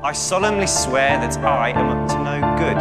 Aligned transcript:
I 0.00 0.14
solemnly 0.14 0.66
swear 0.66 1.18
that 1.18 1.36
I 1.44 1.72
am 1.72 1.88
up 1.90 2.06
to 2.08 2.18
no 2.18 2.40
good. 2.56 2.78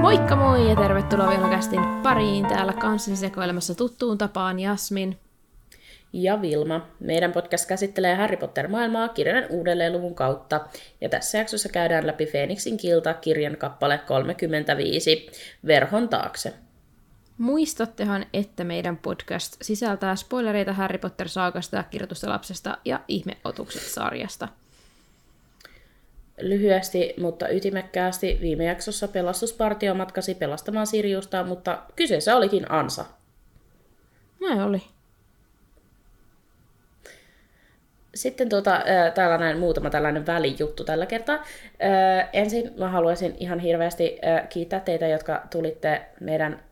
Moikka 0.00 0.36
moi 0.36 0.68
ja 0.68 0.76
tervetuloa 0.76 1.28
Velhokästin 1.28 1.80
pariin. 2.02 2.46
Täällä 2.46 2.72
kanssani 2.72 3.16
sekoilemassa 3.16 3.74
tuttuun 3.74 4.18
tapaan 4.18 4.60
Jasmin. 4.60 5.18
ja 6.12 6.42
Vilma. 6.42 6.86
Meidän 7.00 7.32
podcast 7.32 7.68
käsittelee 7.68 8.14
Harry 8.14 8.36
Potter-maailmaa 8.36 9.08
kirjan 9.08 9.46
uudelleenluvun 9.50 10.14
kautta, 10.14 10.60
ja 11.00 11.08
tässä 11.08 11.38
jaksossa 11.38 11.68
käydään 11.68 12.06
läpi 12.06 12.26
Phoenixin 12.26 12.76
kilta 12.76 13.14
kirjan 13.14 13.56
kappale 13.56 13.98
35, 13.98 15.30
Verhon 15.66 16.08
taakse. 16.08 16.65
Muistattehan, 17.38 18.26
että 18.32 18.64
meidän 18.64 18.96
podcast 18.96 19.56
sisältää 19.62 20.16
spoilereita 20.16 20.72
Harry 20.72 20.98
Potter-saakasta, 20.98 21.82
kirjoitusta 21.82 22.28
lapsesta 22.28 22.78
ja 22.84 23.00
ihmeotukset-sarjasta. 23.08 24.48
Lyhyesti, 26.40 27.14
mutta 27.20 27.48
ytimekkäästi 27.48 28.38
viime 28.40 28.64
jaksossa 28.64 29.08
pelastuspartio 29.08 29.94
matkasi 29.94 30.34
pelastamaan 30.34 30.86
Siriusta, 30.86 31.44
mutta 31.44 31.82
kyseessä 31.96 32.36
olikin 32.36 32.70
Ansa. 32.70 33.04
Näin 34.40 34.60
oli. 34.60 34.82
Sitten 38.14 38.48
tuota, 38.48 38.74
äh, 38.74 39.12
täällä 39.14 39.38
näin 39.38 39.58
muutama 39.58 39.90
tällainen 39.90 40.26
välijuttu 40.26 40.84
tällä 40.84 41.06
kertaa. 41.06 41.34
Äh, 41.36 42.28
ensin 42.32 42.72
mä 42.78 42.90
haluaisin 42.90 43.36
ihan 43.40 43.58
hirveästi 43.58 44.18
äh, 44.26 44.48
kiittää 44.48 44.80
teitä, 44.80 45.06
jotka 45.06 45.42
tulitte 45.50 46.02
meidän 46.20 46.62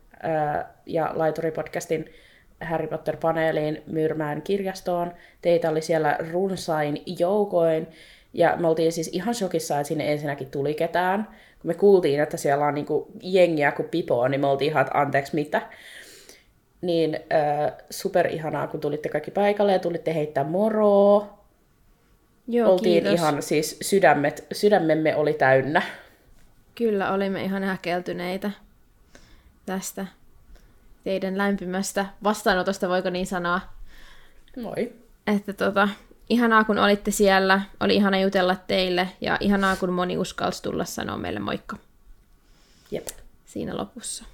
ja 0.85 1.13
Laituri-podcastin 1.15 2.09
Harry 2.61 2.87
Potter-paneeliin 2.87 3.83
Myyrmään 3.87 4.41
kirjastoon. 4.41 5.13
Teitä 5.41 5.69
oli 5.69 5.81
siellä 5.81 6.17
runsain 6.31 7.03
joukoin. 7.19 7.87
Ja 8.33 8.55
me 8.57 8.67
oltiin 8.67 8.91
siis 8.91 9.09
ihan 9.13 9.35
shokissa, 9.35 9.75
että 9.79 9.87
sinne 9.87 10.11
ensinnäkin 10.11 10.51
tuli 10.51 10.73
ketään. 10.73 11.23
Kun 11.61 11.69
me 11.69 11.73
kuultiin, 11.73 12.19
että 12.19 12.37
siellä 12.37 12.65
on 12.65 12.73
niinku 12.73 13.07
jengiä 13.21 13.71
kuin 13.71 13.89
pipoa, 13.89 14.29
niin 14.29 14.41
me 14.41 14.47
oltiin 14.47 14.71
ihan, 14.71 14.81
että 14.81 14.99
anteeksi 14.99 15.35
mitä. 15.35 15.61
Niin 16.81 17.15
äh, 17.15 17.73
super 17.89 18.27
ihanaa, 18.27 18.67
kun 18.67 18.79
tulitte 18.79 19.09
kaikki 19.09 19.31
paikalle 19.31 19.73
ja 19.73 19.79
tulitte 19.79 20.15
heittää 20.15 20.43
moroa. 20.43 21.37
Joo, 22.47 22.71
oltiin 22.71 23.03
kiitos. 23.03 23.19
ihan 23.19 23.41
siis 23.41 23.77
sydämet, 23.81 24.47
sydämemme 24.51 25.15
oli 25.15 25.33
täynnä. 25.33 25.81
Kyllä, 26.75 27.13
olimme 27.13 27.43
ihan 27.43 27.63
häkeltyneitä 27.63 28.51
tästä 29.65 30.05
teidän 31.05 31.37
lämpimästä 31.37 32.05
vastaanotosta, 32.23 32.89
voiko 32.89 33.09
niin 33.09 33.27
sanoa. 33.27 33.61
Moi. 34.61 34.93
Että 35.27 35.53
tota, 35.53 35.89
ihanaa 36.29 36.63
kun 36.63 36.79
olitte 36.79 37.11
siellä, 37.11 37.61
oli 37.79 37.95
ihana 37.95 38.19
jutella 38.19 38.55
teille 38.67 39.09
ja 39.21 39.37
ihanaa 39.39 39.75
kun 39.75 39.93
moni 39.93 40.17
uskalsi 40.17 40.63
tulla 40.63 40.85
sanoa 40.85 41.17
meille 41.17 41.39
moikka 41.39 41.77
Jep. 42.91 43.07
siinä 43.45 43.77
lopussa. 43.77 44.25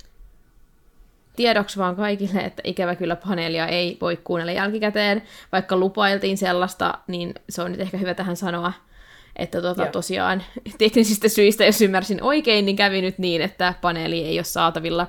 Tiedoksi 1.36 1.78
vaan 1.80 1.96
kaikille, 1.96 2.40
että 2.40 2.62
ikävä 2.66 2.96
kyllä 2.96 3.16
paneelia 3.16 3.68
ei 3.68 3.98
voi 4.02 4.18
kuunnella 4.18 4.52
jälkikäteen. 4.52 5.22
Vaikka 5.52 5.78
lupailtiin 5.78 6.38
sellaista, 6.38 6.98
niin 7.08 7.34
se 7.50 7.62
on 7.62 7.72
nyt 7.72 7.82
ehkä 7.82 7.98
hyvä 7.98 8.14
tähän 8.14 8.38
sanoa, 8.38 8.74
että 9.36 9.62
tota, 9.62 9.86
tosiaan 9.86 10.44
teknisistä 10.78 11.30
syistä, 11.30 11.66
jos 11.66 11.82
ymmärsin 11.82 12.24
oikein, 12.24 12.66
niin 12.66 12.76
kävi 12.76 13.02
nyt 13.02 13.18
niin, 13.18 13.42
että 13.42 13.74
paneeli 13.82 14.26
ei 14.26 14.38
ole 14.38 14.44
saatavilla 14.44 15.08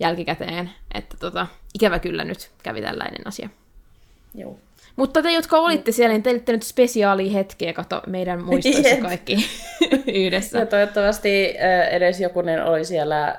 jälkikäteen. 0.00 0.70
Että 0.94 1.16
tota, 1.20 1.46
ikävä 1.74 1.98
kyllä 1.98 2.24
nyt 2.24 2.50
kävi 2.62 2.82
tällainen 2.82 3.26
asia. 3.26 3.48
Joo. 4.34 4.58
Mutta 4.96 5.22
te, 5.22 5.32
jotka 5.32 5.58
olitte 5.58 5.92
siellä, 5.92 6.12
niin 6.12 6.22
teille 6.22 6.42
nyt 6.46 6.62
spesiaalia 6.62 7.32
hetkeä, 7.32 7.72
kato 7.72 8.02
meidän 8.06 8.42
muistoissa 8.44 8.88
Jep. 8.88 9.00
kaikki 9.00 9.36
yhdessä. 10.24 10.58
Ja 10.58 10.66
toivottavasti 10.66 11.54
äh, 11.62 11.94
edes 11.94 12.20
jokunen 12.20 12.64
oli 12.64 12.84
siellä 12.84 13.28
äh, 13.28 13.36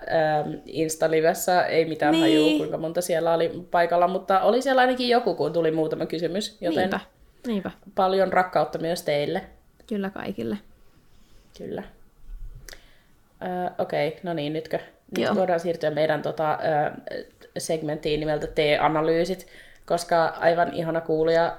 Insta-livessä, 0.65 1.65
ei 1.65 1.85
mitään 1.85 2.11
Niin. 2.11 2.21
hajua 2.21 2.57
kuinka 2.57 2.77
monta 2.77 3.01
siellä 3.01 3.33
oli 3.33 3.65
paikalla, 3.71 4.07
mutta 4.07 4.41
oli 4.41 4.61
siellä 4.61 4.81
ainakin 4.81 5.09
joku, 5.09 5.35
kun 5.35 5.53
tuli 5.53 5.71
muutama 5.71 6.05
kysymys, 6.05 6.57
joten 6.61 6.79
Niinpä, 6.79 6.99
niinpä. 7.47 7.71
paljon 7.95 8.33
rakkautta 8.33 8.79
myös 8.79 9.01
teille. 9.01 9.41
Kyllä 9.87 10.09
kaikille. 10.09 10.57
Kyllä. 11.57 11.83
Äh, 13.43 13.71
Okei, 13.77 14.07
okay, 14.07 14.19
no 14.23 14.33
niin, 14.33 14.53
nytkö? 14.53 14.79
Nyt 15.17 15.25
Joo. 15.25 15.35
voidaan 15.35 15.59
siirtyä 15.59 15.91
meidän 15.91 16.21
tota, 16.21 16.59
segmenttiin 17.57 18.19
nimeltä 18.19 18.47
T-analyysit, 18.47 19.47
koska 19.85 20.25
aivan 20.25 20.73
ihana 20.73 21.01
kuulija 21.01 21.57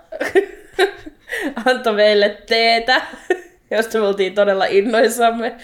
antoi 1.67 1.93
meille 1.93 2.37
teetä, 2.49 3.03
josta 3.71 3.99
me 3.99 4.07
oltiin 4.07 4.35
todella 4.35 4.65
innoissamme 4.65 5.57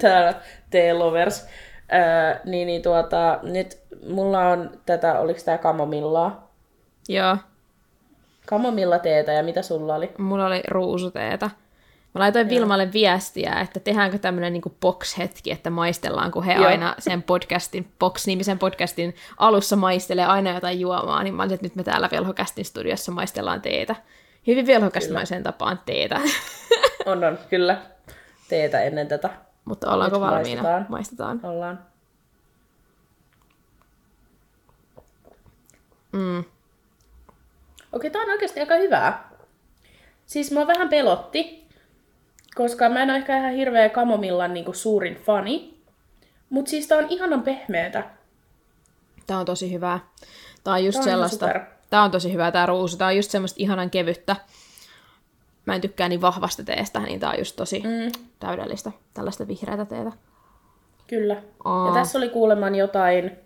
täällä 0.00 0.34
T-lovers. 0.70 1.46
Äh, 1.92 2.40
niin, 2.44 2.66
niin 2.66 2.82
tuota, 2.82 3.38
nyt 3.42 3.78
mulla 4.08 4.48
on 4.48 4.70
tätä, 4.86 5.18
oliko 5.18 5.40
tää 5.44 5.58
kamomillaa? 5.58 6.50
Joo, 7.08 7.36
Kamomilla 8.46 8.98
teetä 8.98 9.32
ja 9.32 9.42
mitä 9.42 9.62
sulla 9.62 9.94
oli? 9.94 10.10
mulla 10.18 10.46
oli 10.46 10.62
ruusuteeta. 10.68 11.50
Mä 12.14 12.20
laitoin 12.20 12.48
Vilmalle 12.48 12.92
viestiä, 12.92 13.60
että 13.60 13.80
tehdäänkö 13.80 14.18
tämmöinen 14.18 14.52
niin 14.52 14.62
box-hetki, 14.80 15.52
että 15.52 15.70
maistellaan, 15.70 16.30
kun 16.30 16.44
he 16.44 16.52
Joo. 16.52 16.66
aina 16.66 16.94
sen 16.98 17.22
podcastin, 17.22 17.92
Box-nimisen 17.98 18.58
podcastin 18.58 19.14
alussa 19.36 19.76
maistelee 19.76 20.24
aina 20.24 20.54
jotain 20.54 20.80
juomaa, 20.80 21.22
niin 21.22 21.34
mä 21.34 21.42
olin, 21.42 21.54
että 21.54 21.66
nyt 21.66 21.76
me 21.76 21.82
täällä 21.82 22.08
Velhokästin 22.12 22.64
studiossa 22.64 23.12
maistellaan 23.12 23.62
teetä. 23.62 23.96
Hyvin 24.46 24.66
velhokästimaiseen 24.66 25.42
tapaan 25.42 25.80
teetä. 25.86 26.20
On, 27.06 27.24
on, 27.24 27.38
kyllä. 27.50 27.82
Teetä 28.48 28.80
ennen 28.80 29.08
tätä. 29.08 29.30
Mutta 29.64 29.92
ollaanko 29.92 30.16
Nyt 30.18 30.26
valmiina? 30.30 30.62
maistetaan. 30.62 30.86
maistetaan. 30.88 31.40
Ollaan. 31.42 31.78
Mm. 36.12 36.44
Okei, 37.92 38.10
tää 38.10 38.22
on 38.22 38.30
oikeasti 38.30 38.60
aika 38.60 38.74
hyvää. 38.74 39.30
Siis 40.26 40.52
mä 40.52 40.66
vähän 40.66 40.88
pelotti, 40.88 41.59
koska 42.54 42.88
mä 42.88 43.02
en 43.02 43.10
ole 43.10 43.18
ehkä 43.18 43.38
ihan 43.38 43.52
hirveä 43.52 43.88
kamomillan 43.88 44.54
niinku 44.54 44.72
suurin 44.72 45.14
fani. 45.14 45.80
Mut 46.50 46.66
siis 46.66 46.86
tää 46.86 46.98
on 46.98 47.06
ihanan 47.08 47.42
pehmeetä. 47.42 48.10
Tää 49.26 49.38
on 49.38 49.46
tosi 49.46 49.72
hyvää. 49.72 50.00
Tää 50.64 50.74
on 50.74 50.84
just 50.84 50.96
Tää 50.96 51.02
on 51.02 51.10
sellaista. 51.10 51.46
super. 51.46 51.60
Tää 51.90 52.02
on 52.02 52.10
tosi 52.10 52.32
hyvää 52.32 52.52
tää 52.52 52.66
ruusu. 52.66 52.96
Tää 52.96 53.08
on 53.08 53.16
just 53.16 53.30
semmoista 53.30 53.56
ihanan 53.60 53.90
kevyttä. 53.90 54.36
Mä 55.66 55.74
en 55.74 55.80
tykkää 55.80 56.08
niin 56.08 56.20
vahvasta 56.20 56.64
teestä, 56.64 57.00
niin 57.00 57.20
tää 57.20 57.30
on 57.30 57.38
just 57.38 57.56
tosi 57.56 57.80
mm. 57.80 58.12
täydellistä. 58.40 58.92
Tällaista 59.14 59.48
vihreätä 59.48 59.84
teetä. 59.84 60.12
Kyllä. 61.06 61.42
Aa. 61.64 61.88
Ja 61.88 61.94
tässä 61.94 62.18
oli 62.18 62.28
kuuleman 62.28 62.74
jotain, 62.74 63.38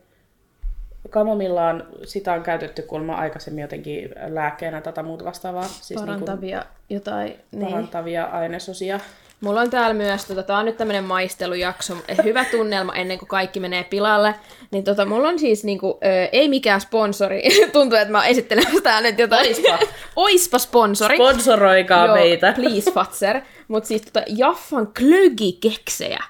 kamomillaan 1.10 1.86
sitä 2.04 2.32
on 2.32 2.42
käytetty 2.42 2.82
kuulemma 2.82 3.14
aikaisemmin 3.14 3.62
jotenkin 3.62 4.10
lääkkeenä 4.26 4.80
tätä 4.80 5.02
muuta 5.02 5.24
vastaavaa. 5.24 5.64
Siis 5.64 6.00
Parantavia 6.00 6.64
jotain. 6.90 7.28
Niin. 7.28 7.38
Niin. 7.52 7.70
Parantavia 7.70 8.24
ainesosia. 8.24 9.00
Mulla 9.40 9.60
on 9.60 9.70
täällä 9.70 9.94
myös, 9.94 10.24
tota, 10.24 10.42
tää 10.42 10.58
on 10.58 10.64
nyt 10.64 10.76
tämmönen 10.76 11.04
maistelujakso, 11.04 11.96
eh, 12.08 12.16
hyvä 12.24 12.44
tunnelma 12.44 12.94
ennen 12.94 13.18
kuin 13.18 13.28
kaikki 13.28 13.60
menee 13.60 13.84
pilalle. 13.84 14.34
Niin 14.70 14.84
tota, 14.84 15.04
mulla 15.04 15.28
on 15.28 15.38
siis 15.38 15.64
niinku, 15.64 15.98
ö, 16.04 16.28
ei 16.32 16.48
mikään 16.48 16.80
sponsori, 16.80 17.42
tuntuu, 17.72 17.98
että 17.98 18.12
mä 18.12 18.18
oon 18.18 18.26
esittelemässä 18.26 18.80
täällä 18.80 19.10
nyt 19.10 19.18
jotain. 19.18 19.48
Oispa. 19.48 19.78
Oispa 20.16 20.58
sponsori. 20.58 21.16
Sponsoroikaa 21.16 22.06
Joo, 22.06 22.14
meitä. 22.14 22.52
please 22.56 22.90
Fatser. 22.90 23.40
Mut 23.68 23.84
siis 23.84 24.02
tota, 24.02 24.22
Jaffan 24.26 24.86
klögikeksejä. 24.98 26.24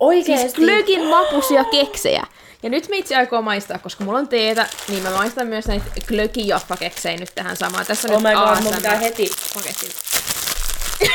Oikeesti. 0.00 0.48
Siis 0.48 0.54
klögin 0.54 1.06
makuisia 1.06 1.64
keksejä. 1.64 2.22
Ja 2.64 2.70
nyt 2.70 2.88
me 2.88 2.96
itse 2.96 3.16
aikoo 3.16 3.42
maistaa, 3.42 3.78
koska 3.78 4.04
mulla 4.04 4.18
on 4.18 4.28
teetä, 4.28 4.66
niin 4.88 5.02
mä 5.02 5.10
maistan 5.10 5.46
myös 5.46 5.66
näitä 5.66 5.86
klöki 6.08 6.48
jaffa 6.48 6.76
keksejä 6.76 7.16
nyt 7.16 7.30
tähän 7.34 7.56
samaan. 7.56 7.86
Tässä 7.86 8.08
on 8.08 8.14
Oh 8.14 8.22
nyt 8.22 8.32
my 8.32 8.38
god, 8.44 8.62
mun 8.62 8.74
pitää 8.74 8.96
heti. 8.96 9.30
paketti. 9.54 9.88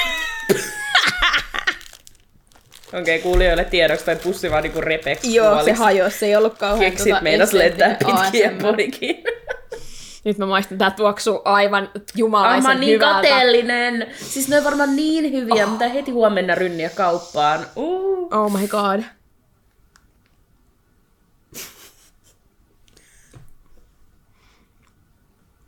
Okei, 2.87 2.99
okay, 2.99 3.19
kuulijoille 3.19 3.65
tiedoksi, 3.65 4.05
toi 4.05 4.15
pussi 4.15 4.51
vaan 4.51 4.63
niinku 4.63 4.81
repeksi 4.81 5.35
Joo, 5.35 5.63
se 5.63 5.73
hajosi, 5.73 6.17
se 6.17 6.25
ei 6.25 6.35
ollut 6.35 6.57
kauhean 6.57 6.91
Keksit 6.91 7.21
meinas 7.21 7.53
lentää 7.53 7.97
pitkiä 8.05 8.51
podikin. 8.61 9.23
Nyt 10.25 10.37
mä 10.37 10.45
maistan, 10.45 10.77
tää 10.77 10.91
tuoksuu 10.91 11.41
aivan 11.45 11.89
jumalaisen 12.15 12.65
Aivan 12.65 12.79
niin 12.79 12.93
hyvältä. 12.93 13.13
kateellinen. 13.15 14.07
Siis 14.29 14.47
ne 14.47 14.57
on 14.57 14.63
varmaan 14.63 14.95
niin 14.95 15.31
hyviä, 15.31 15.65
oh. 15.65 15.71
mitä 15.71 15.87
heti 15.87 16.11
huomenna 16.11 16.55
rynniä 16.55 16.89
kauppaan. 16.89 17.65
Uh. 17.75 18.27
Oh 18.31 18.59
my 18.59 18.67
god. 18.67 18.99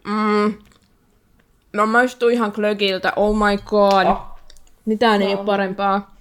Mm. 0.04 0.54
Mä 1.74 1.86
maistuu 1.86 2.30
ihan 2.30 2.52
klögiltä, 2.52 3.14
oh 3.16 3.36
my 3.36 3.58
god. 3.66 4.06
Oh. 4.08 4.22
Mitään 4.86 5.22
ei 5.22 5.36
ole 5.36 5.46
parempaa. 5.46 6.16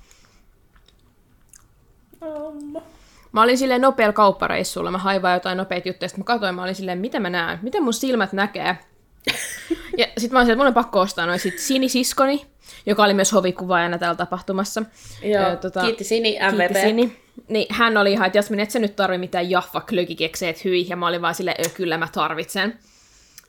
Mä 3.32 3.42
olin 3.42 3.58
silleen 3.58 3.80
nopealla 3.80 4.12
kauppareissulla, 4.12 4.90
mä 4.90 4.98
hain 4.98 5.22
vaan 5.22 5.34
jotain 5.34 5.58
nopeita 5.58 5.88
juttuja, 5.88 6.08
sitten 6.08 6.20
mä 6.20 6.24
katsoin, 6.26 6.54
mä 6.54 6.62
olin 6.62 6.74
silleen, 6.74 6.98
mitä 6.98 7.20
mä 7.20 7.30
näen, 7.30 7.58
miten 7.62 7.82
mun 7.82 7.94
silmät 7.94 8.32
näkee. 8.32 8.78
ja 9.98 10.06
sitten 10.18 10.32
mä 10.32 10.38
olin 10.38 10.46
silleen, 10.46 10.50
että 10.50 10.56
mun 10.56 10.66
on 10.66 10.74
pakko 10.74 11.00
ostaa 11.00 11.26
noin 11.26 11.38
sit 11.38 11.58
Sini-siskoni, 11.58 12.46
joka 12.86 13.04
oli 13.04 13.14
myös 13.14 13.32
hovikuvaajana 13.32 13.98
täällä 13.98 14.16
tapahtumassa. 14.16 14.82
Joo, 15.22 15.44
Ö, 15.44 15.80
kiitti 15.80 16.04
Sini, 16.04 16.38
MVP. 16.52 16.58
Kiitti 16.58 16.80
Sini. 16.80 17.16
Niin 17.48 17.66
hän 17.70 17.96
oli 17.96 18.12
ihan, 18.12 18.26
että 18.26 18.38
Jasmin, 18.38 18.60
et 18.60 18.70
sä 18.70 18.78
nyt 18.78 18.96
tarvi 18.96 19.18
mitään 19.18 19.50
jaffa 19.50 19.80
klökikekseet 19.80 20.64
hyi, 20.64 20.86
ja 20.88 20.96
mä 20.96 21.06
olin 21.08 21.22
vaan 21.22 21.34
silleen, 21.34 21.56
"Ö, 21.66 21.68
kyllä 21.68 21.98
mä 21.98 22.08
tarvitsen. 22.12 22.78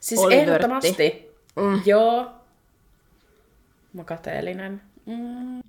Siis 0.02 0.20
Oli 0.20 0.34
ehdottomasti. 0.34 1.30
Mm. 1.56 1.82
Joo. 1.86 2.30
Mä 3.92 4.04
kateellinen. 4.04 4.82
Mm. 5.06 5.62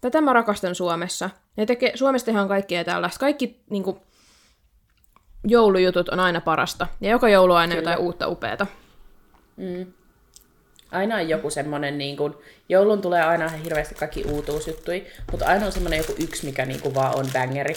Tätä 0.00 0.20
mä 0.20 0.32
rakastan 0.32 0.74
Suomessa. 0.74 1.30
Ne 1.56 1.66
tekee, 1.66 1.96
Suomessa 1.96 2.26
tehdään 2.26 2.48
kaikkea 2.48 2.84
tällaista. 2.84 3.20
Kaikki 3.20 3.60
niin 3.70 3.82
kuin, 3.82 4.00
joulujutut 5.44 6.08
on 6.08 6.20
aina 6.20 6.40
parasta. 6.40 6.86
Ja 7.00 7.10
joka 7.10 7.28
joulu 7.28 7.52
on 7.52 7.58
aina 7.58 7.74
Kyllä. 7.74 7.90
jotain 7.90 8.06
uutta 8.06 8.28
upeata. 8.28 8.66
Aina 10.92 11.16
on 11.16 11.28
joku 11.28 11.50
semmonen, 11.50 11.98
niin 11.98 12.16
kuin, 12.16 12.34
joulun 12.68 13.02
tulee 13.02 13.22
aina 13.22 13.46
ihan 13.46 13.60
hirveästi 13.60 13.94
kaikki 13.94 14.24
uutuusjuttui, 14.24 15.06
mutta 15.30 15.46
aina 15.46 15.66
on 15.66 15.72
semmonen 15.72 15.98
joku 15.98 16.14
yksi, 16.18 16.46
mikä 16.46 16.66
niin 16.66 16.80
kuin 16.80 16.94
vaan 16.94 17.18
on 17.18 17.26
bangeri. 17.32 17.74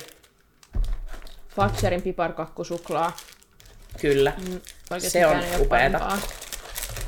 Fatserin 1.56 2.02
piparkakkusuklaa. 2.02 3.18
Kyllä. 4.02 4.34
Mm, 4.50 4.62
Oikeasti 4.90 5.10
Se 5.10 5.26
on 5.26 5.44
upeeta. 5.60 6.18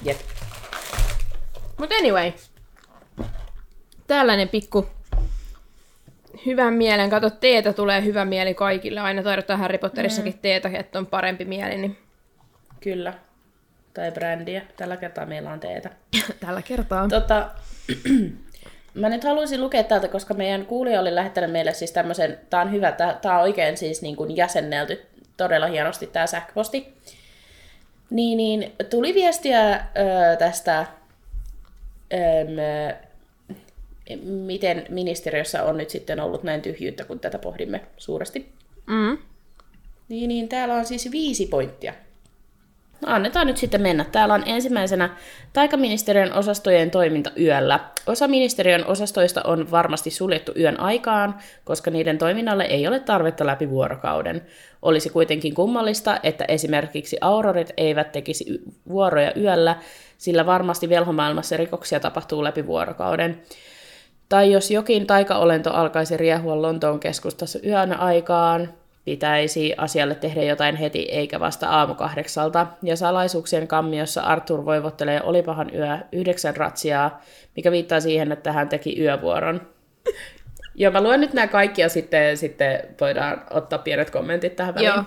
Jep. 0.03 0.17
Mutta 1.77 1.95
anyway. 1.95 2.31
Tällainen 4.07 4.49
pikku 4.49 4.87
hyvän 6.45 6.73
mielen. 6.73 7.09
Kato, 7.09 7.29
teetä 7.29 7.73
tulee 7.73 8.03
hyvä 8.03 8.25
mieli 8.25 8.53
kaikille. 8.53 8.99
Aina 8.99 9.23
tarjotaan 9.23 9.59
Harry 9.59 9.77
Potterissakin 9.77 10.39
teetä, 10.41 10.69
että 10.73 10.99
on 10.99 11.05
parempi 11.05 11.45
mieli. 11.45 11.77
Niin 11.77 11.97
Kyllä. 12.79 13.13
Tai 13.93 14.11
brändiä. 14.11 14.61
Tällä 14.77 14.97
kertaa 14.97 15.25
meillä 15.25 15.51
on 15.51 15.59
teetä. 15.59 15.89
tällä 16.45 16.61
kertaa. 16.61 17.07
Tota, 17.07 17.49
mä 18.93 19.09
nyt 19.09 19.23
haluaisin 19.23 19.61
lukea 19.61 19.83
täältä, 19.83 20.07
koska 20.07 20.33
meidän 20.33 20.65
kuulija 20.65 20.99
oli 20.99 21.15
lähettänyt 21.15 21.51
meille 21.51 21.73
siis 21.73 21.91
tämmöisen, 21.91 22.39
tää 22.49 22.61
on 22.61 22.71
hyvä, 22.71 22.91
tää, 22.91 23.13
tää 23.13 23.35
on 23.35 23.41
oikein 23.41 23.77
siis 23.77 24.01
niin 24.01 24.15
kuin 24.15 24.35
jäsennelty 24.35 25.05
todella 25.37 25.67
hienosti 25.67 26.07
tää 26.07 26.27
sähköposti. 26.27 26.93
Niin, 28.11 28.37
niin 28.37 28.71
tuli 28.89 29.13
viestiä 29.13 29.75
ö, 29.75 29.81
tästä, 30.39 30.85
ö, 32.13 32.17
miten 34.23 34.85
ministeriössä 34.89 35.63
on 35.63 35.77
nyt 35.77 35.89
sitten 35.89 36.19
ollut 36.19 36.43
näin 36.43 36.61
tyhjyyttä, 36.61 37.05
kun 37.05 37.19
tätä 37.19 37.39
pohdimme 37.39 37.81
suuresti. 37.97 38.51
Mm. 38.87 39.17
Niin, 40.09 40.27
niin 40.27 40.49
täällä 40.49 40.75
on 40.75 40.85
siis 40.85 41.11
viisi 41.11 41.45
pointtia. 41.45 41.93
No, 43.01 43.13
annetaan 43.13 43.47
nyt 43.47 43.57
sitten 43.57 43.81
mennä. 43.81 44.05
Täällä 44.11 44.33
on 44.33 44.43
ensimmäisenä 44.45 45.09
taikaministeriön 45.53 46.33
osastojen 46.33 46.91
toiminta 46.91 47.31
yöllä. 47.39 47.79
Osa 48.07 48.27
ministeriön 48.27 48.85
osastoista 48.85 49.41
on 49.43 49.71
varmasti 49.71 50.09
suljettu 50.09 50.51
yön 50.59 50.79
aikaan, 50.79 51.35
koska 51.63 51.91
niiden 51.91 52.17
toiminnalle 52.17 52.63
ei 52.63 52.87
ole 52.87 52.99
tarvetta 52.99 53.45
läpi 53.45 53.69
vuorokauden. 53.69 54.41
Olisi 54.81 55.09
kuitenkin 55.09 55.55
kummallista, 55.55 56.19
että 56.23 56.45
esimerkiksi 56.47 57.17
aurorit 57.21 57.71
eivät 57.77 58.11
tekisi 58.11 58.45
vuoroja 58.89 59.31
yöllä, 59.37 59.75
sillä 60.17 60.45
varmasti 60.45 60.89
velhomaailmassa 60.89 61.57
rikoksia 61.57 61.99
tapahtuu 61.99 62.43
läpi 62.43 62.67
vuorokauden. 62.67 63.41
Tai 64.29 64.51
jos 64.51 64.71
jokin 64.71 65.07
taikaolento 65.07 65.73
alkaisi 65.73 66.17
riehua 66.17 66.61
Lontoon 66.61 66.99
keskustassa 66.99 67.59
yön 67.65 67.99
aikaan, 67.99 68.73
pitäisi 69.11 69.73
asialle 69.77 70.15
tehdä 70.15 70.43
jotain 70.43 70.75
heti 70.75 70.99
eikä 70.99 71.39
vasta 71.39 71.69
aamu 71.69 71.95
kahdeksalta. 71.95 72.67
Ja 72.83 72.95
salaisuuksien 72.95 73.67
kammiossa 73.67 74.21
Arthur 74.21 74.65
voivottelee 74.65 75.21
olipahan 75.23 75.71
yö 75.75 75.97
yhdeksän 76.11 76.55
ratsiaa, 76.55 77.21
mikä 77.55 77.71
viittaa 77.71 77.99
siihen, 77.99 78.31
että 78.31 78.51
hän 78.51 78.69
teki 78.69 78.99
yövuoron. 79.01 79.61
Joo, 80.75 80.91
mä 80.91 81.03
luen 81.03 81.21
nyt 81.21 81.33
nämä 81.33 81.47
kaikki 81.47 81.81
ja 81.81 81.89
sitten, 81.89 82.37
sitten 82.37 82.79
voidaan 83.01 83.41
ottaa 83.49 83.79
pienet 83.79 84.09
kommentit 84.09 84.55
tähän 84.55 84.75
väliin. 84.75 84.93
Joo. 84.93 85.03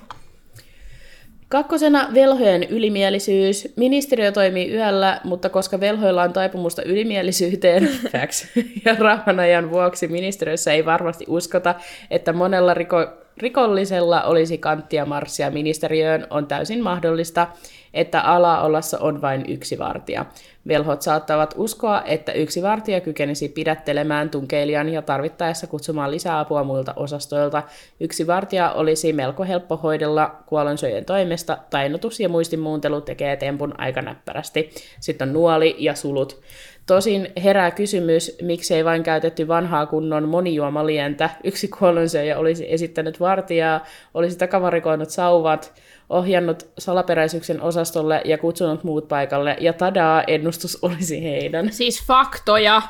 Kakkosena 1.49 2.09
velhojen 2.15 2.63
ylimielisyys. 2.63 3.69
Ministeriö 3.77 4.33
toimii 4.33 4.73
yöllä, 4.73 5.21
mutta 5.25 5.49
koska 5.49 5.81
velhoilla 5.81 6.23
on 6.23 6.33
taipumusta 6.33 6.83
ylimielisyyteen 6.83 7.89
facts, 8.13 8.47
ja 8.85 8.97
rauhanajan 8.99 9.71
vuoksi 9.71 10.09
ministeriössä 10.09 10.73
ei 10.73 10.85
varmasti 10.85 11.25
uskota, 11.29 11.75
että 12.11 12.33
monella 12.33 12.75
riko, 12.75 13.24
rikollisella 13.37 14.23
olisi 14.23 14.59
kanttia 14.59 15.07
marssia 15.07 15.51
ministeriöön, 15.51 16.27
on 16.31 16.47
täysin 16.47 16.83
mahdollista, 16.83 17.47
että 17.95 18.21
alaolassa 18.21 18.99
on 18.99 19.23
vain 19.23 19.45
yksi 19.49 19.79
vartija. 19.79 20.27
Velhot 20.69 21.03
saattavat 21.03 21.55
uskoa, 21.57 22.03
että 22.03 22.33
yksi 22.33 22.63
vartija 22.63 23.01
kykenisi 23.01 23.49
pidättelemään 23.49 24.31
tunkeilijan 24.31 24.89
ja 24.89 25.03
tarvittaessa 25.03 25.67
kutsumaan 25.67 26.11
lisäapua 26.11 26.65
muilta 26.65 26.93
osastoilta. 26.97 27.63
Yksi 28.01 28.27
vartija 28.27 28.71
olisi 28.73 29.13
melko 29.13 29.45
helppo 29.45 29.77
hoidella 29.77 30.37
kuolonsyöjien 30.47 31.05
toimesta. 31.05 31.59
Tainnutus 31.71 32.21
ja 32.21 32.29
muistinmuuntelu 32.29 33.01
tekee 33.01 33.37
tempun 33.37 33.75
aika 33.79 34.03
näppärästi. 34.03 34.71
Sitten 35.01 35.29
on 35.29 35.35
nuoli 35.35 35.77
ja 35.79 35.95
sulut. 35.95 36.41
Tosin 36.87 37.33
herää 37.45 37.71
kysymys, 37.71 38.37
miksei 38.43 38.85
vain 38.85 39.03
käytetty 39.03 39.49
vanhaa 39.49 39.87
kunnon 39.87 40.29
monijuomalientä. 40.29 41.31
Yksi 41.45 41.69
kuollonsyöjä 41.69 42.39
olisi 42.39 42.73
esittänyt 42.73 43.21
vartijaa, 43.21 43.85
olisi 44.15 44.39
takavarikoinut 44.39 45.11
sauvat, 45.11 45.83
ohjannut 46.11 46.67
salaperäisyksen 46.79 47.63
osastolle 47.63 48.23
ja 48.25 48.39
kutsunut 48.39 48.85
muut 48.85 49.09
paikalle, 49.09 49.57
ja 49.61 49.73
tadaa, 49.73 50.25
ennustus 50.27 50.79
olisi 50.83 51.25
heidän. 51.25 51.73
Siis 51.73 52.07
faktoja. 52.07 52.83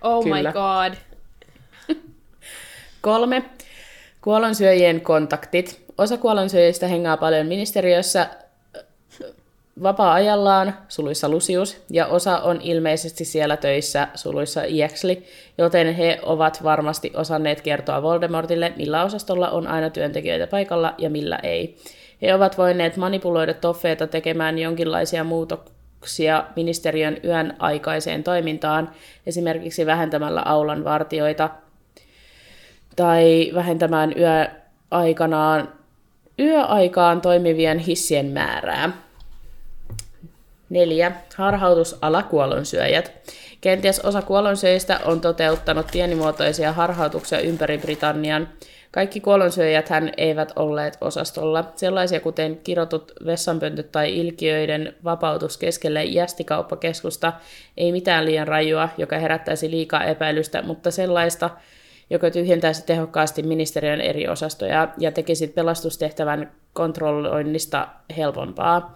Oh 0.00 0.24
Kyllä. 0.24 0.36
my 0.36 0.52
god. 0.52 0.94
Kolme. 3.00 3.44
Kuollonsyöjien 4.20 5.00
kontaktit. 5.00 5.84
Osa 5.98 6.16
kuollonsyöjistä 6.16 6.86
hengaa 6.86 7.16
paljon 7.16 7.46
ministeriössä 7.46 8.30
vapaa-ajallaan, 9.82 10.74
suluissa 10.88 11.28
Lucius, 11.28 11.82
ja 11.90 12.06
osa 12.06 12.38
on 12.38 12.60
ilmeisesti 12.60 13.24
siellä 13.24 13.56
töissä, 13.56 14.08
suluissa 14.14 14.62
Iexli, 14.64 15.24
joten 15.58 15.94
he 15.94 16.18
ovat 16.22 16.64
varmasti 16.64 17.12
osanneet 17.14 17.60
kertoa 17.60 18.02
Voldemortille, 18.02 18.72
millä 18.76 19.04
osastolla 19.04 19.50
on 19.50 19.66
aina 19.66 19.90
työntekijöitä 19.90 20.46
paikalla 20.46 20.94
ja 20.98 21.10
millä 21.10 21.38
ei. 21.42 21.76
He 22.22 22.34
ovat 22.34 22.58
voineet 22.58 22.96
manipuloida 22.96 23.54
toffeita 23.54 24.06
tekemään 24.06 24.58
jonkinlaisia 24.58 25.24
muutoksia 25.24 26.44
ministeriön 26.56 27.16
yön 27.24 27.56
aikaiseen 27.58 28.24
toimintaan, 28.24 28.90
esimerkiksi 29.26 29.86
vähentämällä 29.86 30.42
aulan 30.44 30.84
vartioita 30.84 31.50
tai 32.96 33.50
vähentämään 33.54 34.14
yöaikanaan, 34.18 35.68
yöaikaan 36.38 37.20
toimivien 37.20 37.78
hissien 37.78 38.26
määrää. 38.26 38.92
Neljä. 40.72 41.12
Harhautusala 41.36 42.22
kuollonsyöjät. 42.22 43.12
Kenties 43.60 44.00
osa 44.00 44.22
kuollonsyöjistä 44.22 45.00
on 45.04 45.20
toteuttanut 45.20 45.86
pienimuotoisia 45.92 46.72
harhautuksia 46.72 47.40
ympäri 47.40 47.78
Britannian. 47.78 48.48
Kaikki 48.90 49.20
kuollonsyöjät 49.20 49.88
hän 49.88 50.12
eivät 50.16 50.52
olleet 50.56 50.98
osastolla. 51.00 51.72
Sellaisia 51.76 52.20
kuten 52.20 52.60
kirotut 52.64 53.12
vessanpöntöt 53.26 53.92
tai 53.92 54.18
ilkiöiden 54.18 54.94
vapautus 55.04 55.58
keskelle 55.58 56.04
jästikauppakeskusta. 56.04 57.32
Ei 57.76 57.92
mitään 57.92 58.24
liian 58.24 58.48
rajua, 58.48 58.88
joka 58.98 59.18
herättäisi 59.18 59.70
liikaa 59.70 60.04
epäilystä, 60.04 60.62
mutta 60.62 60.90
sellaista, 60.90 61.50
joka 62.10 62.30
tyhjentäisi 62.30 62.86
tehokkaasti 62.86 63.42
ministeriön 63.42 64.00
eri 64.00 64.28
osastoja 64.28 64.88
ja 64.98 65.12
tekisi 65.12 65.48
pelastustehtävän 65.48 66.52
kontrolloinnista 66.72 67.88
helpompaa. 68.16 68.94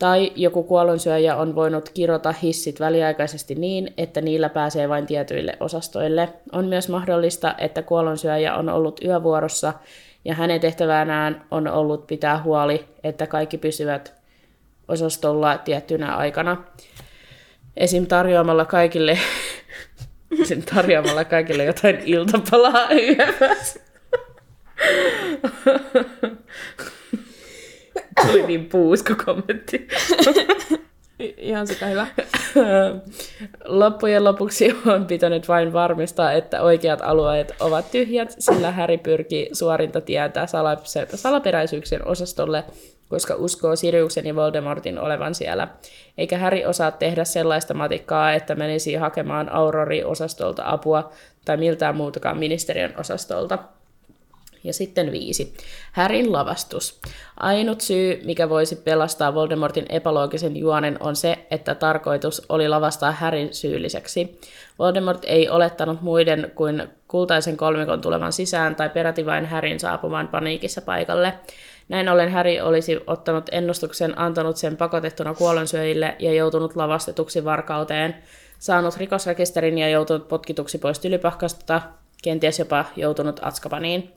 Tai 0.00 0.32
joku 0.36 0.62
kuollonsyöjä 0.62 1.36
on 1.36 1.54
voinut 1.54 1.88
kirota 1.88 2.34
hissit 2.42 2.80
väliaikaisesti 2.80 3.54
niin, 3.54 3.94
että 3.96 4.20
niillä 4.20 4.48
pääsee 4.48 4.88
vain 4.88 5.06
tietyille 5.06 5.56
osastoille. 5.60 6.28
On 6.52 6.64
myös 6.64 6.88
mahdollista, 6.88 7.54
että 7.58 7.82
kuollonsyöjä 7.82 8.54
on 8.54 8.68
ollut 8.68 9.00
yövuorossa 9.04 9.72
ja 10.24 10.34
hänen 10.34 10.60
tehtävänään 10.60 11.44
on 11.50 11.68
ollut 11.68 12.06
pitää 12.06 12.42
huoli, 12.42 12.84
että 13.04 13.26
kaikki 13.26 13.58
pysyvät 13.58 14.14
osastolla 14.88 15.58
tiettynä 15.58 16.16
aikana. 16.16 16.64
Esim. 17.76 18.06
tarjoamalla 18.06 18.64
kaikille, 18.64 19.18
esim. 20.42 20.62
tarjoamalla 20.74 21.24
kaikille 21.24 21.64
jotain 21.64 21.98
iltapalaa 22.04 22.88
yössä. 22.92 23.80
Tuli 28.26 28.46
niin 28.46 28.68
puusko 28.68 29.14
kommentti. 29.24 29.88
Ihan 31.36 31.66
sitä 31.66 31.86
hyvä. 31.86 32.06
Loppujen 33.64 34.24
lopuksi 34.24 34.76
on 34.86 35.06
pitänyt 35.06 35.48
vain 35.48 35.72
varmistaa, 35.72 36.32
että 36.32 36.62
oikeat 36.62 37.00
alueet 37.02 37.54
ovat 37.60 37.90
tyhjät, 37.90 38.34
sillä 38.38 38.70
Häri 38.70 38.98
pyrkii 38.98 39.48
suorinta 39.52 40.00
tietää 40.00 40.46
salaperäisyyksien 41.14 42.06
osastolle, 42.06 42.64
koska 43.08 43.34
uskoo 43.34 43.76
Siriuksen 43.76 44.26
ja 44.26 44.34
Voldemortin 44.34 44.98
olevan 44.98 45.34
siellä. 45.34 45.68
Eikä 46.18 46.38
Häri 46.38 46.66
osaa 46.66 46.90
tehdä 46.90 47.24
sellaista 47.24 47.74
matikkaa, 47.74 48.32
että 48.32 48.54
menisi 48.54 48.94
hakemaan 48.94 49.52
Aurori-osastolta 49.52 50.62
apua 50.66 51.10
tai 51.44 51.56
miltään 51.56 51.96
muutakaan 51.96 52.38
ministeriön 52.38 52.94
osastolta. 52.98 53.58
Ja 54.64 54.72
sitten 54.72 55.12
viisi. 55.12 55.54
Härin 55.92 56.32
lavastus. 56.32 57.00
Ainut 57.36 57.80
syy, 57.80 58.20
mikä 58.24 58.48
voisi 58.48 58.76
pelastaa 58.76 59.34
Voldemortin 59.34 59.86
epäloogisen 59.88 60.56
juonen, 60.56 60.96
on 61.00 61.16
se, 61.16 61.46
että 61.50 61.74
tarkoitus 61.74 62.42
oli 62.48 62.68
lavastaa 62.68 63.12
Härin 63.12 63.54
syylliseksi. 63.54 64.38
Voldemort 64.78 65.24
ei 65.26 65.48
olettanut 65.48 66.02
muiden 66.02 66.52
kuin 66.54 66.88
kultaisen 67.08 67.56
kolmikon 67.56 68.00
tulevan 68.00 68.32
sisään 68.32 68.76
tai 68.76 68.88
peräti 68.88 69.26
vain 69.26 69.46
Härin 69.46 69.80
saapumaan 69.80 70.28
paniikissa 70.28 70.82
paikalle. 70.82 71.32
Näin 71.88 72.08
ollen 72.08 72.30
Häri 72.30 72.60
olisi 72.60 73.00
ottanut 73.06 73.44
ennustuksen, 73.52 74.18
antanut 74.18 74.56
sen 74.56 74.76
pakotettuna 74.76 75.34
kuollonsyöjille 75.34 76.16
ja 76.18 76.32
joutunut 76.32 76.76
lavastetuksi 76.76 77.44
varkauteen, 77.44 78.16
saanut 78.58 78.96
rikosrekisterin 78.96 79.78
ja 79.78 79.88
joutunut 79.88 80.28
potkituksi 80.28 80.78
pois 80.78 80.98
tylypahkasta, 80.98 81.82
kenties 82.22 82.58
jopa 82.58 82.84
joutunut 82.96 83.40
Atskapaniin. 83.42 84.12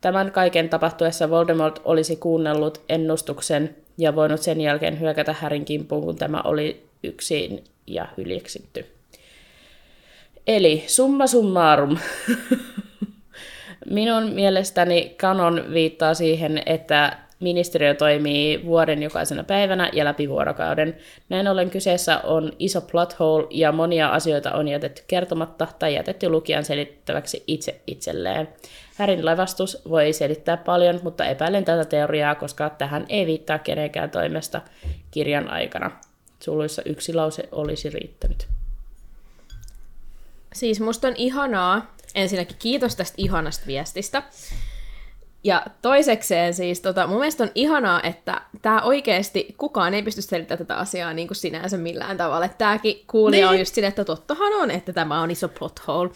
Tämän 0.00 0.32
kaiken 0.32 0.68
tapahtuessa 0.68 1.30
Voldemort 1.30 1.80
olisi 1.84 2.16
kuunnellut 2.16 2.80
ennustuksen 2.88 3.76
ja 3.98 4.14
voinut 4.14 4.42
sen 4.42 4.60
jälkeen 4.60 5.00
hyökätä 5.00 5.32
Härin 5.32 5.64
kimppuun, 5.64 6.04
kun 6.04 6.16
tämä 6.16 6.40
oli 6.44 6.86
yksin 7.02 7.64
ja 7.86 8.08
hyljeksitty. 8.16 8.86
Eli 10.46 10.84
summa 10.86 11.26
summarum. 11.26 11.98
Minun 13.90 14.32
mielestäni 14.32 15.14
kanon 15.20 15.64
viittaa 15.72 16.14
siihen, 16.14 16.62
että 16.66 17.18
ministeriö 17.40 17.94
toimii 17.94 18.64
vuoden 18.64 19.02
jokaisena 19.02 19.44
päivänä 19.44 19.90
ja 19.92 20.04
läpi 20.04 20.28
vuorokauden. 20.28 20.96
Näin 21.28 21.48
ollen 21.48 21.70
kyseessä 21.70 22.18
on 22.18 22.52
iso 22.58 22.80
plot 22.80 23.18
hole 23.18 23.46
ja 23.50 23.72
monia 23.72 24.08
asioita 24.08 24.52
on 24.52 24.68
jätetty 24.68 25.02
kertomatta 25.06 25.66
tai 25.78 25.94
jätetty 25.94 26.28
lukijan 26.28 26.64
selittäväksi 26.64 27.44
itse 27.46 27.80
itselleen. 27.86 28.48
Härin 29.00 29.24
lavastus 29.24 29.82
voi 29.88 30.12
selittää 30.12 30.56
paljon, 30.56 31.00
mutta 31.02 31.24
epäilen 31.24 31.64
tätä 31.64 31.84
teoriaa, 31.84 32.34
koska 32.34 32.70
tähän 32.70 33.06
ei 33.08 33.26
viittaa 33.26 33.58
kenenkään 33.58 34.10
toimesta 34.10 34.60
kirjan 35.10 35.50
aikana. 35.50 35.90
Suluissa 36.40 36.82
yksi 36.84 37.14
lause 37.14 37.48
olisi 37.52 37.90
riittänyt. 37.90 38.48
Siis 40.52 40.80
musta 40.80 41.08
on 41.08 41.14
ihanaa, 41.16 41.94
ensinnäkin 42.14 42.56
kiitos 42.58 42.96
tästä 42.96 43.14
ihanasta 43.18 43.66
viestistä. 43.66 44.22
Ja 45.44 45.66
toisekseen 45.82 46.54
siis, 46.54 46.80
tota, 46.80 47.06
mun 47.06 47.18
mielestä 47.18 47.44
on 47.44 47.50
ihanaa, 47.54 48.02
että 48.02 48.40
tämä 48.62 48.82
oikeasti 48.82 49.54
kukaan 49.58 49.94
ei 49.94 50.02
pysty 50.02 50.22
selittämään 50.22 50.58
tätä 50.58 50.76
asiaa 50.76 51.12
niin 51.12 51.28
kuin 51.28 51.36
sinänsä 51.36 51.76
millään 51.76 52.16
tavalla. 52.16 52.48
Tämäkin 52.48 53.04
kuulija 53.06 53.46
niin. 53.46 53.50
on 53.54 53.58
just 53.58 53.74
sille, 53.74 53.88
että 53.88 54.04
tottahan 54.04 54.52
on, 54.52 54.70
että 54.70 54.92
tämä 54.92 55.20
on 55.20 55.30
iso 55.30 55.48
plot 55.48 55.86
hole. 55.86 56.10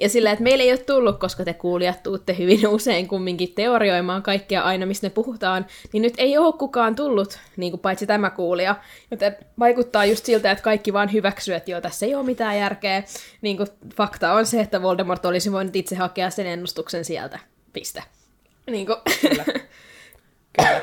Ja 0.00 0.08
sillä, 0.08 0.30
että 0.30 0.44
meillä 0.44 0.64
ei 0.64 0.70
ole 0.70 0.78
tullut, 0.78 1.18
koska 1.18 1.44
te 1.44 1.54
kuulijat 1.54 2.02
tuutte 2.02 2.38
hyvin 2.38 2.68
usein 2.68 3.08
kumminkin 3.08 3.52
teorioimaan 3.54 4.22
kaikkea 4.22 4.62
aina, 4.62 4.86
mistä 4.86 5.06
ne 5.06 5.10
puhutaan, 5.10 5.66
niin 5.92 6.02
nyt 6.02 6.14
ei 6.18 6.38
ole 6.38 6.52
kukaan 6.52 6.94
tullut, 6.94 7.38
niin 7.56 7.72
kuin 7.72 7.80
paitsi 7.80 8.06
tämä 8.06 8.30
kuulija. 8.30 8.76
Joten 9.10 9.36
vaikuttaa 9.58 10.04
just 10.04 10.24
siltä, 10.24 10.50
että 10.50 10.64
kaikki 10.64 10.92
vaan 10.92 11.12
hyväksyy, 11.12 11.54
että 11.54 11.70
joo, 11.70 11.80
tässä 11.80 12.06
ei 12.06 12.14
ole 12.14 12.26
mitään 12.26 12.58
järkeä. 12.58 13.02
Niin 13.40 13.56
kuin 13.56 13.68
fakta 13.94 14.32
on 14.32 14.46
se, 14.46 14.60
että 14.60 14.82
Voldemort 14.82 15.24
olisi 15.24 15.52
voinut 15.52 15.76
itse 15.76 15.96
hakea 15.96 16.30
sen 16.30 16.46
ennustuksen 16.46 17.04
sieltä. 17.04 17.38
Piste. 17.72 18.02
Niin 18.70 18.86
kuin. 18.86 18.98
Kyllä. 19.20 19.44
Kyllä. 20.58 20.80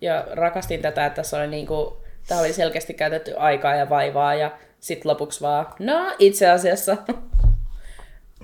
Ja 0.00 0.26
rakastin 0.30 0.82
tätä, 0.82 1.06
että 1.06 1.16
tässä 1.16 1.36
oli 1.36 1.46
niin 1.46 1.66
kuin, 1.66 1.96
tämä 2.28 2.40
oli 2.40 2.52
selkeästi 2.52 2.94
käytetty 2.94 3.34
aikaa 3.36 3.74
ja 3.74 3.88
vaivaa 3.88 4.34
ja 4.34 4.50
sitten 4.80 5.10
lopuksi 5.10 5.40
vaan, 5.40 5.66
no 5.78 6.14
itse 6.18 6.50
asiassa 6.50 6.96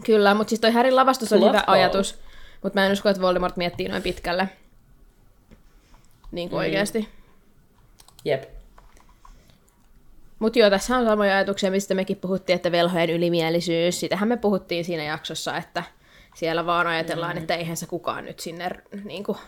Kyllä, 0.04 0.34
mutta 0.34 0.48
siis 0.48 0.60
toi 0.60 0.70
Härin 0.70 0.96
lavastus 0.96 1.32
on 1.32 1.48
hyvä 1.48 1.64
ajatus, 1.66 2.18
mutta 2.62 2.80
mä 2.80 2.86
en 2.86 2.92
usko, 2.92 3.08
että 3.08 3.22
Voldemort 3.22 3.56
miettii 3.56 3.88
noin 3.88 4.02
pitkälle. 4.02 4.48
Niin 6.32 6.48
kuin 6.48 6.58
mm. 6.58 6.64
oikeasti. 6.64 7.08
Jep. 8.24 8.44
Mutta 10.38 10.58
joo, 10.58 10.70
tässä 10.70 10.96
on 10.96 11.04
samoja 11.04 11.34
ajatuksia, 11.34 11.70
mistä 11.70 11.94
mekin 11.94 12.16
puhuttiin, 12.16 12.56
että 12.56 12.72
velhojen 12.72 13.10
ylimielisyys. 13.10 14.00
Sitähän 14.00 14.28
me 14.28 14.36
puhuttiin 14.36 14.84
siinä 14.84 15.04
jaksossa, 15.04 15.56
että 15.56 15.82
siellä 16.34 16.66
vaan 16.66 16.86
ajatellaan, 16.86 17.36
mm. 17.36 17.38
että 17.38 17.54
eihän 17.54 17.76
se 17.76 17.86
kukaan 17.86 18.24
nyt 18.24 18.40
sinne 18.40 18.70
niin 19.04 19.24
kuin, 19.24 19.38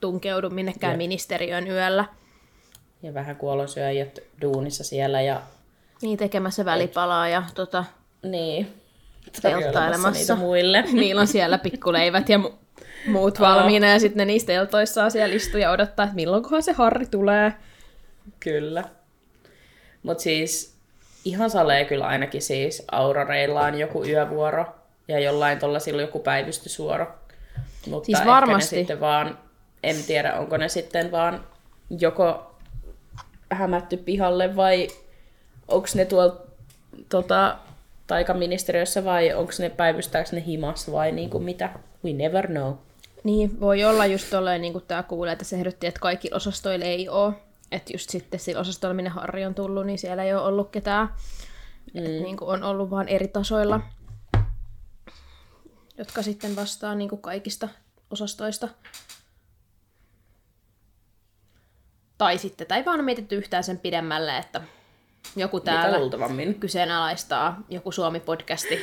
tunkeudu 0.00 0.50
minnekään 0.50 0.92
Jep. 0.92 0.98
ministeriön 0.98 1.66
yöllä. 1.66 2.04
Ja 3.02 3.14
vähän 3.14 3.36
kuolonsyöjät 3.36 4.18
duunissa 4.42 4.84
siellä. 4.84 5.20
Ja... 5.20 5.42
Niin, 6.02 6.18
tekemässä 6.18 6.64
välipalaa 6.64 7.28
ja 7.28 7.42
tota... 7.54 7.84
Niin 8.22 8.74
telttailemassa. 9.42 10.36
muille. 10.36 10.84
Niillä 10.92 11.20
on 11.20 11.26
siellä 11.26 11.58
pikkuleivät 11.58 12.28
ja 12.28 12.38
mu- 12.38 12.52
muut 13.06 13.40
valmiina 13.40 13.88
ja 13.88 14.00
sitten 14.00 14.16
ne 14.16 14.24
niistä 14.24 14.52
teltoissaan 14.52 15.10
siellä 15.10 15.34
istuu 15.34 15.60
ja 15.60 15.70
odottaa, 15.70 16.04
että 16.04 16.16
milloinkohan 16.16 16.62
se 16.62 16.72
Harri 16.72 17.06
tulee. 17.06 17.52
Kyllä. 18.40 18.84
Mutta 20.02 20.22
siis 20.22 20.74
ihan 21.24 21.50
salee 21.50 21.84
kyllä 21.84 22.06
ainakin 22.06 22.42
siis 22.42 22.82
Auroreilla 22.92 23.60
on 23.60 23.78
joku 23.78 24.04
yövuoro 24.04 24.66
ja 25.08 25.18
jollain 25.18 25.58
tuolla 25.58 25.78
silloin 25.78 26.06
joku 26.06 26.18
päivystysuoro. 26.18 27.06
Mutta 27.86 28.06
siis 28.06 28.18
varmasti. 28.24 28.76
ne 28.76 28.80
sitten 28.80 29.00
vaan, 29.00 29.38
en 29.82 29.96
tiedä 30.06 30.34
onko 30.34 30.56
ne 30.56 30.68
sitten 30.68 31.10
vaan 31.10 31.44
joko 32.00 32.54
hämätty 33.52 33.96
pihalle 33.96 34.56
vai 34.56 34.88
onko 35.68 35.88
ne 35.94 36.04
tuolla 36.04 36.36
tota, 37.08 37.58
taikaministeriössä 38.08 39.04
vai 39.04 39.34
onko 39.34 39.52
ne 39.58 39.70
päivystääkö 39.70 40.30
ne 40.32 40.44
himas 40.46 40.92
vai 40.92 41.12
niin 41.12 41.30
kuin 41.30 41.44
mitä? 41.44 41.70
We 42.04 42.12
never 42.12 42.46
know. 42.46 42.74
Niin, 43.24 43.60
voi 43.60 43.84
olla 43.84 44.06
just 44.06 44.30
tolleen, 44.30 44.60
niin 44.60 44.72
kuin 44.72 44.84
tämä 44.88 45.02
kuulee, 45.02 45.32
että 45.32 45.44
se 45.44 45.56
ehdotti, 45.56 45.86
että 45.86 46.00
kaikki 46.00 46.30
osastoille 46.34 46.84
ei 46.84 47.08
ole. 47.08 47.34
Että 47.72 47.92
just 47.92 48.10
sitten 48.10 48.40
sillä 48.40 48.60
osastolla, 48.60 48.94
minne 48.94 49.10
Harri 49.10 49.46
on 49.46 49.54
tullut, 49.54 49.86
niin 49.86 49.98
siellä 49.98 50.24
ei 50.24 50.34
ole 50.34 50.42
ollut 50.42 50.70
ketään. 50.70 51.08
Mm. 51.94 52.04
Et 52.04 52.22
niin 52.22 52.36
kuin 52.36 52.48
on 52.48 52.62
ollut 52.62 52.90
vaan 52.90 53.08
eri 53.08 53.28
tasoilla, 53.28 53.80
jotka 55.98 56.22
sitten 56.22 56.56
vastaa 56.56 56.94
niin 56.94 57.08
kuin 57.08 57.22
kaikista 57.22 57.68
osastoista. 58.10 58.68
Tai 62.18 62.38
sitten, 62.38 62.66
tai 62.66 62.84
vaan 62.84 63.04
mietitty 63.04 63.36
yhtään 63.36 63.64
sen 63.64 63.78
pidemmälle, 63.78 64.38
että 64.38 64.60
joku 65.36 65.60
täällä 65.60 65.98
kyseenalaistaa, 66.60 67.62
joku 67.68 67.92
Suomi-podcasti 67.92 68.78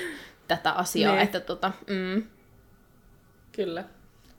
tätä 0.48 0.72
asiaa. 0.72 1.14
Niin. 1.14 1.24
Että 1.24 1.40
tota, 1.40 1.72
mm. 1.88 2.24
Kyllä. 3.52 3.84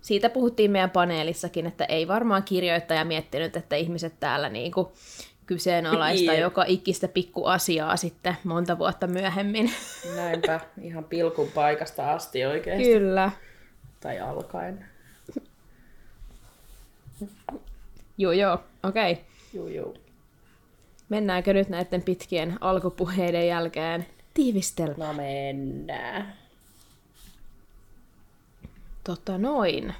Siitä 0.01 0.31
puhuttiin 0.31 0.71
meidän 0.71 0.91
paneelissakin, 0.91 1.67
että 1.67 1.85
ei 1.85 2.09
varmaan 2.09 2.43
kirjoittaja 2.43 3.05
miettinyt, 3.05 3.57
että 3.57 3.77
ihmiset 3.77 4.21
täällä 4.21 4.49
niinku 4.49 4.93
kyseenalaista 5.47 6.33
yeah. 6.33 6.41
joka 6.41 6.65
ikistä 6.69 7.09
pikkuasiaa 7.09 7.97
sitten 7.97 8.37
monta 8.45 8.79
vuotta 8.79 9.07
myöhemmin. 9.07 9.73
Näinpä, 10.17 10.61
ihan 10.83 11.05
pilkun 11.05 11.49
paikasta 11.55 12.13
asti 12.13 12.45
oikeasti. 12.45 12.85
Kyllä. 12.85 13.31
Tai 14.01 14.21
alkaen. 14.21 14.87
joo, 18.19 18.33
joo, 18.33 18.59
okei. 18.83 19.13
Okay. 19.13 19.25
Joo, 19.53 19.69
joo. 19.69 19.95
Mennäänkö 21.09 21.53
nyt 21.53 21.69
näiden 21.69 22.03
pitkien 22.03 22.59
alkupuheiden 22.61 23.49
jälkeen 23.49 24.07
tiivistelmään? 24.35 25.17
No 25.17 25.23
mennään. 25.23 26.33
Tota 29.05 29.39
noin. 29.39 29.95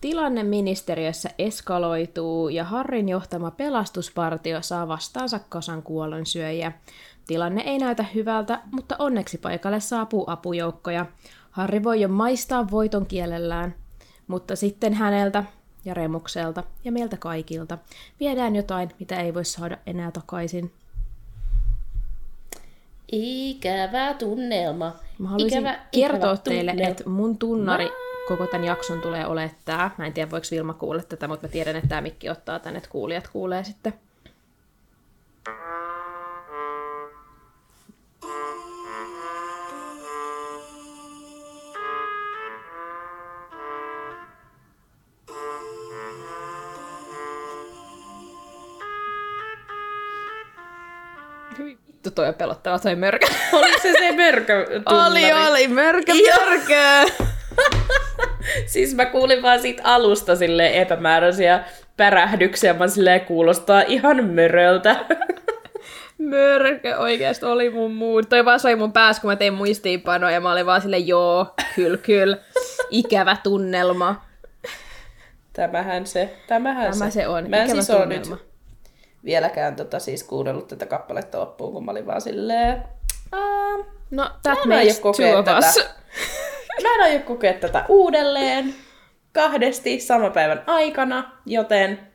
Tilanne 0.00 0.42
ministeriössä 0.42 1.30
eskaloituu 1.38 2.48
ja 2.48 2.64
Harrin 2.64 3.08
johtama 3.08 3.50
pelastuspartio 3.50 4.62
saa 4.62 4.88
vastaansa 4.88 5.40
kasan 5.48 5.82
kuolonsyöjiä. 5.82 6.72
Tilanne 7.26 7.62
ei 7.62 7.78
näytä 7.78 8.04
hyvältä, 8.14 8.60
mutta 8.72 8.96
onneksi 8.98 9.38
paikalle 9.38 9.80
saapuu 9.80 10.24
apujoukkoja. 10.26 11.06
Harri 11.50 11.84
voi 11.84 12.00
jo 12.00 12.08
maistaa 12.08 12.70
voiton 12.70 13.06
kielellään, 13.06 13.74
mutta 14.26 14.56
sitten 14.56 14.94
häneltä 14.94 15.44
ja 15.84 15.94
Remukselta 15.94 16.62
ja 16.84 16.92
meiltä 16.92 17.16
kaikilta 17.16 17.78
viedään 18.20 18.56
jotain, 18.56 18.90
mitä 18.98 19.20
ei 19.20 19.34
voi 19.34 19.44
saada 19.44 19.78
enää 19.86 20.10
takaisin. 20.10 20.72
Ikävä 23.12 24.14
tunnelma. 24.14 24.92
Mä 25.18 25.28
haluaisin 25.28 25.58
ikävä, 25.58 25.78
kertoa 25.90 26.32
ikävä 26.32 26.36
teille, 26.36 26.70
tunnelma. 26.70 26.90
että 26.90 27.08
mun 27.08 27.38
tunnari 27.38 27.90
koko 28.28 28.46
tämän 28.46 28.66
jakson 28.66 29.00
tulee 29.00 29.26
olemaan 29.26 29.56
tää. 29.64 29.90
Mä 29.98 30.06
en 30.06 30.12
tiedä, 30.12 30.30
voiko 30.30 30.46
Vilma 30.50 30.74
kuulla 30.74 31.02
tätä, 31.02 31.28
mutta 31.28 31.46
mä 31.46 31.52
tiedän, 31.52 31.76
että 31.76 31.88
tämä 31.88 32.00
mikki 32.00 32.28
ottaa 32.28 32.58
tänne, 32.58 32.78
että 32.78 32.90
kuulijat 32.90 33.28
kuulee 33.28 33.64
sitten. 33.64 33.92
On 52.30 52.34
pelottava 52.34 52.78
toi 52.78 52.96
mörkö. 52.96 53.26
Oliko 53.52 53.78
se 53.82 53.92
se 53.98 54.12
mörkö 54.16 54.66
oli, 54.86 55.32
oli, 55.32 55.68
mörkö, 55.68 56.12
mörkö. 56.14 57.12
siis 58.72 58.94
mä 58.94 59.06
kuulin 59.06 59.42
vaan 59.42 59.60
siitä 59.60 59.82
alusta 59.84 60.36
sille 60.36 60.80
epämääräisiä 60.80 61.64
pärähdyksiä, 61.96 62.74
mä 62.74 62.88
silleen 62.88 63.20
kuulostaa 63.20 63.82
ihan 63.86 64.24
möröltä. 64.24 64.96
Mörkö 66.18 66.98
oikeasti 66.98 67.46
oli 67.46 67.70
mun 67.70 67.94
muut. 67.94 68.28
Toi 68.28 68.44
vaan 68.44 68.60
soi 68.60 68.76
mun 68.76 68.92
päässä, 68.92 69.22
kun 69.22 69.30
mä 69.30 69.36
tein 69.36 69.54
muistiinpanoja 69.54 70.34
ja 70.34 70.40
mä 70.40 70.52
olin 70.52 70.66
vaan 70.66 70.80
silleen, 70.80 71.06
joo, 71.06 71.46
kyllä, 71.74 71.96
kyllä. 71.96 72.36
Ikävä 72.90 73.36
tunnelma. 73.42 74.24
Tämähän 75.52 76.06
se, 76.06 76.36
tämähän 76.46 76.92
Tämä 76.98 77.10
se 77.10 77.28
on, 77.28 77.50
Mä 77.50 77.56
en 77.56 77.66
ikävä 77.66 77.82
siis 77.82 77.98
tunnelma. 77.98 78.34
nyt 78.34 78.49
vieläkään 79.24 79.76
tota, 79.76 79.98
siis 79.98 80.24
kuunnellut 80.24 80.68
tätä 80.68 80.86
kappaletta 80.86 81.40
loppuun, 81.40 81.72
kun 81.72 81.84
mä 81.84 81.90
olin 81.90 82.06
vaan 82.06 82.20
silleen... 82.20 82.82
Uh, 83.36 83.86
No, 84.10 84.30
that 84.42 84.58
Mä 84.64 84.74
en 84.74 84.78
aio 84.78 84.86
makes 84.86 85.00
two 85.00 85.02
kokea 85.02 85.42
tätä. 85.42 85.60
mä 86.82 86.94
en 86.94 87.02
aio 87.02 87.20
kokea 87.20 87.52
tätä 87.52 87.84
uudelleen 87.88 88.74
kahdesti 89.32 90.00
saman 90.00 90.32
päivän 90.32 90.62
aikana, 90.66 91.32
joten 91.46 92.09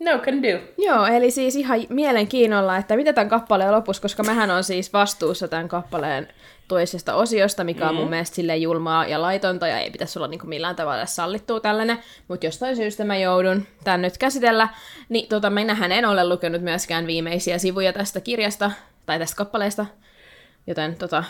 no 0.00 0.18
can 0.18 0.42
do. 0.42 0.58
Joo, 0.78 1.06
eli 1.06 1.30
siis 1.30 1.56
ihan 1.56 1.80
mielenkiinnolla, 1.88 2.76
että 2.76 2.96
mitä 2.96 3.12
tämän 3.12 3.28
kappaleen 3.28 3.72
lopussa, 3.72 4.02
koska 4.02 4.22
mähän 4.22 4.50
on 4.50 4.64
siis 4.64 4.92
vastuussa 4.92 5.48
tämän 5.48 5.68
kappaleen 5.68 6.28
toisesta 6.68 7.14
osiosta, 7.14 7.64
mikä 7.64 7.88
on 7.88 7.94
mun 7.94 8.10
mielestä 8.10 8.36
silleen 8.36 8.62
julmaa 8.62 9.06
ja 9.06 9.22
laitonta 9.22 9.68
ja 9.68 9.78
ei 9.78 9.90
pitäisi 9.90 10.18
olla 10.18 10.28
niinku 10.28 10.46
millään 10.46 10.76
tavalla 10.76 11.06
sallittua 11.06 11.60
tällainen, 11.60 11.98
mutta 12.28 12.46
jostain 12.46 12.76
syystä 12.76 13.04
mä 13.04 13.16
joudun 13.16 13.66
tämän 13.84 14.02
nyt 14.02 14.18
käsitellä, 14.18 14.68
niin 15.08 15.28
tota, 15.28 15.50
minähän 15.50 15.92
en 15.92 16.04
ole 16.04 16.28
lukenut 16.28 16.62
myöskään 16.62 17.06
viimeisiä 17.06 17.58
sivuja 17.58 17.92
tästä 17.92 18.20
kirjasta 18.20 18.70
tai 19.06 19.18
tästä 19.18 19.36
kappaleesta, 19.36 19.86
joten 20.66 20.96
tota, 20.98 21.24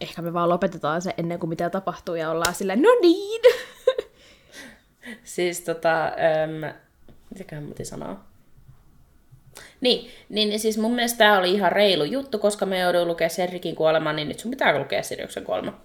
ehkä 0.00 0.22
me 0.22 0.32
vaan 0.32 0.48
lopetetaan 0.48 1.02
se 1.02 1.14
ennen 1.18 1.38
kuin 1.38 1.50
mitä 1.50 1.70
tapahtuu 1.70 2.14
ja 2.14 2.30
ollaan 2.30 2.54
silleen, 2.54 2.82
no 2.82 2.90
niin! 3.00 3.40
Siis 5.24 5.60
tota, 5.60 6.04
äm, 6.04 6.74
mitäköhän 7.30 7.64
mä 7.64 7.74
sanoa? 7.82 8.20
Niin, 9.80 10.10
niin 10.28 10.60
siis 10.60 10.78
mun 10.78 10.94
mielestä 10.94 11.18
tää 11.18 11.38
oli 11.38 11.52
ihan 11.52 11.72
reilu 11.72 12.04
juttu, 12.04 12.38
koska 12.38 12.66
me 12.66 12.78
jouduin 12.78 13.08
lukea 13.08 13.28
Cedricin 13.28 13.74
kuoleman, 13.74 14.16
niin 14.16 14.28
nyt 14.28 14.38
sun 14.38 14.50
pitää 14.50 14.78
lukea 14.78 15.02
Siriuksen 15.02 15.44
kuolema. 15.44 15.80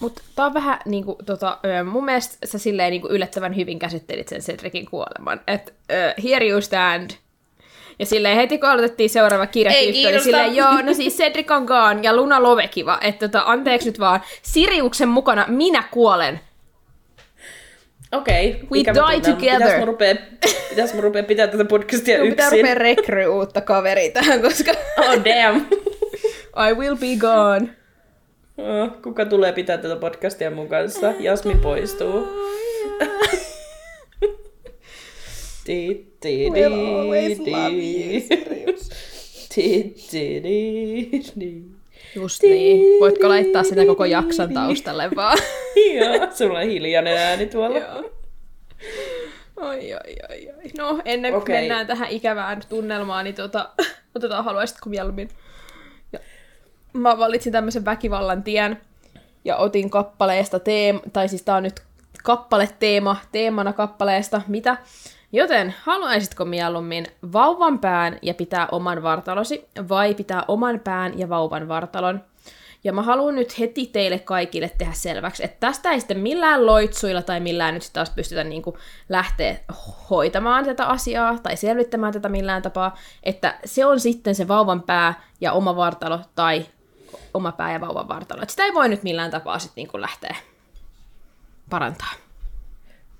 Mutta 0.00 0.22
tää 0.36 0.46
on 0.46 0.54
vähän 0.54 0.78
niinku, 0.84 1.18
tota, 1.26 1.58
mun 1.90 2.04
mielestä 2.04 2.46
sä 2.46 2.58
silleen 2.58 2.90
niinku 2.90 3.08
yllättävän 3.08 3.56
hyvin 3.56 3.78
käsittelit 3.78 4.28
sen 4.28 4.40
Cedricin 4.40 4.86
kuoleman. 4.86 5.40
Että 5.46 5.72
here 6.24 6.48
you 6.48 6.60
stand. 6.60 7.10
Ja 7.98 8.06
silleen 8.06 8.36
heti 8.36 8.58
kun 8.58 8.68
aloitettiin 8.68 9.10
seuraava 9.10 9.46
kirjatyyppö, 9.46 10.10
niin 10.10 10.22
silleen 10.22 10.56
joo, 10.56 10.82
no 10.82 10.94
siis 10.94 11.16
Cedric 11.16 11.50
on 11.50 11.64
gone 11.64 12.00
ja 12.02 12.16
Luna 12.16 12.42
Lovekiva. 12.42 12.98
Että 13.00 13.28
tota, 13.28 13.44
anteeksi 13.46 13.88
nyt 13.88 14.00
vaan, 14.00 14.20
Siriuksen 14.42 15.08
mukana 15.08 15.44
minä 15.48 15.84
kuolen. 15.90 16.40
Okei. 18.16 18.56
We 18.72 18.78
ikävä 18.78 18.94
die 19.10 19.20
tunnelma. 19.20 19.40
together. 19.40 19.58
Pitäis 19.60 19.78
mun 19.78 19.88
rupea, 19.88 20.14
pitäis 20.70 20.94
mun 20.94 21.02
rupea 21.02 21.22
pitää 21.22 21.46
tätä 21.46 21.64
podcastia 21.64 22.14
Minun 22.18 22.32
pitää 22.32 22.46
yksin. 22.46 22.60
rupea 22.60 22.74
rekry 22.74 23.26
uutta 23.26 23.60
kaveria 23.60 24.10
tähän, 24.12 24.42
koska 24.42 24.72
Oh 24.98 25.14
damn. 25.24 25.66
I 26.70 26.74
will 26.74 26.96
be 26.96 27.16
gone. 27.18 27.68
Oh, 28.58 29.02
Kuka 29.02 29.24
tulee 29.24 29.52
pitää 29.52 29.78
tätä 29.78 29.96
podcastia 29.96 30.50
mun 30.50 30.68
kanssa? 30.68 31.12
Jasmin 31.20 31.58
poistuu. 31.58 32.28
Ti, 35.64 36.06
ti, 36.20 36.50
di, 36.54 36.60
We'll 36.60 36.74
always 37.00 37.38
love 37.38 37.72
you, 37.72 37.80
di. 37.80 38.28
Ti, 39.54 39.94
ti, 40.10 40.40
di, 40.42 41.22
di. 41.40 41.62
Just 42.14 42.42
niin. 42.42 43.00
Voitko 43.00 43.28
laittaa 43.28 43.62
sitä 43.62 43.86
koko 43.86 44.04
jakson 44.04 44.54
taustalle 44.54 45.10
vaan? 45.16 45.38
Joo, 45.98 46.28
sulla 46.34 46.58
on 46.58 46.64
hiljainen 46.64 47.18
ääni 47.18 47.46
tuolla. 47.46 47.78
Joo. 47.78 48.10
Oi, 49.56 49.94
oi, 49.94 50.16
oi, 50.30 50.48
oi. 50.56 50.70
No, 50.78 51.00
ennen 51.04 51.32
kuin 51.32 51.42
Okei. 51.42 51.56
mennään 51.56 51.86
tähän 51.86 52.08
ikävään 52.10 52.62
tunnelmaan, 52.68 53.24
niin 53.24 53.34
tota, 53.34 53.70
otetaan, 54.14 54.44
haluaisitko 54.44 54.90
mieluummin? 54.90 55.28
Ja 56.12 56.18
mä 56.92 57.18
valitsin 57.18 57.52
tämmöisen 57.52 57.84
väkivallan 57.84 58.42
tien 58.42 58.80
ja 59.44 59.56
otin 59.56 59.90
kappaleesta 59.90 60.58
teema, 60.58 61.00
tai 61.12 61.28
siis 61.28 61.42
tää 61.42 61.56
on 61.56 61.62
nyt 61.62 61.82
kappaleteema, 62.24 63.16
teemana 63.32 63.72
kappaleesta, 63.72 64.42
mitä? 64.48 64.76
Joten 65.34 65.74
haluaisitko 65.82 66.44
mieluummin 66.44 67.06
vauvan 67.32 67.78
pään 67.78 68.18
ja 68.22 68.34
pitää 68.34 68.68
oman 68.72 69.02
vartalosi, 69.02 69.68
vai 69.88 70.14
pitää 70.14 70.44
oman 70.48 70.80
pään 70.80 71.18
ja 71.18 71.28
vauvan 71.28 71.68
vartalon? 71.68 72.24
Ja 72.84 72.92
mä 72.92 73.02
haluan 73.02 73.34
nyt 73.34 73.58
heti 73.58 73.86
teille 73.86 74.18
kaikille 74.18 74.70
tehdä 74.78 74.92
selväksi, 74.92 75.44
että 75.44 75.56
tästä 75.60 75.90
ei 75.90 76.00
sitten 76.00 76.18
millään 76.18 76.66
loitsuilla 76.66 77.22
tai 77.22 77.40
millään 77.40 77.74
nyt 77.74 77.90
taas 77.92 78.10
pystytä 78.10 78.44
niin 78.44 78.62
kuin 78.62 78.76
lähteä 79.08 79.56
hoitamaan 80.10 80.64
tätä 80.64 80.86
asiaa 80.86 81.38
tai 81.38 81.56
selvittämään 81.56 82.12
tätä 82.12 82.28
millään 82.28 82.62
tapaa, 82.62 82.96
että 83.22 83.58
se 83.64 83.86
on 83.86 84.00
sitten 84.00 84.34
se 84.34 84.48
vauvan 84.48 84.82
pää 84.82 85.22
ja 85.40 85.52
oma 85.52 85.76
vartalo 85.76 86.20
tai 86.34 86.66
oma 87.34 87.52
pää 87.52 87.72
ja 87.72 87.80
vauvan 87.80 88.08
vartalo. 88.08 88.42
Et 88.42 88.50
sitä 88.50 88.64
ei 88.64 88.74
voi 88.74 88.88
nyt 88.88 89.02
millään 89.02 89.30
tapaa 89.30 89.58
sitten 89.58 89.82
niin 89.82 89.88
kuin 89.88 90.00
lähteä 90.00 90.36
parantaa. 91.70 92.12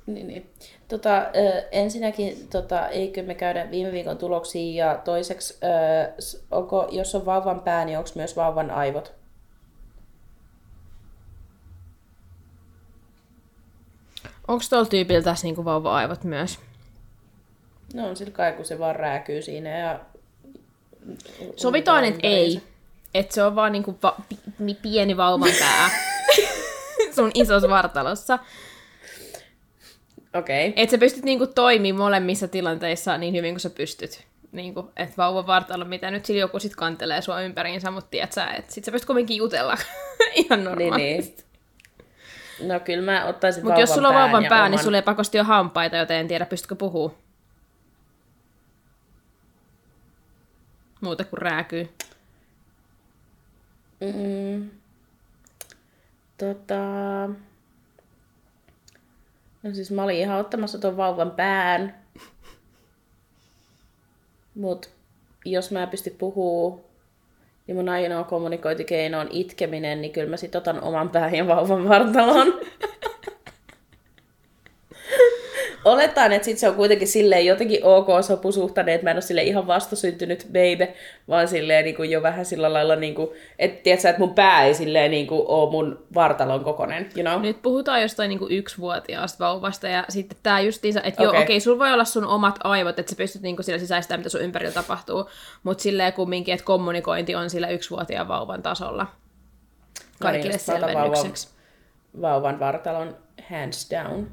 Niin, 0.06 0.26
niin. 0.26 0.50
Tota, 0.88 1.26
ensinnäkin, 1.72 2.48
tota, 2.48 2.88
eikö 2.88 3.22
me 3.22 3.34
käydä 3.34 3.70
viime 3.70 3.92
viikon 3.92 4.18
tuloksia 4.18 4.86
ja 4.86 4.98
toiseksi, 4.98 5.58
onko, 6.50 6.88
jos 6.92 7.14
on 7.14 7.26
vauvan 7.26 7.60
pää, 7.60 7.84
niin 7.84 7.98
onko 7.98 8.10
myös 8.14 8.36
vauvan 8.36 8.70
aivot? 8.70 9.14
Onko 14.48 14.64
tuolla 14.70 14.86
tyypillä 14.86 15.22
tässä 15.22 15.46
niin 15.46 15.54
kuin 15.54 15.64
vauva-aivot 15.64 16.24
myös? 16.24 16.58
No 17.94 18.08
on 18.08 18.16
sillä 18.16 18.32
kai, 18.32 18.52
kun 18.52 18.64
se 18.64 18.78
vaan 18.78 18.96
rääkyy 18.96 19.42
siinä 19.42 19.78
ja... 19.78 20.00
Sovitaan, 21.56 22.04
että 22.04 22.20
ei. 22.22 22.62
Että 23.14 23.34
se 23.34 23.42
on 23.42 23.56
vaan 23.56 23.72
niinku 23.72 23.98
va- 24.02 24.16
pi- 24.28 24.74
pieni 24.82 25.16
vauvan 25.16 25.50
pää 25.58 25.90
sun 27.16 27.30
isossa 27.34 27.68
vartalossa. 27.68 28.38
Okei. 30.34 30.68
Okay. 30.68 30.82
Että 30.82 30.90
sä 30.90 30.98
pystyt 30.98 31.24
niinku 31.24 31.46
toimimaan 31.46 31.98
molemmissa 32.04 32.48
tilanteissa 32.48 33.18
niin 33.18 33.34
hyvin 33.34 33.54
kuin 33.54 33.60
sä 33.60 33.70
pystyt. 33.70 34.26
Niinku, 34.52 34.90
että 34.96 35.14
vauvan 35.16 35.46
vartalo, 35.46 35.84
mitä 35.84 36.10
nyt 36.10 36.24
sillä 36.24 36.40
joku 36.40 36.58
sit 36.58 36.76
kantelee 36.76 37.22
sua 37.22 37.40
ympäriinsä, 37.40 37.90
mutta 37.90 38.10
tiedät 38.10 38.32
sä, 38.32 38.46
että 38.46 38.74
sit 38.74 38.84
sä 38.84 38.92
pystyt 38.92 39.06
kuitenkin 39.06 39.36
jutella 39.36 39.76
ihan 40.34 40.58
Niin, 40.58 40.64
normaalisti. 40.64 41.44
niin. 42.58 42.68
No 42.68 42.80
kyllä 42.80 43.12
mä 43.12 43.24
ottaisin 43.24 43.60
Mutta 43.62 43.70
vauvan 43.70 43.80
jos 43.82 43.94
sulla 43.94 44.08
on 44.08 44.14
vauvan 44.14 44.46
pää, 44.48 44.58
oman... 44.58 44.70
niin 44.70 44.82
sulla 44.82 44.96
ei 44.96 45.02
pakosti 45.02 45.38
ole 45.38 45.46
hampaita, 45.46 45.96
joten 45.96 46.16
en 46.16 46.28
tiedä, 46.28 46.46
pystytkö 46.46 46.74
puhua. 46.74 47.14
Muuta 51.00 51.24
kuin 51.24 51.42
rääkyy. 51.42 51.88
Mm, 54.00 54.70
tota... 56.38 56.74
No 59.64 59.74
siis 59.74 59.90
mä 59.90 60.02
olin 60.02 60.18
ihan 60.18 60.40
ottamassa 60.40 60.78
tuon 60.78 60.96
vauvan 60.96 61.30
pään. 61.30 61.94
Mut 64.54 64.90
jos 65.44 65.70
mä 65.70 65.86
pysty 65.86 66.10
puhuu, 66.10 66.84
niin 67.66 67.76
mun 67.76 67.88
ainoa 67.88 68.24
kommunikointikeino 68.24 69.20
on 69.20 69.28
itkeminen, 69.30 70.00
niin 70.00 70.12
kyllä 70.12 70.30
mä 70.30 70.36
sit 70.36 70.54
otan 70.54 70.82
oman 70.82 71.10
pään 71.10 71.34
ja 71.34 71.46
vauvan 71.46 71.88
vartalon. 71.88 72.46
Oletan, 75.84 76.32
että 76.32 76.44
sit 76.44 76.58
se 76.58 76.68
on 76.68 76.74
kuitenkin 76.74 77.08
silleen 77.08 77.46
jotenkin 77.46 77.84
ok 77.84 78.08
sopusuhtainen, 78.20 78.94
että 78.94 79.04
mä 79.04 79.10
en 79.10 79.16
ole 79.16 79.22
silleen 79.22 79.46
ihan 79.46 79.66
vastasyntynyt 79.66 80.46
baby, 80.46 80.92
vaan 81.28 81.48
silleen 81.48 81.84
niin 81.84 81.96
kuin 81.96 82.10
jo 82.10 82.22
vähän 82.22 82.44
sillä 82.44 82.72
lailla, 82.72 82.96
niin 82.96 83.14
kuin, 83.14 83.30
että 83.58 83.82
tiedätkö, 83.82 84.08
että 84.08 84.20
mun 84.20 84.34
pää 84.34 84.64
ei 84.64 84.74
silleen 84.74 85.10
niin 85.10 85.26
kuin 85.26 85.42
ole 85.46 85.70
mun 85.70 86.06
vartalon 86.14 86.64
kokonen, 86.64 87.08
you 87.16 87.24
know? 87.24 87.42
Nyt 87.42 87.62
puhutaan 87.62 88.02
jostain 88.02 88.28
niinku 88.28 88.46
yksivuotiaasta 88.50 89.44
vauvasta, 89.44 89.88
ja 89.88 90.04
sitten 90.08 90.38
tämä 90.42 90.60
justiinsa, 90.60 91.02
että 91.02 91.22
joo, 91.22 91.30
Okei. 91.30 91.42
okei, 91.42 91.56
okay, 91.56 91.60
sulla 91.60 91.78
voi 91.78 91.92
olla 91.92 92.04
sun 92.04 92.24
omat 92.24 92.58
aivot, 92.64 92.98
että 92.98 93.10
sä 93.10 93.16
pystyt 93.16 93.42
niinku 93.42 93.62
sillä 93.62 93.78
sisäistämään, 93.78 94.20
mitä 94.20 94.28
sun 94.28 94.42
ympärillä 94.42 94.72
tapahtuu, 94.72 95.30
mutta 95.62 95.82
silleen 95.82 96.12
kumminkin, 96.12 96.54
että 96.54 96.64
kommunikointi 96.64 97.34
on 97.34 97.50
sillä 97.50 97.68
yksivuotiaan 97.68 98.28
vauvan 98.28 98.62
tasolla. 98.62 99.06
Kaikille 100.20 100.52
No 100.52 100.56
niin, 100.56 100.80
selvennykseksi. 100.80 101.48
Vauvan 102.20 102.60
vartalon 102.60 103.16
hands 103.50 103.90
down. 103.90 104.26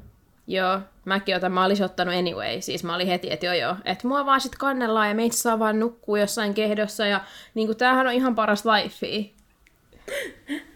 Joo, 0.46 0.80
mäkin 1.04 1.36
otan, 1.36 1.52
mä 1.52 1.64
olisin 1.64 1.84
ottanut 1.84 2.14
anyway, 2.14 2.60
siis 2.60 2.84
mä 2.84 2.94
olin 2.94 3.06
heti, 3.06 3.32
että 3.32 3.46
joo 3.46 3.54
joo, 3.54 3.76
että 3.84 4.08
mua 4.08 4.26
vaan 4.26 4.40
sit 4.40 4.54
kannellaan 4.58 5.08
ja 5.08 5.14
meitä 5.14 5.36
saa 5.36 5.58
vaan 5.58 5.80
nukkua 5.80 6.18
jossain 6.18 6.54
kehdossa 6.54 7.06
ja 7.06 7.20
niinku 7.54 7.74
tämähän 7.74 8.06
on 8.06 8.12
ihan 8.12 8.34
paras 8.34 8.64
life. 8.64 9.06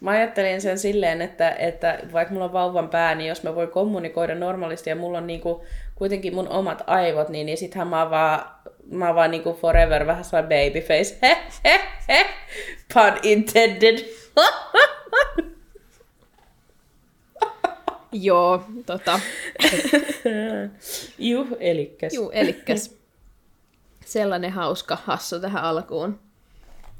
Mä 0.00 0.10
ajattelin 0.10 0.60
sen 0.60 0.78
silleen, 0.78 1.22
että, 1.22 1.50
että 1.50 1.98
vaikka 2.12 2.34
mulla 2.34 2.44
on 2.44 2.52
vauvan 2.52 2.88
pää, 2.88 3.14
niin 3.14 3.28
jos 3.28 3.42
mä 3.42 3.54
voin 3.54 3.70
kommunikoida 3.70 4.34
normaalisti 4.34 4.90
ja 4.90 4.96
mulla 4.96 5.18
on 5.18 5.26
niinku 5.26 5.64
kuitenkin 5.94 6.34
mun 6.34 6.48
omat 6.48 6.82
aivot, 6.86 7.28
niin, 7.28 7.46
niin 7.46 7.58
sittenhän 7.58 7.88
mä 7.88 8.10
vaan, 8.10 8.50
mä 8.90 9.06
oon 9.06 9.14
vaan 9.14 9.30
niinku 9.30 9.52
forever 9.60 10.06
vähän 10.06 10.24
sellainen 10.24 10.48
babyface. 10.48 11.18
He, 11.22 11.36
he, 11.64 11.80
he. 12.08 12.26
Pun 12.94 13.18
intended. 13.22 13.98
Joo, 18.12 18.64
tota, 18.86 19.20
Juh, 21.18 21.48
elikkäs. 21.60 22.14
juu, 22.14 22.30
elikkäs. 22.30 22.96
Sellainen 24.04 24.52
hauska 24.52 24.98
hassu 25.04 25.40
tähän 25.40 25.64
alkuun. 25.64 26.20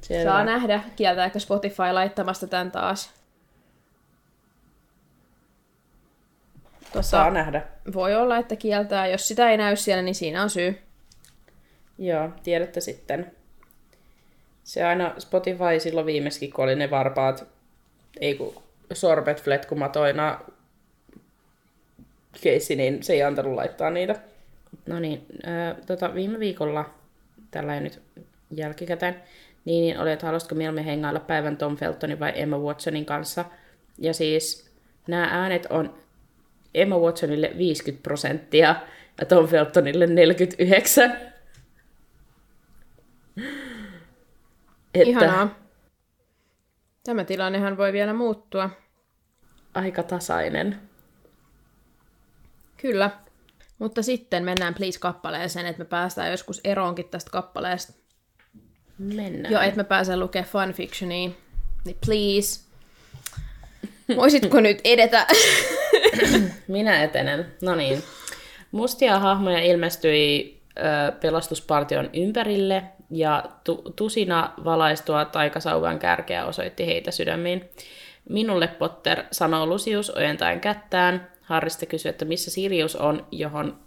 Selvä. 0.01 0.23
Saa 0.31 0.45
nähdä, 0.45 0.83
kieltääkö 0.97 1.39
Spotify 1.41 1.93
laittamasta 1.93 2.47
tämän 2.47 2.71
taas. 2.71 3.11
Tuossa 6.93 7.11
Saa 7.11 7.31
nähdä. 7.31 7.63
voi 7.95 8.15
olla, 8.17 8.37
että 8.37 8.57
kieltää. 8.57 9.07
Jos 9.07 9.29
sitä 9.29 9.51
ei 9.51 9.57
näy 9.57 9.77
siellä, 9.77 10.03
niin 10.03 10.15
siinä 10.15 10.43
on 10.43 10.51
syy. 10.51 10.79
Joo, 11.99 12.29
tiedätte 12.43 12.81
sitten. 12.81 13.33
Se 14.65 14.85
aina 14.85 15.15
Spotify 15.19 15.81
silloin 15.81 16.07
viimeiskin, 16.07 16.53
kun 16.53 16.65
oli 16.65 16.77
ne 16.77 16.91
varpaat, 16.91 17.47
ei 18.21 18.35
kun 18.35 18.55
sorpet 18.93 19.43
fletkumatoina 19.43 20.41
keissi, 22.41 22.77
niin 22.77 23.03
se 23.03 23.13
ei 23.13 23.23
antanut 23.23 23.55
laittaa 23.55 23.91
niitä. 23.91 24.15
No 24.87 25.01
niin, 25.01 25.27
äh, 25.47 25.77
tota, 25.87 26.15
viime 26.15 26.39
viikolla, 26.39 26.91
tällä 27.51 27.75
ei 27.75 27.81
nyt 27.81 28.03
jälkikäteen, 28.51 29.15
niin, 29.65 29.83
niin 29.83 30.01
oli, 30.01 30.13
että 30.13 30.27
haluaisitko 30.27 30.55
mieluummin 30.55 30.85
hengailla 30.85 31.21
päivän 31.21 31.57
Tom 31.57 31.77
Feltonin 31.77 32.21
vai 32.21 32.33
Emma 32.35 32.59
Watsonin 32.59 33.07
kanssa. 33.07 33.45
Ja 33.99 34.15
siis 34.15 34.71
nämä 35.07 35.29
äänet 35.31 35.67
on 35.71 35.95
Emma 36.75 36.99
Watsonille 36.99 37.53
50 37.59 38.03
prosenttia 38.03 38.77
ja 39.21 39.27
Tom 39.27 39.49
Feltonille 39.49 40.07
49. 40.07 41.13
Että 44.95 45.11
Ihanaa. 45.11 45.59
Tämä 47.05 47.25
tilannehan 47.25 47.77
voi 47.77 47.93
vielä 47.93 48.13
muuttua. 48.13 48.71
aika 49.75 50.03
tasainen. 50.03 50.88
Kyllä. 52.81 53.11
Mutta 53.79 54.03
sitten 54.03 54.45
mennään 54.45 54.75
Please-kappaleeseen, 54.75 55.67
että 55.67 55.79
me 55.79 55.85
päästään 55.85 56.31
joskus 56.31 56.61
eroonkin 56.65 57.09
tästä 57.09 57.31
kappaleesta. 57.31 57.93
Mennään. 58.99 59.53
Joo, 59.53 59.63
että 59.63 59.77
me 59.77 59.85
pääsen 59.85 60.21
lukemaan 60.21 60.49
fanfictionia. 60.49 61.31
Niin 61.85 61.99
please. 62.07 62.61
Voisitko 64.17 64.61
nyt 64.61 64.81
edetä? 64.85 65.27
Minä 66.69 67.03
etenen. 67.03 67.53
No 67.63 67.75
niin. 67.75 68.03
Mustia 68.73 69.19
hahmoja 69.19 69.59
ilmestyi 69.59 70.61
ö, 70.79 71.13
pelastuspartion 71.13 72.11
ympärille 72.13 72.83
ja 73.11 73.45
tu- 73.65 73.93
tusina 73.97 74.53
valaistua 74.65 75.25
taikasauvan 75.25 75.99
kärkeä 75.99 76.47
osoitti 76.47 76.87
heitä 76.87 77.11
sydämiin. 77.11 77.71
Minulle 78.29 78.67
Potter 78.67 79.23
sanoo 79.33 79.67
Lucius 79.67 80.11
ojentaen 80.11 80.61
kättään. 80.61 81.31
Harrista 81.49 81.87
kysyi, 81.87 82.11
että 82.11 82.25
missä 82.25 82.51
Sirius 82.51 82.97
on, 82.97 83.27
johon, 83.33 83.79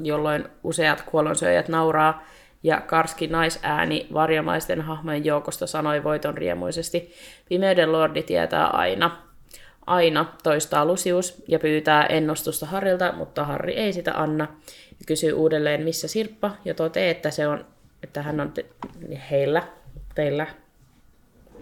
jolloin 0.00 0.44
useat 0.62 1.02
kuolonsyöjät 1.02 1.68
nauraa. 1.68 2.26
Ja 2.62 2.80
karski 2.80 3.26
naisääni 3.26 4.06
varjomaisten 4.12 4.80
hahmojen 4.80 5.24
joukosta 5.24 5.66
sanoi 5.66 6.04
voiton 6.04 6.36
riemuisesti. 6.36 7.14
Pimeyden 7.48 7.92
lordi 7.92 8.22
tietää 8.22 8.66
aina. 8.66 9.22
Aina 9.86 10.26
toistaa 10.42 10.84
Lucius 10.84 11.42
ja 11.48 11.58
pyytää 11.58 12.06
ennustusta 12.06 12.66
Harrilta, 12.66 13.12
mutta 13.12 13.44
Harri 13.44 13.74
ei 13.74 13.92
sitä 13.92 14.12
anna. 14.14 14.48
Kysyy 15.06 15.32
uudelleen, 15.32 15.82
missä 15.82 16.08
Sirppa, 16.08 16.56
ja 16.64 16.74
toteaa, 16.74 17.10
että, 17.10 17.30
se 17.30 17.48
on, 17.48 17.64
että 18.02 18.22
hän 18.22 18.40
on 18.40 18.52
te- 18.52 18.66
heillä, 19.30 19.62
teillä, 20.14 20.46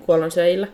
kuollonsyöjillä. 0.07 0.69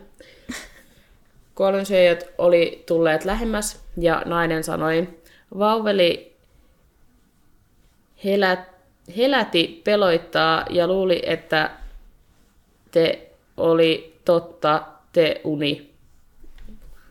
Kuollonsyöjät 1.55 2.29
oli 2.37 2.83
tulleet 2.87 3.25
lähemmäs, 3.25 3.83
ja 3.97 4.21
nainen 4.25 4.63
sanoi, 4.63 5.07
vauveli 5.59 6.37
helät, 8.23 8.59
heläti 9.17 9.81
peloittaa 9.83 10.65
ja 10.69 10.87
luuli, 10.87 11.21
että 11.25 11.71
te 12.91 13.31
oli 13.57 14.19
totta 14.25 14.83
te 15.11 15.41
uni. 15.43 15.91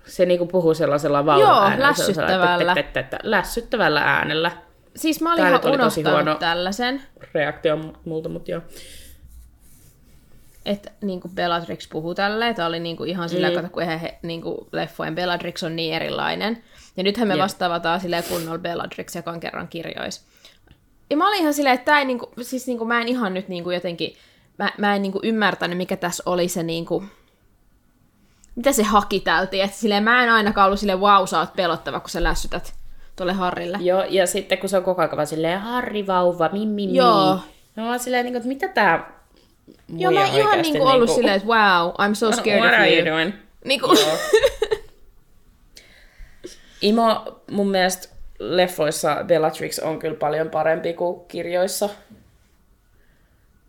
Se 0.05 0.27
niinku 0.27 0.47
puhuu 0.47 0.75
sellaisella 0.75 1.27
vauva 1.27 1.73
lässyttävällä. 1.79 2.75
Lässyttävällä 3.23 4.01
äänellä. 4.01 4.51
Siis 4.97 5.21
mä 5.21 5.33
olin 5.33 5.43
Tää 5.43 5.49
ihan 5.49 5.75
unohtanut 5.75 6.39
tällaisen, 6.39 7.03
Reaktio 7.35 7.79
multa, 8.05 8.29
mutta 8.29 8.51
joo. 8.51 8.63
Että 10.65 10.91
niinku 11.01 11.29
Bellatrix 11.29 11.89
puhuu 11.91 12.15
tälleen. 12.15 12.55
Tämä 12.55 12.69
oli 12.69 12.81
niinku 12.81 13.05
ihan 13.05 13.29
sillä, 13.29 13.63
mm. 13.63 13.71
kun 13.71 13.83
eihän 13.83 14.01
he, 14.01 14.19
niinku 14.23 14.69
leffojen 14.73 15.15
Bellatrix 15.15 15.63
on 15.63 15.77
niin 15.77 15.95
erilainen. 15.95 16.65
Ja 16.97 17.03
nythän 17.03 17.29
me 17.29 17.35
Jep. 17.35 17.43
vastaavataan 17.43 18.01
silleen 18.01 18.25
kunnolla 18.25 18.59
Bellatrix, 18.59 19.17
joka 19.17 19.31
on 19.31 19.41
kerran 19.41 19.69
kirjois. 19.69 20.25
Ja 21.11 21.17
mä 21.17 21.29
olin 21.29 21.41
ihan 21.41 21.55
silleen, 21.55 21.75
että 21.75 21.85
tää 21.85 21.99
ei 21.99 22.05
niinku, 22.05 22.33
siis 22.43 22.67
niinku, 22.67 22.85
mä 22.85 23.01
en 23.01 23.09
ihan 23.09 23.35
nyt 23.35 23.49
niinku 23.49 23.71
jotenkin, 23.71 24.17
mä, 24.59 24.71
mä 24.79 24.95
en 24.95 25.03
niinku 25.03 25.21
ymmärtänyt, 25.23 25.79
mikä 25.79 25.97
tässä 25.97 26.23
oli 26.27 26.49
se 26.49 26.63
niinku, 26.63 27.05
mitä 28.55 28.73
se 28.73 28.83
haki 28.83 29.21
tältä. 29.21 29.57
Että 29.57 29.77
silleen 29.77 30.05
mä 30.05 30.25
en 30.25 30.31
ainakaan 30.31 30.67
ollut 30.67 30.81
silleen, 30.81 31.01
wow, 31.01 31.27
sä 31.27 31.39
oot 31.39 31.57
pelottava, 31.57 32.01
kun 32.01 32.11
sä 32.11 32.23
lässytät 32.23 32.75
tuolle 33.17 33.33
Harrille. 33.33 33.79
Joo, 33.81 34.05
ja 34.09 34.27
sitten 34.27 34.59
kun 34.59 34.69
se 34.69 34.77
on 34.77 34.85
koko 34.85 35.03
ajan 35.03 35.17
vaan 35.17 35.27
silleen, 35.27 35.61
Harri 35.61 36.07
vauva, 36.07 36.49
mimmi, 36.53 36.87
mi. 36.87 36.95
Joo. 36.95 37.39
Mä 37.77 37.89
oon 37.89 37.99
silleen, 37.99 38.25
niin 38.25 38.33
kuin, 38.33 38.37
että 38.37 38.49
mitä 38.49 38.69
tää 38.69 39.20
Joo, 39.97 40.13
mä 40.13 40.27
ihan 40.27 40.63
niinku 40.63 40.87
ollut 40.87 41.11
silleen, 41.11 41.35
että 41.35 41.49
wow, 41.49 41.91
I'm 41.91 42.15
so 42.15 42.33
scared 42.33 42.61
What 42.61 42.73
of 42.73 42.79
are 42.79 42.89
you. 42.89 43.07
you 43.07 43.17
doing? 43.17 43.33
Niinku, 43.65 43.89
Imo 46.81 47.41
mun 47.51 47.71
mielestä 47.71 48.09
leffoissa 48.39 49.25
Bellatrix 49.27 49.79
on 49.79 49.99
kyllä 49.99 50.17
paljon 50.17 50.51
parempi 50.51 50.93
kuin 50.93 51.21
kirjoissa. 51.29 51.89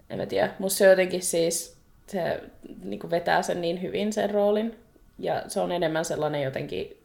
En 0.10 0.18
mä 0.18 0.26
tiedä. 0.26 0.54
Musta 0.60 0.78
se 0.78 0.86
jotenkin 0.86 1.22
siis, 1.22 1.78
se 2.08 2.44
niin 2.84 3.12
vetää 3.12 3.42
sen 3.42 3.62
niin 3.62 3.82
hyvin 3.82 4.14
sen 4.14 4.30
roolin. 4.30 4.80
Ja 5.20 5.44
se 5.48 5.60
on 5.60 5.72
enemmän 5.72 6.06
sellainen 6.06 6.42
jotenkin, 6.42 6.98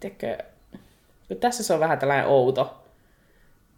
tiedätkö, 0.00 0.38
tässä 1.40 1.62
se 1.62 1.74
on 1.74 1.80
vähän 1.80 1.98
tällainen 1.98 2.26
outo 2.26 2.84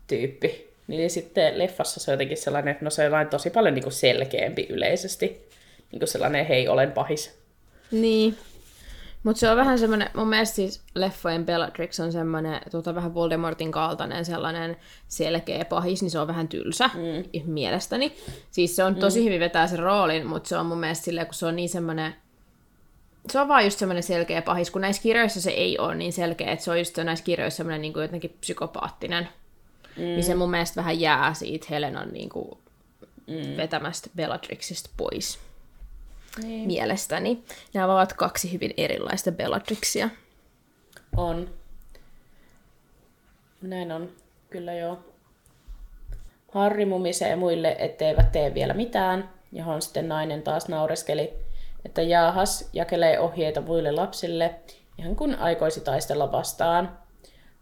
tyyppi. 0.06 0.67
Niin 0.88 1.10
sitten 1.10 1.58
leffassa 1.58 2.00
se 2.00 2.10
on 2.10 2.12
jotenkin 2.12 2.36
sellainen, 2.36 2.72
että 2.72 2.84
no 2.84 2.90
se 2.90 3.06
on 3.06 3.28
tosi 3.28 3.50
paljon 3.50 3.74
niin 3.74 3.82
kuin 3.82 3.92
selkeämpi 3.92 4.66
yleisesti. 4.70 5.48
Niin 5.92 5.98
kuin 5.98 6.08
sellainen, 6.08 6.46
hei, 6.46 6.68
olen 6.68 6.92
pahis. 6.92 7.38
Niin. 7.90 8.36
Mutta 9.22 9.40
se 9.40 9.50
on 9.50 9.56
vähän 9.56 9.78
semmoinen, 9.78 10.10
mun 10.14 10.28
mielestä 10.28 10.54
siis 10.56 10.82
leffojen 10.94 11.46
Bellatrix 11.46 12.00
on 12.00 12.12
semmoinen 12.12 12.60
tuota, 12.70 12.94
vähän 12.94 13.14
Voldemortin 13.14 13.72
kaltainen 13.72 14.24
sellainen 14.24 14.76
selkeä 15.08 15.64
pahis, 15.64 16.02
niin 16.02 16.10
se 16.10 16.18
on 16.18 16.26
vähän 16.26 16.48
tylsä 16.48 16.90
mm. 16.94 17.52
mielestäni. 17.52 18.12
Siis 18.50 18.76
se 18.76 18.84
on 18.84 18.96
tosi 18.96 19.24
hyvin 19.24 19.40
vetää 19.40 19.66
sen 19.66 19.78
roolin, 19.78 20.26
mutta 20.26 20.48
se 20.48 20.56
on 20.56 20.66
mun 20.66 20.80
mielestä 20.80 21.04
silleen, 21.04 21.26
kun 21.26 21.34
se 21.34 21.46
on 21.46 21.56
niin 21.56 21.68
semmoinen, 21.68 22.14
se 23.30 23.40
on 23.40 23.48
vaan 23.48 23.64
just 23.64 23.78
semmoinen 23.78 24.02
selkeä 24.02 24.42
pahis, 24.42 24.70
kun 24.70 24.80
näissä 24.80 25.02
kirjoissa 25.02 25.40
se 25.40 25.50
ei 25.50 25.78
ole 25.78 25.94
niin 25.94 26.12
selkeä, 26.12 26.52
että 26.52 26.64
se 26.64 26.70
on 26.70 26.78
just 26.78 26.96
näissä 26.96 27.24
kirjoissa 27.24 27.56
semmoinen 27.56 27.82
niin 27.82 27.92
jotenkin 27.96 28.36
psykopaattinen. 28.40 29.28
Mm. 29.98 30.04
Niin 30.04 30.24
se 30.24 30.34
mun 30.34 30.50
mielestä 30.50 30.76
vähän 30.80 31.00
jää 31.00 31.34
siitä 31.34 31.66
Helenan 31.70 32.08
niin 32.08 32.28
kuin 32.28 32.58
mm. 33.26 33.56
vetämästä 33.56 34.10
Bellatrixista 34.16 34.90
pois 34.96 35.38
Niin. 36.42 36.66
mielestäni. 36.66 37.42
Nämä 37.74 37.94
ovat 37.94 38.12
kaksi 38.12 38.52
hyvin 38.52 38.74
erilaista 38.76 39.32
Bellatrixia. 39.32 40.08
On. 41.16 41.50
Näin 43.62 43.92
on. 43.92 44.08
Kyllä 44.50 44.74
joo. 44.74 44.98
Harri 46.52 46.84
mumisee 46.84 47.36
muille, 47.36 47.76
etteivät 47.78 48.32
tee 48.32 48.54
vielä 48.54 48.74
mitään, 48.74 49.30
johon 49.52 49.82
sitten 49.82 50.08
nainen 50.08 50.42
taas 50.42 50.68
naureskeli, 50.68 51.32
että 51.84 52.02
jaahas 52.02 52.68
jakelee 52.72 53.18
ohjeita 53.20 53.60
muille 53.60 53.92
lapsille, 53.92 54.54
ihan 54.98 55.16
kun 55.16 55.34
aikoisi 55.34 55.80
taistella 55.80 56.32
vastaan. 56.32 56.98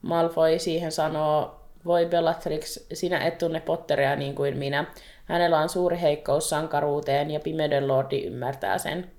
Malfoy 0.02 0.58
siihen 0.58 0.92
sanoo, 0.92 1.55
voi 1.86 2.06
Bellatrix, 2.06 2.78
sinä 2.92 3.18
et 3.18 3.38
tunne 3.38 3.60
Potteria 3.60 4.16
niin 4.16 4.34
kuin 4.34 4.56
minä. 4.56 4.84
Hänellä 5.24 5.58
on 5.58 5.68
suuri 5.68 6.00
heikkous 6.00 6.50
sankaruuteen 6.50 7.30
ja 7.30 7.40
Pimeyden 7.40 7.88
Lordi 7.88 8.22
ymmärtää 8.22 8.78
sen. 8.78 9.10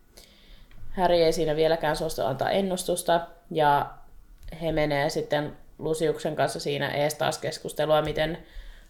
Harry 0.92 1.16
ei 1.16 1.34
siinä 1.34 1.56
vieläkään 1.56 1.96
suostu 1.96 2.22
antaa 2.22 2.50
ennustusta, 2.50 3.28
ja 3.52 3.90
he 4.62 4.72
menee 4.72 5.10
sitten 5.10 5.58
Lusiuksen 5.80 6.36
kanssa 6.36 6.60
siinä 6.60 6.90
ees 6.90 7.16
taas 7.16 7.38
keskustelua, 7.38 8.02
miten 8.02 8.38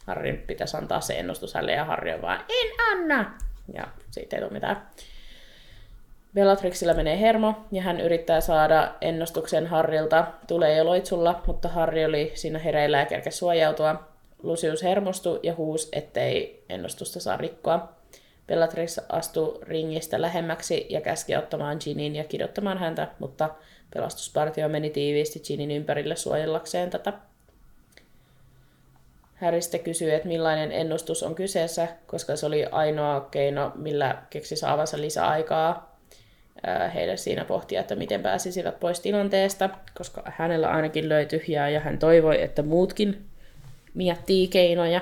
Harryn 0.06 0.44
pitäisi 0.48 0.78
antaa 0.78 1.02
se 1.02 1.20
ennustus 1.20 1.54
hänelle, 1.54 1.72
ja 1.72 1.86
Harry 1.86 2.12
on 2.12 2.22
vaan, 2.22 2.40
en 2.40 2.92
anna! 2.92 3.38
Ja 3.74 3.88
siitä 4.12 4.36
ei 4.36 4.42
tule 4.42 4.54
mitään. 4.54 4.88
Bellatrixilla 6.38 6.94
menee 6.94 7.20
hermo 7.20 7.54
ja 7.72 7.82
hän 7.82 8.00
yrittää 8.00 8.42
saada 8.42 8.94
ennustuksen 9.02 9.68
Harrilta. 9.68 10.28
Tulee 10.48 10.78
jo 10.78 10.86
loitsulla, 10.86 11.42
mutta 11.48 11.68
Harri 11.68 12.06
oli 12.06 12.32
siinä 12.36 12.60
hereillä 12.60 13.08
ja 13.26 13.32
suojautua. 13.32 14.04
Lucius 14.44 14.84
hermostui 14.84 15.40
ja 15.44 15.56
huusi, 15.56 15.90
ettei 15.92 16.64
ennustusta 16.70 17.20
saa 17.20 17.38
rikkoa. 17.38 17.90
Bellatrix 18.48 18.98
astui 19.10 19.60
ringistä 19.62 20.22
lähemmäksi 20.22 20.86
ja 20.90 21.02
käski 21.02 21.36
ottamaan 21.36 21.78
Ginin 21.84 22.16
ja 22.16 22.24
kidottamaan 22.24 22.78
häntä, 22.78 23.08
mutta 23.20 23.50
pelastuspartio 23.94 24.70
meni 24.70 24.90
tiiviisti 24.90 25.40
Ginin 25.40 25.72
ympärille 25.72 26.16
suojellakseen 26.16 26.90
tätä. 26.90 27.14
Sitten 29.60 29.80
kysyy, 29.80 30.14
että 30.14 30.28
millainen 30.28 30.72
ennustus 30.72 31.24
on 31.24 31.36
kyseessä, 31.36 31.88
koska 32.08 32.36
se 32.36 32.46
oli 32.46 32.66
ainoa 32.66 33.28
keino, 33.32 33.72
millä 33.76 34.24
keksi 34.30 34.56
saavansa 34.56 34.98
lisäaikaa 34.98 35.97
heille 36.94 37.18
siinä 37.18 37.46
pohtia, 37.46 37.80
että 37.80 37.96
miten 37.96 38.22
pääsisivät 38.22 38.80
pois 38.80 39.00
tilanteesta, 39.00 39.70
koska 39.98 40.24
hänellä 40.26 40.70
ainakin 40.70 41.10
löi 41.10 41.26
tyhjää 41.26 41.70
ja 41.70 41.80
hän 41.80 41.98
toivoi, 42.00 42.42
että 42.42 42.64
muutkin 42.64 43.26
miettii 43.94 44.48
keinoja. 44.48 45.02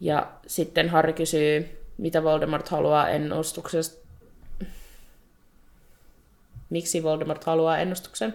Ja 0.00 0.30
sitten 0.46 0.88
Harry 0.88 1.12
kysyy, 1.12 1.78
mitä 1.98 2.22
Voldemort 2.22 2.68
haluaa 2.68 3.08
ennustuksesta. 3.08 4.00
Miksi 6.70 7.02
Voldemort 7.02 7.44
haluaa 7.44 7.78
ennustuksen? 7.78 8.34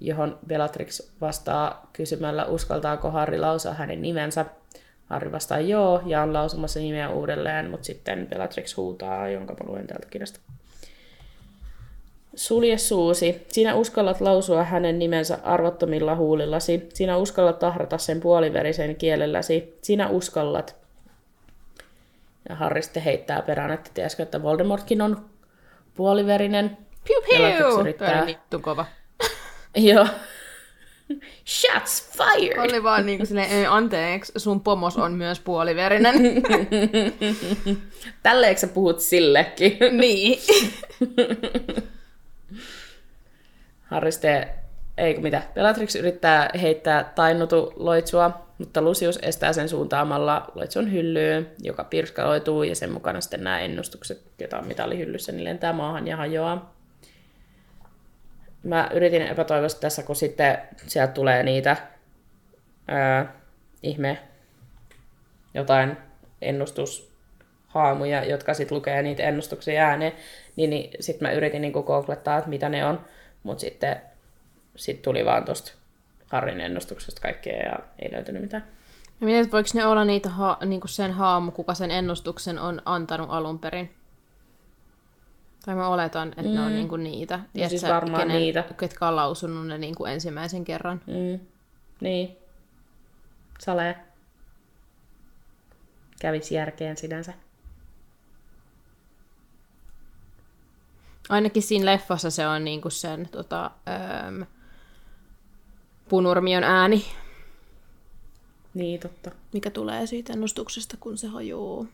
Johon 0.00 0.38
Bellatrix 0.46 1.00
vastaa 1.20 1.90
kysymällä, 1.92 2.44
uskaltaako 2.44 3.10
Harry 3.10 3.38
lausua 3.38 3.74
hänen 3.74 4.02
nimensä. 4.02 4.44
Harry 5.08 5.32
vastaa 5.32 5.60
joo 5.60 6.02
ja 6.06 6.22
on 6.22 6.32
lausumassa 6.32 6.80
nimeä 6.80 7.10
uudelleen, 7.10 7.70
mutta 7.70 7.86
sitten 7.86 8.26
Bellatrix 8.26 8.76
huutaa, 8.76 9.28
jonka 9.28 9.54
mä 9.54 9.72
luen 9.72 9.86
täältä 9.86 10.06
kirjasta. 10.10 10.40
Sulje 12.34 12.78
suusi. 12.78 13.46
Sinä 13.48 13.74
uskallat 13.74 14.20
lausua 14.20 14.64
hänen 14.64 14.98
nimensä 14.98 15.38
arvottomilla 15.42 16.16
huulillasi. 16.16 16.88
Sinä 16.94 17.16
uskallat 17.16 17.58
tahrata 17.58 17.98
sen 17.98 18.20
puoliverisen 18.20 18.96
kielelläsi. 18.96 19.78
Sinä 19.82 20.08
uskallat. 20.08 20.76
Ja 22.48 22.54
Harry 22.54 22.82
sitten 22.82 23.02
heittää 23.02 23.42
perään, 23.42 23.70
että 23.70 23.90
tiedätkö, 23.94 24.22
että 24.22 24.42
Voldemortkin 24.42 25.02
on 25.02 25.24
puoliverinen. 25.94 26.78
Piu 27.08 27.22
piu! 27.22 27.38
Toi 27.58 27.80
yrittää- 27.80 28.18
oli 28.18 28.26
vittu 28.26 28.58
kova. 28.60 28.86
Joo. 29.74 30.06
Shots 31.46 32.10
fired! 32.16 32.58
Oli 32.58 32.82
vaan 32.82 33.06
niinku 33.06 33.26
silleen, 33.26 33.50
"Ei, 33.50 33.66
anteeksi, 33.66 34.32
sun 34.36 34.60
pomos 34.60 34.96
on 34.96 35.12
myös 35.12 35.40
puoliverinen. 35.40 36.14
Tälleekö 38.22 38.60
sä 38.60 38.66
puhut 38.66 39.00
sillekin? 39.00 39.78
niin. 40.00 40.38
Harry 43.90 44.12
sitten, 44.12 44.46
ei 44.98 45.14
kun 45.14 45.22
mitä, 45.22 45.42
Bellatrix 45.54 45.94
yrittää 45.94 46.50
heittää 46.62 47.12
tainnutu 47.14 47.72
loitsua, 47.76 48.46
mutta 48.58 48.82
Lucius 48.82 49.18
estää 49.22 49.52
sen 49.52 49.68
suuntaamalla 49.68 50.52
loitsun 50.54 50.92
hyllyyn, 50.92 51.50
joka 51.62 51.84
pirskaloituu 51.84 52.62
ja 52.62 52.74
sen 52.76 52.92
mukana 52.92 53.20
sitten 53.20 53.44
nämä 53.44 53.60
ennustukset, 53.60 54.22
joita 54.38 54.58
on 54.58 54.66
mitallihyllyssä, 54.66 55.32
niin 55.32 55.44
lentää 55.44 55.72
maahan 55.72 56.08
ja 56.08 56.16
hajoaa. 56.16 56.77
Mä 58.62 58.90
yritin 58.94 59.22
epätoivoisesti 59.22 59.80
tässä, 59.80 60.02
kun 60.02 60.16
sitten 60.16 60.58
sieltä 60.86 61.12
tulee 61.12 61.42
niitä 61.42 61.76
ää, 62.88 63.32
ihme 63.82 64.18
jotain 65.54 65.96
ennustushaamuja, 66.42 68.24
jotka 68.24 68.54
sitten 68.54 68.76
lukee 68.76 69.02
niitä 69.02 69.22
ennustuksia 69.22 69.82
ääneen, 69.82 70.12
niin, 70.56 70.70
niin 70.70 70.90
sitten 71.00 71.28
mä 71.28 71.32
yritin 71.32 71.62
niinku 71.62 71.82
googlettaa, 71.82 72.38
että 72.38 72.50
mitä 72.50 72.68
ne 72.68 72.86
on, 72.86 73.04
mutta 73.42 73.60
sitten 73.60 74.00
sit 74.76 75.02
tuli 75.02 75.24
vaan 75.24 75.44
tuosta 75.44 75.72
Harrin 76.26 76.60
ennustuksesta 76.60 77.20
kaikkea 77.20 77.56
ja 77.56 77.78
ei 77.98 78.12
löytynyt 78.12 78.42
mitään. 78.42 78.64
Ja 79.20 79.26
mietit, 79.26 79.52
voiko 79.52 79.68
ne 79.74 79.86
olla 79.86 80.04
niitä 80.04 80.28
ha- 80.28 80.58
niinku 80.64 80.88
sen 80.88 81.12
haamu, 81.12 81.50
kuka 81.50 81.74
sen 81.74 81.90
ennustuksen 81.90 82.58
on 82.58 82.82
antanut 82.84 83.30
alun 83.30 83.58
perin? 83.58 83.97
Tai 85.64 85.74
mä 85.74 85.88
oletan, 85.88 86.28
että 86.28 86.42
mm. 86.42 86.54
ne 86.54 86.60
on 86.60 86.74
niinku 86.74 86.96
niitä. 86.96 87.40
Tiedätkö, 87.52 87.78
siis 87.78 87.92
varmaan 87.92 88.28
niitä. 88.28 88.64
Ketkä 88.80 89.08
on 89.08 89.16
lausunut 89.16 89.66
ne 89.66 89.78
niinku 89.78 90.04
ensimmäisen 90.04 90.64
kerran. 90.64 91.00
Mm. 91.06 91.40
Niin. 92.00 92.36
Sale. 93.60 93.96
Kävisi 96.20 96.54
järkeen 96.54 96.96
sinänsä. 96.96 97.32
Ainakin 101.28 101.62
siinä 101.62 101.84
leffassa 101.86 102.30
se 102.30 102.46
on 102.46 102.64
niinku 102.64 102.90
sen 102.90 103.28
tota, 103.28 103.70
öö, 103.88 104.46
punurmion 106.08 106.64
ääni, 106.64 107.04
Niin, 108.74 109.00
totta. 109.00 109.30
mikä 109.52 109.70
tulee 109.70 110.06
siitä 110.06 110.32
ennustuksesta, 110.32 110.96
kun 111.00 111.18
se 111.18 111.26
hajoaa. 111.26 111.86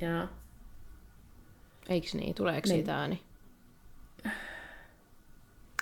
Ja 0.00 0.28
Eiks 1.88 2.14
niin? 2.14 2.34
Tuleeko 2.34 2.68
Niin. 2.68 2.76
siitä 2.76 2.98
ääni? 2.98 3.22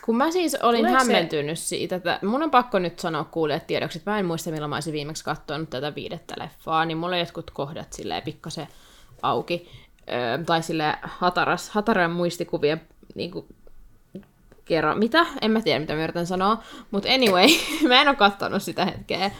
Kun 0.04 0.16
mä 0.16 0.30
siis 0.30 0.54
olin 0.54 0.78
Tuleeko 0.78 0.98
se- 1.04 1.12
hämmentynyt 1.12 1.58
siitä, 1.58 1.96
että 1.96 2.18
mun 2.22 2.42
on 2.42 2.50
pakko 2.50 2.78
nyt 2.78 2.98
sanoa 2.98 3.24
kuulijat 3.24 3.66
tiedoksi, 3.66 3.98
että 3.98 4.10
mä 4.10 4.18
en 4.18 4.26
muista 4.26 4.50
milloin 4.50 4.70
mä 4.70 4.76
olisin 4.76 4.92
viimeksi 4.92 5.24
katsonut 5.24 5.70
tätä 5.70 5.94
viidettä 5.94 6.34
leffaa, 6.38 6.84
niin 6.84 6.98
mulla 6.98 7.14
on 7.16 7.20
jotkut 7.20 7.50
kohdat 7.50 7.92
silleen 7.92 8.22
pikkasen 8.22 8.68
auki. 9.22 9.68
Öö, 10.12 10.44
tai 10.44 10.62
sille 10.62 10.94
hataras, 11.02 11.70
hataran 11.70 12.10
muistikuvien 12.10 12.80
niin 13.14 13.30
kuin, 13.30 13.46
kerran. 14.64 14.98
Mitä? 14.98 15.26
En 15.40 15.50
mä 15.50 15.60
tiedä, 15.60 15.80
mitä 15.80 15.94
mä 15.94 16.04
yritän 16.04 16.26
sanoa. 16.26 16.62
Mutta 16.90 17.08
anyway, 17.12 17.46
mä 17.88 18.00
en 18.02 18.08
ole 18.08 18.16
katsonut 18.16 18.62
sitä 18.62 18.84
hetkeä. 18.84 19.30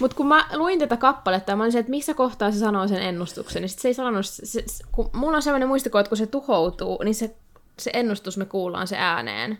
Mutta 0.00 0.16
kun 0.16 0.26
mä 0.26 0.48
luin 0.54 0.78
tätä 0.78 0.96
kappaletta 0.96 1.52
ja 1.52 1.56
mä 1.56 1.62
olin 1.62 1.72
se, 1.72 1.78
että 1.78 1.90
missä 1.90 2.14
kohtaa 2.14 2.50
se 2.50 2.58
sanoo 2.58 2.88
sen 2.88 3.02
ennustuksen, 3.02 3.62
niin 3.62 3.68
sit 3.68 3.78
se 3.78 3.88
ei 3.88 3.94
sanonut, 3.94 4.26
se, 4.26 4.46
se, 4.46 4.84
kun 4.92 5.10
mulla 5.12 5.36
on 5.36 5.42
sellainen 5.42 5.68
muistikuva, 5.68 6.00
että 6.00 6.08
kun 6.08 6.18
se 6.18 6.26
tuhoutuu, 6.26 7.02
niin 7.04 7.14
se, 7.14 7.36
se 7.78 7.90
ennustus 7.94 8.36
me 8.36 8.44
kuullaan 8.44 8.86
se 8.86 8.96
ääneen. 8.98 9.58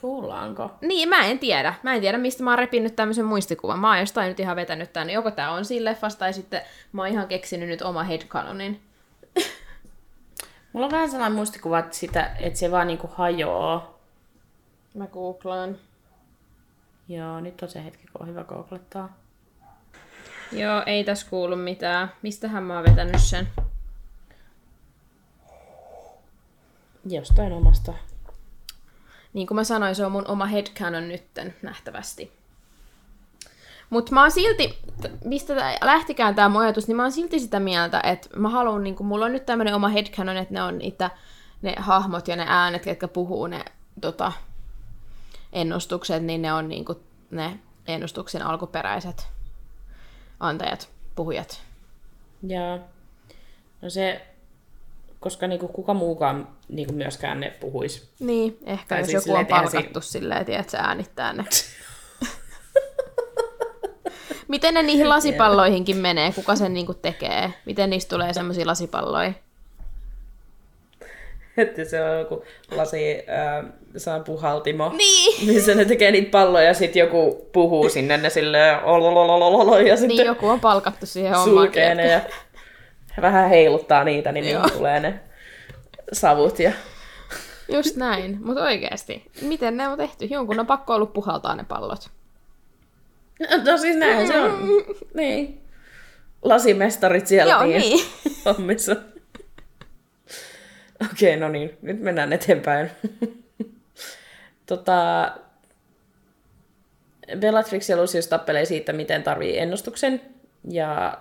kuullaanko? 0.00 0.70
Niin, 0.80 1.08
mä 1.08 1.26
en 1.26 1.38
tiedä. 1.38 1.74
Mä 1.82 1.94
en 1.94 2.00
tiedä, 2.00 2.18
mistä 2.18 2.42
mä 2.42 2.50
oon 2.50 2.58
repinyt 2.58 2.96
tämmöisen 2.96 3.24
muistikuvan. 3.24 3.78
Mä 3.78 3.88
oon 3.88 4.00
jostain 4.00 4.28
nyt 4.28 4.40
ihan 4.40 4.56
vetänyt 4.56 4.92
tän. 4.92 5.10
Joko 5.10 5.30
tää 5.30 5.50
on 5.50 5.64
siinä 5.64 5.84
leffassa, 5.84 6.18
tai 6.18 6.32
sitten 6.32 6.62
mä 6.92 7.02
oon 7.02 7.10
ihan 7.10 7.28
keksinyt 7.28 7.68
nyt 7.68 7.82
oma 7.82 8.02
headcanonin. 8.02 8.80
Mulla 10.72 10.86
on 10.86 10.92
vähän 10.92 11.10
sellainen 11.10 11.36
muistikuva, 11.36 11.78
että, 11.78 11.96
sitä, 11.96 12.30
että 12.40 12.58
se 12.58 12.70
vaan 12.70 12.86
niinku 12.86 13.10
hajoaa. 13.14 13.98
Mä 14.94 15.06
googlaan. 15.06 15.76
Joo, 17.08 17.40
nyt 17.40 17.62
on 17.62 17.68
se 17.68 17.84
hetki, 17.84 18.06
kun 18.12 18.22
on 18.22 18.28
hyvä 18.28 18.44
googlettaa. 18.44 19.16
Joo, 20.52 20.82
ei 20.86 21.04
tässä 21.04 21.26
kuulu 21.30 21.56
mitään. 21.56 22.12
Mistähän 22.22 22.62
mä 22.62 22.74
oon 22.74 22.84
vetänyt 22.84 23.20
sen? 23.20 23.48
Jostain 27.06 27.52
omasta. 27.52 27.92
Niin 29.32 29.46
kuin 29.46 29.56
mä 29.56 29.64
sanoin, 29.64 29.94
se 29.94 30.06
on 30.06 30.12
mun 30.12 30.28
oma 30.28 30.46
headcanon 30.46 31.08
nytten 31.08 31.54
nähtävästi. 31.62 32.32
Mutta 33.90 34.12
mä 34.12 34.20
oon 34.20 34.30
silti, 34.30 34.78
mistä 35.24 35.54
tää 35.54 35.78
lähtikään 35.82 36.34
tämä 36.34 36.48
mun 36.48 36.62
ajatus, 36.62 36.88
niin 36.88 36.96
mä 36.96 37.02
oon 37.02 37.12
silti 37.12 37.40
sitä 37.40 37.60
mieltä, 37.60 38.00
että 38.04 38.28
mä 38.36 38.48
haluan, 38.48 38.82
niin 38.82 38.94
kun 38.94 39.06
mulla 39.06 39.24
on 39.24 39.32
nyt 39.32 39.46
tämmönen 39.46 39.74
oma 39.74 39.88
headcanon, 39.88 40.36
että 40.36 40.54
ne 40.54 40.62
on 40.62 40.78
niitä, 40.78 41.10
ne 41.62 41.74
hahmot 41.78 42.28
ja 42.28 42.36
ne 42.36 42.44
äänet, 42.48 42.86
jotka 42.86 43.08
puhuu 43.08 43.46
ne 43.46 43.64
tota, 44.00 44.32
ennustukset, 45.54 46.22
niin 46.22 46.42
ne 46.42 46.52
on 46.52 46.68
niin 46.68 46.84
ne 47.30 47.58
ennustuksen 47.86 48.42
alkuperäiset 48.42 49.28
antajat, 50.40 50.88
puhujat. 51.14 51.62
Ja 52.46 52.78
no 53.82 53.90
se, 53.90 54.26
koska 55.20 55.46
niinku 55.46 55.68
kuka 55.68 55.94
muukaan 55.94 56.48
niinku 56.68 56.92
myöskään 56.92 57.40
ne 57.40 57.50
puhuisi. 57.60 58.08
Niin, 58.20 58.58
ehkä 58.66 58.84
Tai 58.88 58.98
jos 58.98 59.06
siis 59.06 59.26
joku 59.26 59.38
on 59.38 59.46
palkattu 59.46 60.00
silleen, 60.00 60.40
että 60.40 60.58
et 60.58 60.70
sä 60.70 60.78
äänittää 60.78 61.32
ne. 61.32 61.44
Miten 64.48 64.74
ne 64.74 64.82
niihin 64.82 65.08
lasipalloihinkin 65.08 65.96
menee? 65.96 66.32
Kuka 66.32 66.56
sen 66.56 66.74
niinku 66.74 66.94
tekee? 66.94 67.52
Miten 67.66 67.90
niistä 67.90 68.16
tulee 68.16 68.32
semmoisia 68.32 68.66
lasipalloja? 68.66 69.32
Että 71.58 71.84
se 71.84 72.02
on 72.02 72.18
joku 72.18 72.44
lasi, 72.70 73.18
äh, 73.18 73.64
se 73.96 74.10
on 74.10 74.24
puhaltimo. 74.24 74.92
Niin! 74.96 75.46
Missä 75.54 75.74
ne 75.74 75.84
tekee 75.84 76.10
niitä 76.10 76.30
palloja 76.30 76.64
ja 76.66 76.74
sitten 76.74 77.00
joku 77.00 77.48
puhuu 77.52 77.88
sinne 77.88 78.16
ne 78.16 78.30
silleen 78.30 78.84
olololololo 78.84 79.78
ja 79.78 79.96
sitten 79.96 80.16
Niin 80.16 80.26
joku 80.26 80.48
on 80.48 80.60
palkattu 80.60 81.06
siihen 81.06 81.34
hommaan. 81.36 81.66
sulkee 81.66 81.94
ne 81.94 82.08
ja 82.10 82.20
vähän 83.22 83.48
heiluttaa 83.48 84.04
niitä, 84.04 84.32
niin 84.32 84.48
Joo. 84.48 84.62
niihin 84.62 84.78
tulee 84.78 85.00
ne 85.00 85.20
savut. 86.12 86.58
Ja... 86.58 86.72
Just 87.68 87.96
näin, 87.96 88.38
mutta 88.44 88.62
oikeasti. 88.62 89.24
Miten 89.42 89.76
ne 89.76 89.88
on 89.88 89.98
tehty? 89.98 90.24
Jonkun 90.24 90.60
on 90.60 90.66
pakko 90.66 90.94
ollut 90.94 91.12
puhaltaa 91.12 91.56
ne 91.56 91.64
pallot. 91.68 92.10
No 93.66 93.76
siis 93.78 93.96
näin 93.96 94.26
se 94.26 94.38
on. 94.38 94.68
Niin. 95.14 95.60
Lasimestarit 96.42 97.26
siellä 97.26 97.52
Joo, 97.52 97.62
niin. 97.62 98.06
hommissa. 98.46 98.96
Okei, 101.12 101.36
no 101.36 101.48
niin, 101.48 101.78
nyt 101.82 102.00
mennään 102.00 102.32
eteenpäin. 102.32 102.90
tota, 104.66 105.30
Bellatrix 107.38 107.88
ja 107.88 107.96
Lucius 107.96 108.26
tappelee 108.26 108.64
siitä, 108.64 108.92
miten 108.92 109.22
tarvii 109.22 109.58
ennustuksen, 109.58 110.20
ja 110.70 111.18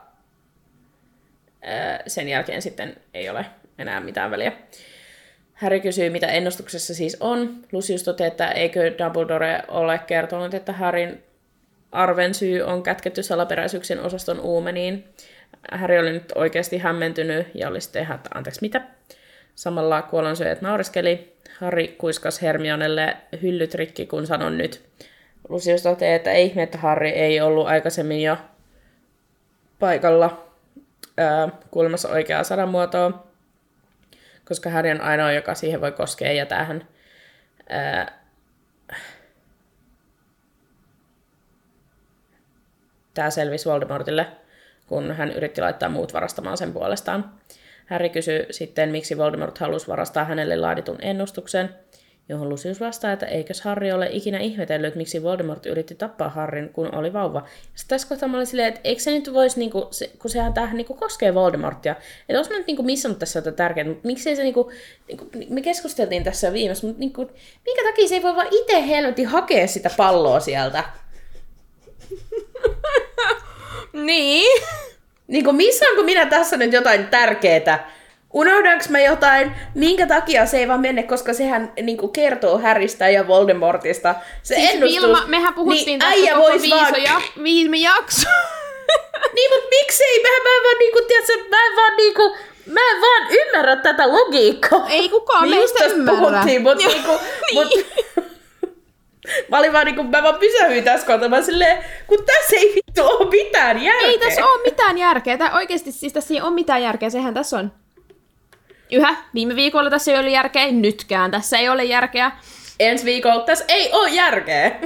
sen 2.08 2.30
jälkeen 2.30 2.62
sitten 2.62 2.96
ei 3.13 3.30
ole 3.30 3.46
enää 3.78 4.00
mitään 4.00 4.32
väliä. 4.32 4.52
Harry 5.54 5.80
kysyy, 5.80 6.10
mitä 6.10 6.28
ennustuksessa 6.28 6.93
siis 6.93 7.17
on. 7.19 7.58
Lucius 7.72 8.04
toteaa, 8.04 8.28
että 8.28 8.52
eikö 8.52 8.96
Dumbledore 8.98 9.63
ole 9.67 10.00
kertonut, 10.00 10.54
että 10.54 10.74
Harryn 10.74 11.24
arven 11.91 12.34
syy 12.34 12.62
on 12.62 12.84
kätketty 12.84 13.24
salaperäisyyksien 13.24 14.00
osaston 14.00 14.39
uumeniin. 14.39 15.04
Harry 15.72 16.00
oli 16.00 16.12
nyt 16.12 16.32
oikeasti 16.36 16.78
hämmentynyt 16.78 17.48
ja 17.54 17.67
oli 17.67 17.82
sitten 17.82 18.02
ihan, 18.02 18.15
että 18.15 18.30
anteeksi 18.34 18.62
mitä. 18.62 18.82
Samalla 19.56 20.02
kuolonsyöjät 20.02 20.62
nauriskeli. 20.62 21.38
Harry 21.60 21.88
kuiskas 21.88 22.42
Hermionelle 22.42 23.18
hyllyt 23.42 23.74
rikki, 23.76 24.06
kun 24.06 24.28
sanon 24.28 24.58
nyt. 24.58 24.84
Lucius 25.50 25.84
toteaa, 25.84 26.16
että 26.16 26.32
ei 26.32 26.46
ihme, 26.46 26.63
että 26.63 26.78
Harry 26.78 27.08
ei 27.08 27.42
ollut 27.42 27.68
aikaisemmin 27.68 28.24
jo 28.24 28.38
paikalla 29.80 30.48
ää, 31.18 31.50
kuulemassa 31.72 32.10
oikeaa 32.10 32.44
sanamuotoa, 32.44 33.28
koska 34.46 34.70
Harry 34.70 34.92
on 34.92 35.02
ainoa, 35.02 35.32
joka 35.32 35.56
siihen 35.56 35.82
voi 35.82 35.92
koskea, 35.92 36.32
ja 36.32 36.46
tämähän 36.46 36.88
ää, 37.70 38.24
tämä 43.13 43.30
selvisi 43.30 43.70
Voldemortille, 43.70 44.28
kun 44.88 45.12
hän 45.12 45.32
yritti 45.32 45.62
laittaa 45.62 45.89
muut 45.89 46.13
varastamaan 46.13 46.58
sen 46.58 46.74
puolestaan. 46.74 47.34
Harry 47.86 48.10
kysyi 48.10 48.46
sitten, 48.52 48.89
miksi 48.89 49.17
Voldemort 49.17 49.58
halusi 49.58 49.88
varastaa 49.88 50.26
hänelle 50.26 50.58
laaditun 50.58 50.98
ennustuksen, 51.02 51.69
johon 52.30 52.50
Lucius 52.50 52.80
vastaa, 52.80 53.12
että 53.12 53.26
eikös 53.26 53.62
Harry 53.62 53.91
ole 53.91 54.10
ikinä 54.12 54.39
ihmetellyt, 54.39 54.96
miksi 54.96 55.24
Voldemort 55.24 55.65
yritti 55.65 55.96
tappaa 55.96 56.30
Harryn, 56.30 56.69
kun 56.69 56.96
oli 56.96 57.13
vauva. 57.13 57.43
Sitten 57.76 57.96
tässä 57.96 58.08
kohtaa 58.08 58.30
mä 58.30 58.38
olin 58.38 58.48
silleen, 58.48 58.67
että 58.67 58.82
eikö 58.84 59.02
se 59.02 59.12
nyt 59.12 59.34
voisi, 59.34 59.60
niinku, 59.60 59.88
se, 59.91 60.12
kun 60.19 60.32
sehän 60.32 60.54
tähän 60.54 60.78
niinku 60.78 60.93
koskee 60.93 61.34
Voldemortia, 61.34 61.96
että 62.30 62.39
olisi 62.39 62.52
mä 62.52 62.58
nyt 62.58 62.67
niinku 62.67 62.84
missannut 62.84 63.19
tässä 63.19 63.39
jotain 63.39 63.56
tärkeää, 63.56 63.88
mutta 63.88 64.08
miksei 64.08 64.36
se 64.36 64.43
niinku, 64.43 64.72
niinku, 65.08 65.30
me 65.50 65.62
keskusteltiin 65.62 66.24
tässä 66.24 66.54
viimeksi, 66.54 66.86
mutta 66.86 67.00
niinku, 67.00 67.32
minkä 67.65 67.84
takia 67.84 68.08
se 68.08 68.15
ei 68.15 68.24
voi 68.24 68.36
vaan 68.36 68.48
itse 68.52 68.88
helvetin 68.88 69.28
hakea 69.28 69.67
sitä 69.67 69.89
palloa 69.98 70.39
sieltä? 70.39 70.84
Niin. 73.93 74.62
Niin 75.28 75.44
kuin 75.44 75.56
missaanko 75.56 76.04
minä 76.04 76.26
tässä 76.26 76.58
nyt 76.58 76.74
jotain 76.74 77.08
tärkeää? 77.08 77.92
Unohdanko 78.34 78.86
mä 78.90 79.00
jotain? 79.00 79.52
Minkä 79.76 80.08
takia 80.08 80.46
se 80.46 80.58
ei 80.58 80.68
vaan 80.68 80.82
mene, 80.82 81.04
koska 81.04 81.34
sehän 81.34 81.74
niin 81.82 81.98
kuin 81.98 82.12
kertoo 82.12 82.58
Häristä 82.60 83.10
ja 83.10 83.28
Voldemortista. 83.28 84.16
Se 84.44 84.56
Siis 84.56 84.70
ennustus. 84.70 85.02
Vilma, 85.02 85.24
mehän 85.28 85.54
puhuttiin 85.54 85.86
niin 85.86 86.00
tästä 86.00 86.36
koko 86.36 86.50
vois 86.50 86.70
vaan... 86.70 87.04
ja, 87.04 87.22
viime 87.44 87.78
jakso. 87.78 88.30
Niin, 89.36 89.52
mutta 89.54 89.68
miksei? 89.70 90.22
Mä, 90.24 90.30
mä 90.30 90.64
vaan 90.64 90.80
niinku, 90.80 91.02
tiedätkö, 91.08 91.34
mä 91.50 91.58
en 91.66 91.76
vaan 91.76 91.98
niinku, 91.98 92.38
mä 92.66 92.80
en 92.92 93.02
vaan 93.02 93.28
ymmärrä 93.32 93.76
tätä 93.76 94.08
logiikkaa. 94.14 94.88
Ei 94.90 95.10
kukaan 95.10 95.50
Me 95.50 95.56
just 95.56 95.80
meistä 95.80 95.96
ymmärrä. 95.96 96.20
puhuttiin, 96.20 96.62
mutta 96.62 96.88
niinku, 96.88 97.12
mut, 97.54 97.68
mä 99.50 99.60
olin 99.60 99.74
vaan 99.74 99.86
niinku, 99.86 100.04
mä 100.04 100.24
vaan 100.24 100.40
pysähyin 100.40 100.84
tässä 100.84 101.08
kohtaa, 101.08 101.30
mä 101.30 101.42
silleen, 101.42 101.86
kun 102.08 102.26
tässä 102.26 102.56
ei 102.56 102.83
oo 103.02 103.26
mitään 103.26 103.84
järkeä. 103.84 104.08
Ei 104.08 104.20
tässä 104.20 104.46
ole 104.46 104.64
mitään 104.64 104.98
järkeä. 104.98 105.38
Tää 105.38 105.56
oikeasti 105.56 105.92
siis 105.92 106.14
tässä 106.14 106.34
ei 106.34 106.42
ole 106.42 106.54
mitään 106.54 106.82
järkeä. 106.84 107.10
Sehän 107.10 107.34
tässä 107.34 107.60
on. 107.60 107.72
Yhä. 108.92 109.16
Viime 109.34 109.56
viikolla 109.56 109.90
tässä 109.90 110.12
ei 110.12 110.20
ollut 110.20 110.34
järkeä. 110.34 110.72
Nytkään 110.72 111.32
tässä 111.32 111.58
ei 111.58 111.70
ole 111.70 111.84
järkeä. 111.84 112.32
Ensi 112.80 113.06
viikolla 113.06 113.44
tässä 113.46 113.66
ei 113.68 113.90
oo 113.94 114.06
järkeä. 114.06 114.80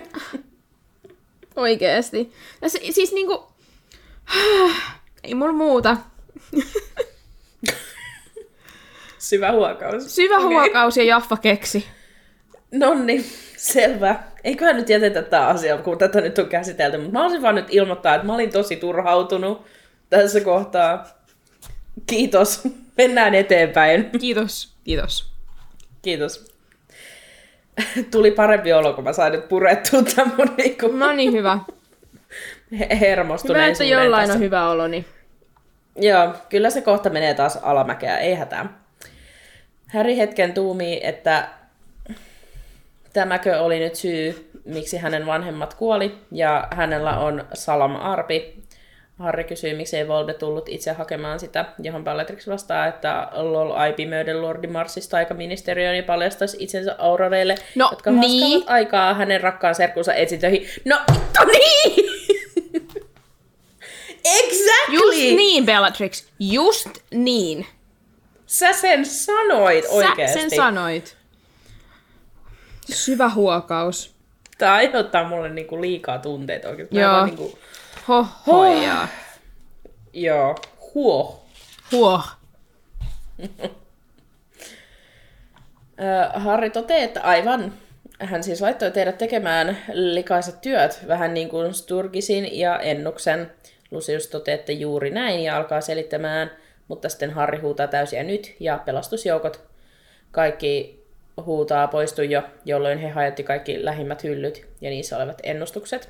Oikeesti. 1.56 2.34
Tässä, 2.60 2.80
siis 2.92 3.12
niinku... 3.14 3.48
Ei 5.24 5.34
mulla 5.34 5.54
muuta. 5.54 5.98
Syvä 9.18 9.52
huokaus. 9.52 10.16
Syvä 10.16 10.36
Okei. 10.38 10.48
huokaus 10.48 10.98
ja 10.98 11.04
Jaffa 11.04 11.38
keksi. 11.38 11.86
Nonni, 12.72 13.26
selvä. 13.58 14.16
Eiköhän 14.44 14.76
nyt 14.76 14.90
jätetä 14.90 15.22
tämä 15.22 15.48
asia, 15.48 15.78
kun 15.78 15.98
tätä 15.98 16.22
nyt 16.22 16.40
on 16.40 16.50
käsitelty. 16.50 16.98
Mutta 16.98 17.12
mä 17.14 17.24
olisin 17.24 17.42
vaan 17.42 17.56
nyt 17.56 17.66
ilmoittaa, 17.70 18.16
että 18.16 18.28
mä 18.28 18.34
olin 18.34 18.50
tosi 18.52 18.76
turhautunut 18.76 19.66
tässä 20.10 20.42
kohtaa. 20.42 21.08
Kiitos. 22.08 22.62
Mennään 22.98 23.36
eteenpäin. 23.36 24.10
Kiitos. 24.22 24.74
Kiitos. 24.84 25.32
Kiitos. 26.02 26.48
Tuli 28.12 28.32
parempi 28.32 28.74
olo, 28.74 28.94
kun 28.94 29.04
mä 29.04 29.14
sain 29.14 29.32
nyt 29.34 29.48
purettua 29.50 30.02
tämän 30.16 30.34
mun 30.38 30.48
niinku 30.58 30.88
No 30.88 31.12
niin, 31.12 31.34
hyvä. 31.34 31.60
he- 32.80 32.88
Hyvä, 33.50 33.68
että 33.68 33.84
jollain 33.84 34.22
tässä. 34.22 34.34
on 34.34 34.40
hyvä 34.40 34.70
olo, 34.70 34.88
niin 34.88 35.06
Joo, 36.00 36.34
kyllä 36.50 36.70
se 36.70 36.82
kohta 36.82 37.10
menee 37.10 37.34
taas 37.34 37.60
alamäkeä, 37.62 38.18
ei 38.18 38.36
hätää. 38.36 38.82
Harry 39.88 40.18
hetken 40.18 40.54
tuumii, 40.54 41.00
että 41.04 41.50
tämäkö 43.18 43.60
oli 43.60 43.80
nyt 43.80 43.96
syy, 43.96 44.50
miksi 44.66 44.98
hänen 44.98 45.26
vanhemmat 45.26 45.74
kuoli, 45.74 46.18
ja 46.32 46.68
hänellä 46.72 47.20
on 47.20 47.46
Salam 47.54 47.96
Arpi. 47.96 48.64
Harry 49.20 49.44
kysyy, 49.44 49.74
miksi 49.74 49.98
ei 49.98 50.08
Volde 50.08 50.34
tullut 50.34 50.70
itse 50.70 50.92
hakemaan 50.92 51.40
sitä, 51.40 51.66
johon 51.82 52.04
Bellatrix 52.04 52.48
vastaa, 52.48 52.88
että 52.88 53.28
lol 53.34 53.72
ai 53.72 53.94
pimeyden 53.94 54.42
Lordi 54.42 54.68
Marsista 54.68 55.18
aikaministeriöön 55.18 55.98
ja 55.98 56.04
paljastaisi 56.04 56.58
itsensä 56.60 56.96
auroreille, 56.98 57.56
No, 57.76 57.88
jotka 57.92 58.12
niin. 58.12 58.64
aikaa 58.68 59.14
hänen 59.14 59.42
rakkaan 59.42 59.76
serkkunsa 59.76 60.14
etsintöihin. 60.14 60.68
No, 60.86 60.98
vittu 61.14 61.40
niin! 61.46 62.10
exactly! 64.44 64.96
Just 64.96 65.36
niin, 65.36 65.66
Bellatrix. 65.66 66.24
Just 66.40 66.90
niin. 67.12 67.66
Sä 68.46 68.74
sen 68.74 69.06
sanoit 69.06 69.86
oikeesti. 69.90 70.34
Sä 70.34 70.50
sen 70.50 70.50
sanoit. 70.50 71.17
Syvä 72.94 73.30
huokaus. 73.30 74.16
Tää 74.58 74.74
aiheuttaa 74.74 75.28
mulle 75.28 75.50
niinku 75.50 75.82
liikaa 75.82 76.20
tunteita 76.20 76.70
oikeesti. 76.70 76.96
Mä 76.96 77.02
Joo. 77.02 77.12
vaan 77.12 77.26
Niinku, 77.26 77.58
Ho, 78.08 78.26
hoijaa. 78.48 79.08
joo, 80.14 80.56
huo. 80.94 81.46
Huo. 81.92 82.22
Harri 86.34 86.70
toteaa, 86.70 87.04
että 87.04 87.22
aivan. 87.22 87.74
Hän 88.20 88.44
siis 88.44 88.62
laittoi 88.62 88.92
teidät 88.92 89.18
tekemään 89.18 89.78
likaiset 89.94 90.62
työt, 90.62 91.00
vähän 91.08 91.34
niin 91.34 91.50
kuin 91.50 91.74
Sturgisin 91.74 92.60
ja 92.60 92.80
Ennuksen. 92.80 93.52
Lucius 93.92 94.28
toteaa, 94.28 94.56
että 94.56 94.72
juuri 94.72 95.10
näin 95.10 95.44
ja 95.44 95.58
alkaa 95.58 95.82
selittämään, 95.82 96.52
mutta 96.88 97.10
sitten 97.10 97.32
Harri 97.32 97.58
huutaa 97.60 97.88
täysiä 97.88 98.24
nyt 98.24 98.56
ja 98.60 98.78
pelastusjoukot 98.86 99.62
kaikki 100.32 100.97
huutaa 101.46 101.88
poistu 101.88 102.22
jo, 102.22 102.44
jolloin 102.66 102.98
he 102.98 103.10
hajotti 103.10 103.44
kaikki 103.44 103.86
lähimmät 103.86 104.24
hyllyt 104.24 104.68
ja 104.82 104.90
niissä 104.90 105.18
olevat 105.18 105.42
ennustukset. 105.44 106.10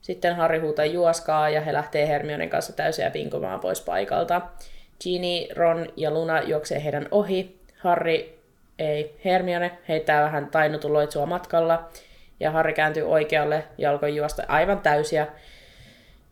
Sitten 0.00 0.36
Harry 0.36 0.58
huutaa 0.58 0.84
juoskaa 0.84 1.48
ja 1.48 1.60
he 1.60 1.72
lähtee 1.72 2.08
Hermionen 2.08 2.50
kanssa 2.50 2.72
täysiä 2.72 3.10
pinkomaan 3.10 3.60
pois 3.60 3.80
paikalta. 3.80 4.42
Ginny, 5.00 5.54
Ron 5.56 5.86
ja 5.96 6.10
Luna 6.10 6.42
juoksee 6.42 6.84
heidän 6.84 7.08
ohi. 7.10 7.58
Harry, 7.78 8.38
ei, 8.78 9.16
Hermione 9.24 9.78
heittää 9.88 10.24
vähän 10.24 10.50
tainutuloitsua 10.50 11.26
matkalla. 11.26 11.88
Ja 12.40 12.50
Harry 12.50 12.72
kääntyy 12.72 13.02
oikealle 13.02 13.64
ja 13.78 13.90
alkoi 13.90 14.16
juosta 14.16 14.42
aivan 14.48 14.80
täysiä. 14.80 15.26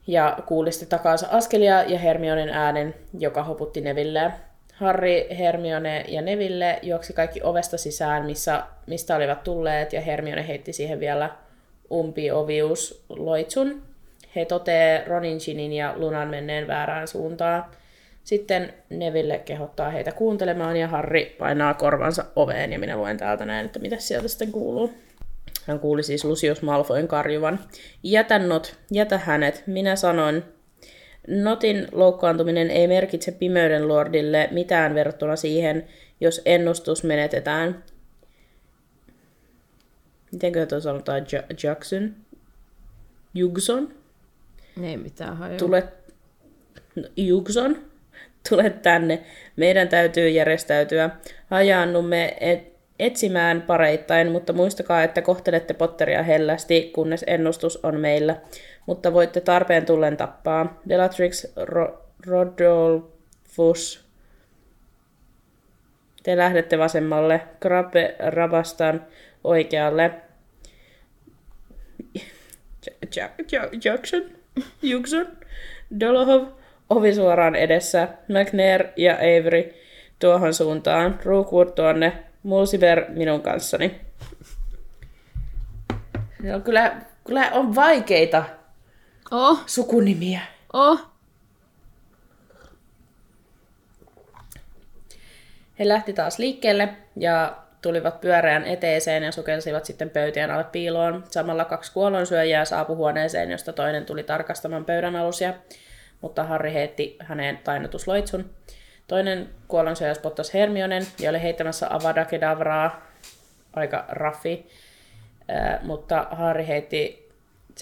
Ja 0.07 0.39
kuulisti 0.47 0.87
takaansa 0.87 1.27
askelia 1.31 1.83
ja 1.83 1.99
Hermionen 1.99 2.49
äänen, 2.49 2.95
joka 3.19 3.43
hoputti 3.43 3.81
Neville. 3.81 4.33
Harry, 4.83 5.27
Hermione 5.39 6.05
ja 6.09 6.23
Neville 6.23 6.79
juoksi 6.83 7.13
kaikki 7.13 7.41
ovesta 7.43 7.79
sisään, 7.79 8.27
missä, 8.27 8.63
mistä 8.87 9.17
olivat 9.17 9.45
tulleet, 9.45 9.93
ja 9.93 10.01
Hermione 10.01 10.49
heitti 10.49 10.73
siihen 10.73 11.01
vielä 11.01 11.31
umpiovius 11.93 13.05
loitsun. 13.09 13.83
He 14.37 14.45
totee 14.45 15.05
Ronin, 15.07 15.39
Ginin 15.45 15.73
ja 15.73 15.95
Lunan 15.97 16.29
menneen 16.29 16.67
väärään 16.67 17.09
suuntaan. 17.09 17.65
Sitten 18.25 18.75
Neville 18.91 19.39
kehottaa 19.39 19.91
heitä 19.91 20.13
kuuntelemaan 20.13 20.77
ja 20.77 20.89
Harry 20.89 21.25
painaa 21.25 21.75
korvansa 21.75 22.25
oveen 22.37 22.73
ja 22.73 22.79
minä 22.79 22.97
luen 22.97 23.17
täältä 23.17 23.45
näin, 23.45 23.67
että 23.67 23.79
mitä 23.79 23.97
sieltä 23.97 24.29
sitten 24.29 24.53
kuuluu. 24.53 24.95
Hän 25.67 25.81
kuuli 25.81 26.03
siis 26.03 26.25
Lucius 26.25 26.63
Malfoyn 26.63 27.09
karjuvan. 27.09 27.59
Jätä 28.03 28.39
Not, 28.39 28.77
jätä 28.91 29.19
hänet, 29.19 29.63
minä 29.67 29.97
sanoin. 29.97 30.45
Notin 31.29 31.89
loukkaantuminen 31.93 32.71
ei 32.71 32.87
merkitse 32.87 33.33
pimeyden 33.33 33.89
lordille 33.89 34.49
mitään 34.51 34.95
verrattuna 34.95 35.37
siihen, 35.37 35.87
jos 36.21 36.43
ennustus 36.45 37.05
menetetään. 37.05 37.85
Mitenkö 40.33 40.67
tuo 40.67 40.81
sanotaan? 40.81 41.27
Ja- 41.33 41.43
Jackson? 41.63 42.15
Jugson? 43.35 43.95
Ei 44.83 44.97
mitään 44.97 45.37
hajua. 45.37 45.59
Tulet... 45.59 45.87
No, 46.97 47.03
Jugson? 47.17 47.93
tule 48.49 48.71
tänne. 48.71 49.23
Meidän 49.57 49.89
täytyy 49.89 50.29
järjestäytyä. 50.29 51.11
Hajaannumme 51.51 52.37
et, 52.41 52.73
etsimään 52.99 53.63
pareittain, 53.63 54.33
mutta 54.33 54.53
muistakaa, 54.53 55.03
että 55.03 55.23
kohtelette 55.23 55.75
Potteria 55.75 56.23
hellästi, 56.23 56.91
kunnes 56.95 57.25
ennustus 57.27 57.77
on 57.83 58.01
meillä. 58.01 58.37
Mutta 58.87 59.13
voitte 59.13 59.41
tarpeen 59.41 59.87
tullen 59.87 60.17
tappaa. 60.17 60.81
Bellatrix 60.89 61.45
Ro- 61.57 62.03
Rodolfus. 62.27 64.05
Te 66.23 66.37
lähdette 66.37 66.79
vasemmalle. 66.79 67.41
Krabbe 67.61 68.17
Rabastan 68.19 69.07
oikealle. 69.45 70.11
Jack, 73.17 73.53
Jack, 73.53 73.85
Jackson, 73.85 74.23
Jukson, 74.83 75.27
Dolohov, 76.01 76.47
ovi 76.91 77.15
suoraan 77.15 77.55
edessä, 77.55 78.09
McNair 78.29 78.85
ja 78.97 79.15
Avery 79.15 79.75
tuohon 80.19 80.55
suuntaan, 80.55 81.19
Rookwood 81.25 81.69
tuonne, 81.69 82.13
Mulsiver 82.43 83.05
minun 83.09 83.43
kanssani. 83.43 84.01
Ne 86.43 86.55
on 86.55 86.63
kyllä, 86.63 86.97
kyllä 87.25 87.51
on 87.53 87.75
vaikeita 87.75 88.45
Oh, 89.33 89.63
sukunimiä. 89.67 90.41
oh. 90.73 91.13
He 95.79 95.89
lähti 95.89 96.13
taas 96.13 96.39
liikkeelle 96.39 96.89
ja 97.17 97.57
tulivat 97.83 98.21
pyöreän 98.21 98.65
eteeseen 98.65 99.23
ja 99.23 99.33
sukelsivat 99.33 99.85
sitten 99.85 100.11
pöytien 100.11 100.51
alle 100.51 100.65
piiloon. 100.65 101.25
Samalla 101.31 101.65
kaksi 101.65 101.93
kuollonsyöjää 101.93 102.65
saapui 102.65 102.97
huoneeseen, 102.97 103.51
josta 103.51 103.73
toinen 103.73 104.07
tuli 104.07 104.23
tarkastamaan 104.23 104.85
pöydän 104.85 105.17
alusia, 105.17 105.55
mutta 106.21 106.45
Harry 106.45 106.73
heitti 106.73 107.17
häneen 107.21 107.59
tainnutusloitsun. 107.65 108.51
Toinen 109.07 109.51
kuollonsyöjä 109.69 110.15
spottasi 110.15 110.55
Hermionen 110.55 111.07
ja 111.21 111.31
oli 111.31 111.43
heittämässä 111.43 111.87
Avada 111.91 112.25
Kedavraa, 112.25 113.07
aika 113.73 114.05
raffi, 114.09 114.67
mutta 115.83 116.27
Harry 116.31 116.67
heitti 116.67 117.22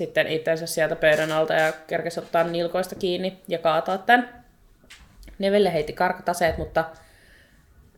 sitten 0.05 0.27
itsensä 0.27 0.67
sieltä 0.67 0.97
pöydän 0.97 1.33
alta 1.33 1.55
ja 1.55 1.73
kerkesi 1.87 2.21
ottaa 2.21 2.45
nilkoista 2.45 2.95
kiinni 2.95 3.41
ja 3.49 3.59
kaataa 3.59 3.99
tämän. 3.99 4.45
Neville 5.39 5.73
heitti 5.73 5.93
karkataseet, 5.93 6.59
mutta 6.59 6.85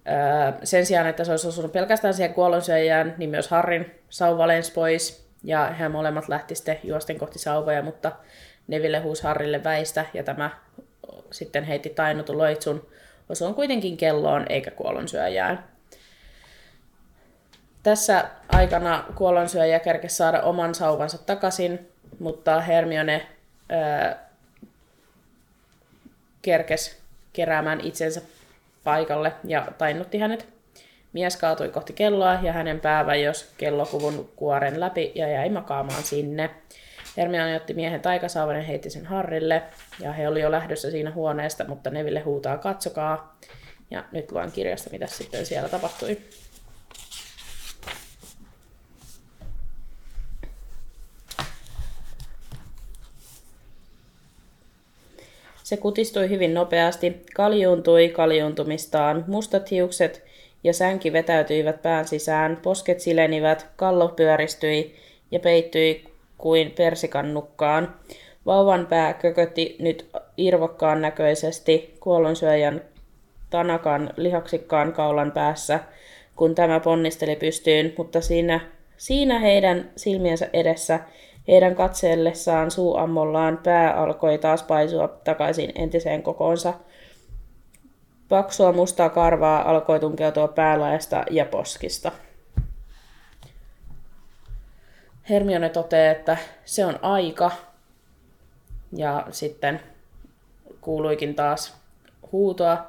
Öö, 0.09 0.53
sen 0.65 0.87
sijaan, 0.87 1.07
että 1.07 1.25
se 1.25 1.31
olisi 1.31 1.49
osunut 1.49 1.73
pelkästään 1.73 2.15
siihen 2.15 2.35
kuollonsyöjään, 2.35 3.15
niin 3.19 3.31
myös 3.31 3.49
Harrin 3.49 3.95
sauva 4.09 4.49
lensi 4.49 4.73
pois. 4.73 5.29
Ja 5.45 5.67
he 5.67 5.89
molemmat 5.89 6.29
lähti 6.29 6.55
sitten 6.55 6.81
juosten 6.85 7.19
kohti 7.19 7.39
sauvoja, 7.39 7.83
mutta 7.83 8.13
Neville 8.67 8.99
huusi 8.99 9.23
Harrille 9.23 9.65
väistä 9.65 10.05
ja 10.15 10.23
tämä 10.23 10.51
sitten 11.31 11.65
heitti 11.65 11.91
tainutun 11.91 12.39
loitsun. 12.39 12.89
Osuun 13.29 13.55
kuitenkin 13.55 13.97
kelloon 13.97 14.47
eikä 14.49 14.71
kuollonsyöjään. 14.71 15.65
Tässä 17.83 18.25
aikana 18.49 19.05
kuollonsyöjä 19.15 19.79
kerkesi 19.79 20.17
saada 20.17 20.43
oman 20.43 20.75
sauvansa 20.75 21.19
takaisin, 21.19 21.92
mutta 22.19 22.61
Hermione 22.61 23.27
öö, 23.73 24.15
kerkesi 26.43 26.97
keräämään 27.33 27.81
itsensä 27.81 28.23
paikalle 28.85 29.33
ja 29.45 29.69
tainnutti 29.79 30.19
hänet. 30.19 30.49
Mies 31.13 31.37
kaatui 31.37 31.69
kohti 31.69 31.93
kelloa 31.93 32.39
ja 32.43 32.53
hänen 32.53 32.81
pää 32.81 33.15
jos 33.15 33.53
kellokuvun 33.59 34.33
kuoren 34.37 34.81
läpi 34.81 35.13
ja 35.15 35.29
jäi 35.29 35.49
makaamaan 35.49 36.03
sinne. 36.03 36.51
Hermione 37.17 37.57
otti 37.57 37.75
miehen 37.75 38.01
taikasaavan 38.01 38.57
ja 38.57 38.63
heitti 38.63 38.91
sen 38.91 39.07
Harrille. 39.07 39.63
Ja 40.01 40.13
he 40.13 40.29
oli 40.29 40.41
jo 40.41 40.51
lähdössä 40.51 40.91
siinä 40.91 41.11
huoneesta, 41.11 41.65
mutta 41.65 41.91
Neville 41.91 42.21
huutaa 42.21 42.59
katsokaa. 42.59 43.39
Ja 43.91 44.05
nyt 44.13 44.33
luen 44.33 44.53
kirjasta, 44.53 44.91
mitä 44.91 45.07
sitten 45.07 45.47
siellä 45.47 45.69
tapahtui. 45.69 46.19
Se 55.73 55.77
kutistui 55.77 56.29
hyvin 56.29 56.55
nopeasti, 56.55 57.23
kaljuuntui 57.35 58.09
kaljuuntumistaan, 58.09 59.25
mustat 59.27 59.71
hiukset 59.71 60.25
ja 60.65 60.73
sänki 60.73 61.13
vetäytyivät 61.13 61.83
pään 61.83 62.09
sisään, 62.09 62.59
posket 62.63 63.01
silenivät, 63.01 63.67
kallo 63.77 64.09
pyöristyi 64.09 64.95
ja 65.31 65.41
peittyi 65.41 66.05
kuin 66.39 66.71
persikan 66.71 67.35
nukkaan. 67.35 67.95
Vauvan 68.47 68.87
pää 68.87 69.13
kökötti 69.13 69.77
nyt 69.79 70.07
irvokkaan 70.37 71.01
näköisesti 71.03 71.97
kuollonsyöjän 72.01 72.83
tanakan 73.51 74.11
lihaksikkaan 74.17 74.93
kaulan 74.93 75.33
päässä, 75.33 75.81
kun 76.37 76.55
tämä 76.55 76.81
ponnisteli 76.81 77.37
pystyyn, 77.37 77.95
mutta 77.99 78.21
siinä, 78.21 78.61
siinä 78.97 79.39
heidän 79.39 79.91
silmiensä 79.97 80.49
edessä 80.53 81.01
heidän 81.49 81.75
katseellessaan 81.75 82.71
suuammollaan 82.71 83.59
pää 83.63 83.95
alkoi 83.95 84.39
taas 84.39 84.63
paisua 84.63 85.09
takaisin 85.09 85.73
entiseen 85.75 86.23
kokoonsa. 86.23 86.75
Paksua 88.29 88.73
mustaa 88.73 89.09
karvaa 89.09 89.71
alkoi 89.71 90.01
tunkeutua 90.01 90.49
päälaesta 90.49 91.25
ja 91.31 91.45
poskista. 91.45 92.13
Hermione 95.31 95.69
toteaa, 95.69 96.13
että 96.13 96.37
se 96.65 96.87
on 96.87 96.99
aika. 97.03 97.51
Ja 98.97 99.27
sitten 99.31 99.81
kuuluikin 100.81 101.35
taas 101.35 101.77
huutoa. 102.33 102.87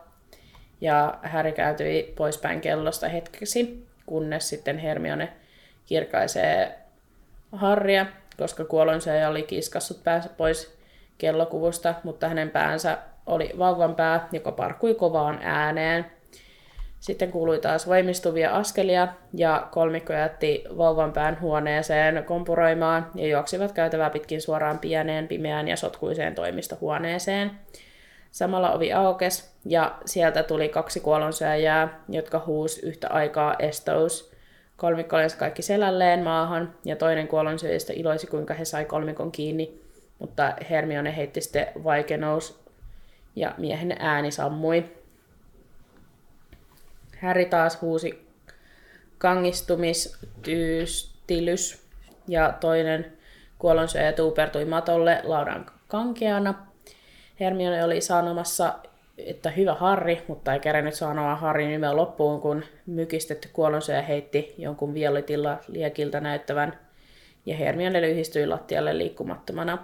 Ja 0.82 1.20
Harry 1.24 1.52
käytyi 1.52 2.14
poispäin 2.18 2.62
kellosta 2.62 3.08
hetkeksi, 3.10 3.88
kunnes 4.06 4.50
sitten 4.50 4.78
Hermione 4.78 5.34
kirkaisee 5.86 6.80
Harria 7.52 8.06
koska 8.38 8.66
kuolonsyöjä 8.66 9.30
oli 9.30 9.44
kiskassut 9.44 10.04
päänsä 10.04 10.30
pois 10.38 10.78
kellokuvusta, 11.18 11.94
mutta 12.04 12.28
hänen 12.28 12.50
päänsä 12.50 12.98
oli 13.26 13.52
vauvan 13.58 13.96
pää, 13.96 14.28
joka 14.32 14.52
parkui 14.52 14.96
kovaan 14.96 15.40
ääneen. 15.42 16.06
Sitten 17.00 17.32
kuului 17.32 17.60
taas 17.60 17.88
voimistuvia 17.88 18.56
askelia 18.56 19.08
ja 19.34 19.68
kolmikko 19.72 20.14
jätti 20.14 20.64
vauvan 20.78 21.14
pään 21.14 21.42
huoneeseen 21.42 22.24
kompuroimaan 22.24 23.12
ja 23.16 23.28
juoksivat 23.28 23.72
käytävää 23.72 24.10
pitkin 24.10 24.42
suoraan 24.42 24.80
pieneen, 24.80 25.28
pimeään 25.28 25.68
ja 25.68 25.76
sotkuiseen 25.76 26.36
toimistohuoneeseen. 26.36 27.52
Samalla 28.32 28.72
ovi 28.72 28.94
aukes 28.94 29.56
ja 29.66 29.96
sieltä 30.06 30.44
tuli 30.44 30.70
kaksi 30.70 31.00
kuolonsyöjää, 31.00 32.00
jotka 32.10 32.44
huus 32.46 32.78
yhtä 32.78 33.08
aikaa 33.10 33.56
estous– 33.60 34.33
Kolmikko 34.78 35.18
lensi 35.18 35.38
kaikki 35.38 35.62
selälleen 35.62 36.24
maahan, 36.24 36.76
ja 36.86 36.96
toinen 36.96 37.28
kuollonsyöjistä 37.28 37.94
iloisi, 37.94 38.28
kuinka 38.28 38.54
he 38.54 38.66
sai 38.66 38.86
kolmikon 38.86 39.32
kiinni, 39.32 39.82
mutta 40.20 40.54
Hermione 40.70 41.18
heitti 41.18 41.42
sitten 41.42 41.68
vaikenous, 41.84 42.64
ja 43.36 43.56
miehen 43.58 43.96
ääni 44.00 44.32
sammui. 44.32 44.86
Häri 47.18 47.46
taas 47.46 47.82
huusi 47.82 48.28
kangistumistyystilys, 49.18 51.84
ja 52.28 52.54
toinen 52.60 53.18
kuollonsyöjä 53.60 54.12
tuupertui 54.12 54.66
matolle 54.66 55.22
laudan 55.24 55.66
kankeana. 55.88 56.54
Hermione 57.40 57.84
oli 57.84 58.02
sanomassa 58.02 58.74
että 59.18 59.50
hyvä 59.50 59.74
Harri, 59.74 60.24
mutta 60.28 60.54
ei 60.54 60.60
kerännyt 60.60 60.94
sanoa 60.94 61.36
Harrin 61.36 61.70
nimeä 61.70 61.96
loppuun, 61.96 62.42
kun 62.42 62.64
mykistetty 62.86 63.50
kuolonsyöjä 63.54 64.02
heitti 64.02 64.56
jonkun 64.58 64.94
violetilla 64.94 65.58
liekiltä 65.68 66.20
näyttävän 66.20 66.80
ja 67.46 67.58
Hermione 67.58 68.02
lyhistyi 68.02 68.48
lattialle 68.48 68.98
liikkumattomana. 68.98 69.78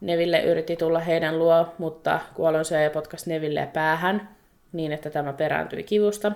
Neville 0.00 0.42
yritti 0.42 0.76
tulla 0.76 1.00
heidän 1.00 1.38
luo, 1.38 1.74
mutta 1.78 2.20
kuolonsyöjä 2.34 2.90
potkasi 2.90 3.30
Neville 3.30 3.68
päähän 3.72 4.28
niin, 4.72 4.92
että 4.92 5.10
tämä 5.10 5.32
perääntyi 5.32 5.82
kivusta. 5.82 6.32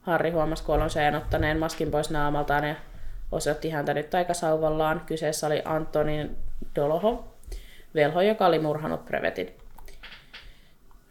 Harri 0.00 0.30
huomasi 0.30 0.64
kuolonsyöjän 0.64 1.14
ottaneen 1.14 1.58
maskin 1.58 1.90
pois 1.90 2.10
naamaltaan 2.10 2.68
ja 2.68 2.74
osoitti 3.32 3.70
häntä 3.70 3.94
nyt 3.94 4.10
taikasauvallaan. 4.10 5.02
Kyseessä 5.06 5.46
oli 5.46 5.62
Antonin 5.64 6.36
Doloho, 6.76 7.24
velho, 7.94 8.22
joka 8.22 8.46
oli 8.46 8.58
murhanut 8.58 9.04
Prevetin. 9.04 9.63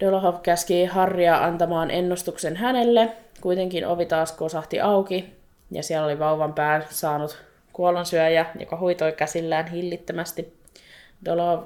Dolohov 0.04 0.36
käski 0.44 0.86
Harria 0.86 1.44
antamaan 1.44 1.92
ennustuksen 1.92 2.56
hänelle. 2.56 3.12
Kuitenkin 3.42 3.88
ovi 3.88 4.06
taas 4.06 4.32
kosahti 4.32 4.82
auki 4.82 5.34
ja 5.72 5.84
siellä 5.84 6.06
oli 6.06 6.20
vauvan 6.20 6.54
pää 6.54 6.82
saanut 6.90 7.38
kuolonsyöjä, 7.74 8.46
joka 8.60 8.78
huitoi 8.78 9.12
käsillään 9.12 9.68
hillittömästi. 9.68 10.54
Dolohov, 11.26 11.64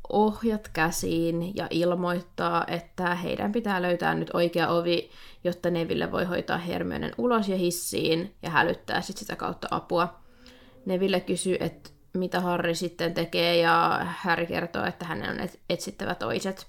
ohjat 0.09 0.71
käsiin 0.73 1.57
ja 1.57 1.67
ilmoittaa, 1.71 2.65
että 2.69 3.15
heidän 3.15 3.53
pitää 3.53 3.83
löytää 3.83 4.15
nyt 4.15 4.31
oikea 4.35 4.69
ovi, 4.69 5.11
jotta 5.45 5.71
Neville 5.71 6.13
voi 6.13 6.25
hoitaa 6.25 6.59
Hermionen 6.59 7.13
ulos 7.19 7.49
ja 7.49 7.57
hissiin 7.57 8.35
ja 8.43 8.51
hälyttää 8.51 9.01
sit 9.01 9.17
sitä 9.17 9.37
kautta 9.37 9.69
apua. 9.71 10.19
Neville 10.87 11.21
kysyy, 11.21 11.57
että 11.61 11.91
mitä 12.13 12.41
Harry 12.41 12.75
sitten 12.75 13.15
tekee 13.15 13.57
ja 13.57 14.07
Harry 14.19 14.47
kertoo, 14.47 14.85
että 14.85 15.05
hänen 15.05 15.31
on 15.31 15.41
et- 15.41 15.61
etsittävä 15.71 16.15
toiset. 16.15 16.67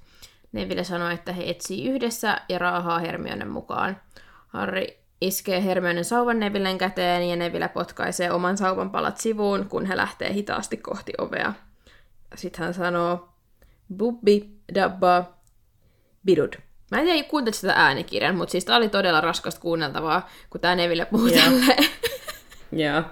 Neville 0.51 0.83
sanoo, 0.83 1.09
että 1.09 1.33
he 1.33 1.49
etsii 1.49 1.89
yhdessä 1.89 2.41
ja 2.49 2.59
raahaa 2.59 2.99
Hermionen 2.99 3.47
mukaan. 3.49 4.01
Harry 4.47 4.85
iskee 5.21 5.63
Hermionen 5.63 6.05
sauvan 6.05 6.39
Nevillen 6.39 6.77
käteen 6.77 7.29
ja 7.29 7.35
Neville 7.35 7.67
potkaisee 7.67 8.31
oman 8.31 8.57
sauvan 8.57 8.89
palat 8.89 9.17
sivuun, 9.17 9.65
kun 9.69 9.85
he 9.85 9.97
lähtee 9.97 10.33
hitaasti 10.33 10.77
kohti 10.77 11.13
ovea. 11.17 11.53
Sitten 12.35 12.65
hän 12.65 12.73
sanoo, 12.73 13.29
bubbi 13.97 14.59
dabba 14.75 15.23
bidud. 16.25 16.53
Mä 16.91 16.99
en 16.99 17.05
tiedä, 17.05 17.23
kuuntelit 17.23 17.55
sitä 17.55 17.73
äänikirjan, 17.73 18.35
mutta 18.35 18.51
siis 18.51 18.65
tää 18.65 18.77
oli 18.77 18.89
todella 18.89 19.21
raskasta 19.21 19.61
kuunneltavaa, 19.61 20.29
kun 20.49 20.61
tää 20.61 20.75
Neville 20.75 21.05
puhuu 21.05 21.27
Joo. 21.27 21.39
tälleen. 21.43 21.89
Joo, 22.71 23.03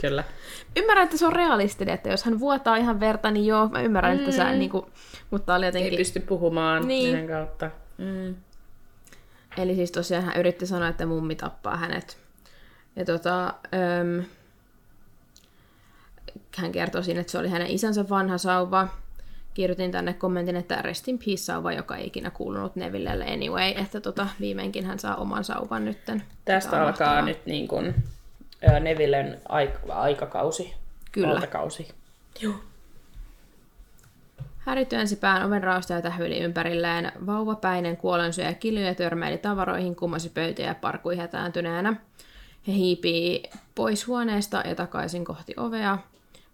kyllä. 0.00 0.24
Ymmärrän, 0.76 1.04
että 1.04 1.16
se 1.16 1.26
on 1.26 1.32
realistinen, 1.32 1.94
että 1.94 2.08
jos 2.10 2.24
hän 2.24 2.40
vuotaa 2.40 2.76
ihan 2.76 3.00
verta, 3.00 3.30
niin 3.30 3.46
joo, 3.46 3.68
mä 3.68 3.80
ymmärrän, 3.80 4.18
että 4.18 4.32
sä 4.32 4.52
niinku, 4.52 4.90
mutta 5.30 5.54
oli 5.54 5.64
Ei 5.64 5.68
jotenkin... 5.68 5.96
pysty 5.96 6.20
puhumaan 6.20 6.88
Niin. 6.88 7.16
niin. 7.16 7.28
kautta. 7.28 7.70
Mm. 7.98 8.34
Eli 9.58 9.74
siis 9.74 9.90
tosiaan 9.92 10.24
hän 10.24 10.36
yritti 10.36 10.66
sanoa, 10.66 10.88
että 10.88 11.06
mummi 11.06 11.34
tappaa 11.34 11.76
hänet. 11.76 12.18
Ja 12.96 13.04
tota, 13.04 13.46
öm, 13.46 14.24
hän 16.56 16.72
kertoi 16.72 17.04
siinä, 17.04 17.20
että 17.20 17.30
se 17.30 17.38
oli 17.38 17.48
hänen 17.48 17.70
isänsä 17.70 18.08
vanha 18.08 18.38
sauva. 18.38 18.88
Kirjoitin 19.54 19.90
tänne 19.90 20.12
kommentin, 20.12 20.56
että 20.56 20.82
rest 20.82 21.08
in 21.08 21.18
peace 21.18 21.36
sauva, 21.36 21.72
joka 21.72 21.96
ei 21.96 22.06
ikinä 22.06 22.30
kuulunut 22.30 22.76
Nevillelle 22.76 23.24
anyway, 23.24 23.72
että 23.76 24.00
tota, 24.00 24.26
viimeinkin 24.40 24.86
hän 24.86 24.98
saa 24.98 25.16
oman 25.16 25.44
sauvan 25.44 25.84
nytten. 25.84 26.22
Tästä 26.44 26.82
alkaa 26.82 27.22
nyt 27.22 27.46
niin 27.46 27.68
kuin, 27.68 27.86
ö, 27.86 27.92
Nevillen 28.80 29.40
aik- 29.48 29.90
aikakausi. 29.92 30.74
Kyllä. 31.12 31.28
Valtakausi. 31.28 31.88
Harry 34.58 34.84
työnsi 34.84 35.16
pään 35.16 35.46
oven 35.46 35.62
raosta 35.62 35.92
ja 35.92 36.02
tähyili 36.02 36.38
ympärilleen. 36.38 37.12
Vauvapäinen 37.26 37.96
kuolensyöjä 37.96 38.54
kiljuja 38.54 38.94
törmäili 38.94 39.38
tavaroihin, 39.38 39.96
kumosi 39.96 40.28
pöytiä 40.28 40.66
ja 40.66 40.74
parkui 40.74 41.16
hätääntyneenä. 41.16 41.96
He 42.68 42.72
hiipii 42.72 43.42
pois 43.74 44.06
huoneesta 44.06 44.62
ja 44.66 44.74
takaisin 44.74 45.24
kohti 45.24 45.54
ovea, 45.56 45.98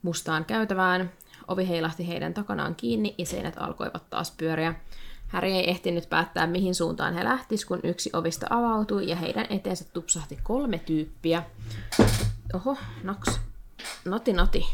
mustaan 0.03 0.45
käytävään. 0.45 1.11
Ovi 1.49 1.69
heilahti 1.69 2.09
heidän 2.09 2.35
takanaan 2.35 2.75
kiinni 2.75 3.15
ja 3.19 3.27
seinät 3.27 3.55
alkoivat 3.57 4.03
taas 4.11 4.31
pyöriä. 4.31 4.75
Harry 5.31 5.51
ei 5.51 5.71
ehtinyt 5.71 6.09
päättää, 6.09 6.47
mihin 6.47 6.75
suuntaan 6.75 7.15
he 7.15 7.25
lähtis, 7.25 7.65
kun 7.65 7.81
yksi 7.85 8.11
ovista 8.13 8.47
avautui 8.51 9.09
ja 9.09 9.17
heidän 9.17 9.47
eteensä 9.51 9.85
tupsahti 9.93 10.39
kolme 10.43 10.79
tyyppiä. 10.79 11.43
Oho, 12.55 12.77
noks. 13.03 13.41
Noti, 14.05 14.33
noti. 14.33 14.67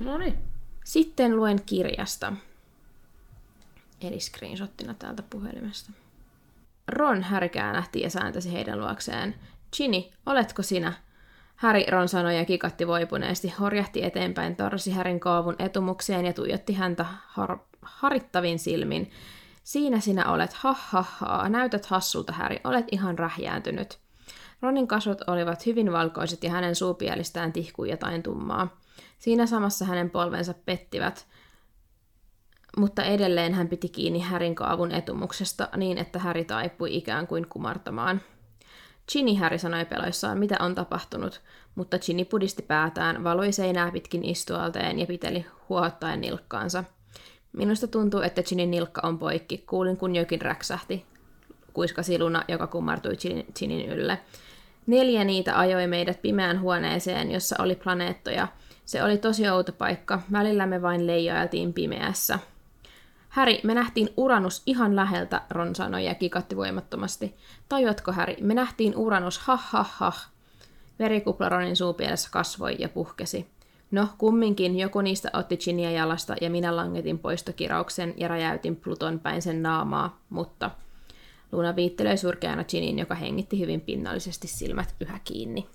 No 0.00 0.18
niin. 0.18 0.38
Sitten 0.84 1.36
luen 1.36 1.62
kirjasta. 1.66 2.32
Eli 4.00 4.20
screenshottina 4.20 4.94
täältä 4.94 5.22
puhelimesta. 5.30 5.92
Ron 6.88 7.22
Harry 7.22 7.50
nähti 7.54 8.00
ja 8.00 8.10
sääntäsi 8.10 8.52
heidän 8.52 8.80
luokseen. 8.80 9.34
Ginny, 9.76 10.02
oletko 10.26 10.62
sinä? 10.62 10.92
Harry, 11.56 11.84
Ron 11.88 12.08
sanoi 12.08 12.36
ja 12.36 12.44
kikatti 12.44 12.86
voipuneesti, 12.86 13.48
horjahti 13.60 14.04
eteenpäin, 14.04 14.56
torsi 14.56 14.90
Härin 14.90 15.20
kaavun 15.20 15.56
etumukseen 15.58 16.26
ja 16.26 16.32
tuijotti 16.32 16.72
häntä 16.72 17.06
har- 17.26 17.58
harittavin 17.82 18.58
silmin. 18.58 19.10
Siinä 19.62 20.00
sinä 20.00 20.30
olet, 20.30 20.52
ha 20.52 20.76
ha 20.78 21.04
ha, 21.08 21.48
näytät 21.48 21.86
hassulta 21.86 22.32
Häri, 22.32 22.60
olet 22.64 22.86
ihan 22.92 23.18
rähjääntynyt. 23.18 23.98
Ronin 24.62 24.88
kasvot 24.88 25.28
olivat 25.28 25.66
hyvin 25.66 25.92
valkoiset 25.92 26.44
ja 26.44 26.50
hänen 26.50 26.74
suupielistään 26.74 27.52
tihkui 27.52 27.90
jotain 27.90 28.22
tummaa. 28.22 28.80
Siinä 29.18 29.46
samassa 29.46 29.84
hänen 29.84 30.10
polvensa 30.10 30.54
pettivät, 30.54 31.26
mutta 32.76 33.04
edelleen 33.04 33.54
hän 33.54 33.68
piti 33.68 33.88
kiinni 33.88 34.20
Härin 34.20 34.54
kaavun 34.54 34.92
etumuksesta 34.92 35.68
niin, 35.76 35.98
että 35.98 36.18
Häri 36.18 36.44
taipui 36.44 36.96
ikään 36.96 37.26
kuin 37.26 37.46
kumartamaan. 37.48 38.20
Ginny 39.12 39.34
Häri 39.34 39.58
sanoi 39.58 39.84
peloissaan, 39.84 40.38
mitä 40.38 40.56
on 40.60 40.74
tapahtunut, 40.74 41.40
mutta 41.74 41.98
Ginny 41.98 42.24
pudisti 42.24 42.62
päätään, 42.62 43.24
valoi 43.24 43.52
seinää 43.52 43.90
pitkin 43.90 44.24
istualteen 44.24 44.98
ja 44.98 45.06
piteli 45.06 45.46
huohottaen 45.68 46.20
nilkkaansa. 46.20 46.84
Minusta 47.52 47.86
tuntuu, 47.86 48.20
että 48.20 48.42
Ginny 48.42 48.66
nilkka 48.66 49.00
on 49.04 49.18
poikki. 49.18 49.58
Kuulin, 49.66 49.96
kun 49.96 50.16
jokin 50.16 50.42
räksähti. 50.42 51.06
Kuiskasi 51.72 52.18
Luna, 52.18 52.44
joka 52.48 52.66
kumartui 52.66 53.12
Gin- 53.12 53.52
Ginin 53.58 53.88
ylle. 53.88 54.18
Neljä 54.86 55.24
niitä 55.24 55.58
ajoi 55.58 55.86
meidät 55.86 56.22
pimeään 56.22 56.60
huoneeseen, 56.60 57.30
jossa 57.30 57.56
oli 57.58 57.74
planeettoja. 57.74 58.48
Se 58.84 59.02
oli 59.02 59.18
tosi 59.18 59.48
outo 59.48 59.72
paikka. 59.72 60.20
Välillä 60.32 60.66
me 60.66 60.82
vain 60.82 61.06
leijailtiin 61.06 61.72
pimeässä. 61.72 62.38
Häri, 63.28 63.60
me 63.64 63.74
nähtiin 63.74 64.08
Uranus 64.16 64.62
ihan 64.66 64.96
läheltä, 64.96 65.42
Ron 65.50 65.74
sanoi 65.74 66.04
ja 66.04 66.14
kikatti 66.14 66.56
voimattomasti. 66.56 67.34
Tajuatko, 67.68 68.12
Häri, 68.12 68.36
me 68.40 68.54
nähtiin 68.54 68.96
Uranus, 68.96 69.38
ha 69.38 69.56
ha 69.56 69.86
ha. 69.88 70.12
Verikupla 70.98 71.48
Ronin 71.48 71.76
suupielessä 71.76 72.28
kasvoi 72.32 72.76
ja 72.78 72.88
puhkesi. 72.88 73.46
No, 73.92 74.08
kumminkin 74.18 74.78
joku 74.78 75.00
niistä 75.00 75.30
otti 75.32 75.56
Ginia 75.56 75.90
jalasta 75.90 76.36
ja 76.40 76.50
minä 76.50 76.76
langetin 76.76 77.18
poistokirauksen 77.18 78.14
ja 78.16 78.28
räjäytin 78.28 78.76
Pluton 78.76 79.18
päin 79.20 79.42
sen 79.42 79.62
naamaa, 79.62 80.20
mutta... 80.30 80.70
Luna 81.52 81.76
viittelee 81.76 82.16
surkeana 82.16 82.64
Ginin, 82.64 82.98
joka 82.98 83.14
hengitti 83.14 83.58
hyvin 83.58 83.80
pinnallisesti 83.80 84.48
silmät 84.48 84.94
yhä 85.00 85.20
kiinni. 85.24 85.66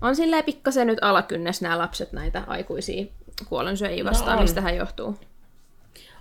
On 0.00 0.16
silleen 0.16 0.44
pikkasen 0.44 0.86
nyt 0.86 0.98
alakynnes 1.02 1.62
nämä 1.62 1.78
lapset 1.78 2.12
näitä 2.12 2.44
aikuisia 2.46 3.04
kuolensyöjiä 3.48 4.04
vastaan, 4.04 4.36
on. 4.36 4.42
mistä 4.42 4.60
hän 4.60 4.76
johtuu. 4.76 5.16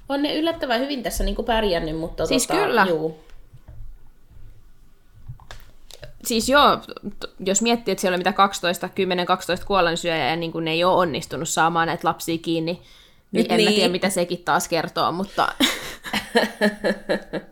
On 0.10 0.24
ne 0.24 0.36
yllättävän 0.36 0.80
hyvin 0.80 1.04
tässä 1.04 1.24
niin 1.24 1.36
kuin 1.36 1.46
pärjännyt, 1.46 1.98
mutta 1.98 2.26
Siis 2.26 2.48
tota, 2.48 2.60
kyllä. 2.60 2.86
Juu. 2.90 3.20
Siis 6.26 6.50
joo, 6.50 6.80
jos 7.40 7.62
miettii, 7.62 7.92
että 7.92 8.02
siellä 8.02 8.16
on 8.16 8.20
mitä 8.20 8.34
12, 8.34 8.90
10-12 9.62 9.66
kuolensyöjää 9.66 10.30
ja 10.30 10.36
niin 10.36 10.52
kuin 10.52 10.66
ne 10.66 10.72
ei 10.72 10.84
ole 10.84 10.96
onnistunut 10.96 11.50
saamaan 11.50 11.88
näitä 11.88 12.08
lapsia 12.08 12.38
kiinni, 12.38 12.74
niin 12.74 12.84
Nyt 13.32 13.52
en 13.52 13.52
mä 13.52 13.58
niin. 13.58 13.74
tiedä, 13.74 13.92
mitä 13.92 14.10
sekin 14.10 14.44
taas 14.44 14.68
kertoo, 14.68 15.12
mutta... 15.12 15.48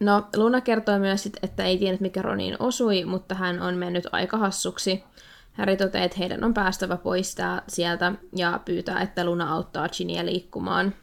No, 0.00 0.28
Luna 0.36 0.60
kertoi 0.60 0.98
myös, 0.98 1.22
sit, 1.22 1.36
että 1.42 1.64
ei 1.64 1.78
tiennyt 1.78 2.00
mikä 2.00 2.22
Roniin 2.22 2.56
osui, 2.58 3.04
mutta 3.04 3.34
hän 3.34 3.62
on 3.62 3.74
mennyt 3.74 4.04
aika 4.12 4.36
hassuksi. 4.36 5.04
Harry 5.52 5.76
toteaa, 5.76 6.04
että 6.04 6.16
heidän 6.18 6.44
on 6.44 6.54
päästävä 6.54 6.96
pois 6.96 7.34
tää- 7.34 7.62
sieltä 7.68 8.12
ja 8.36 8.60
pyytää, 8.64 9.00
että 9.00 9.24
Luna 9.24 9.52
auttaa 9.52 9.88
Ginia 9.88 10.26
liikkumaan. 10.26 10.94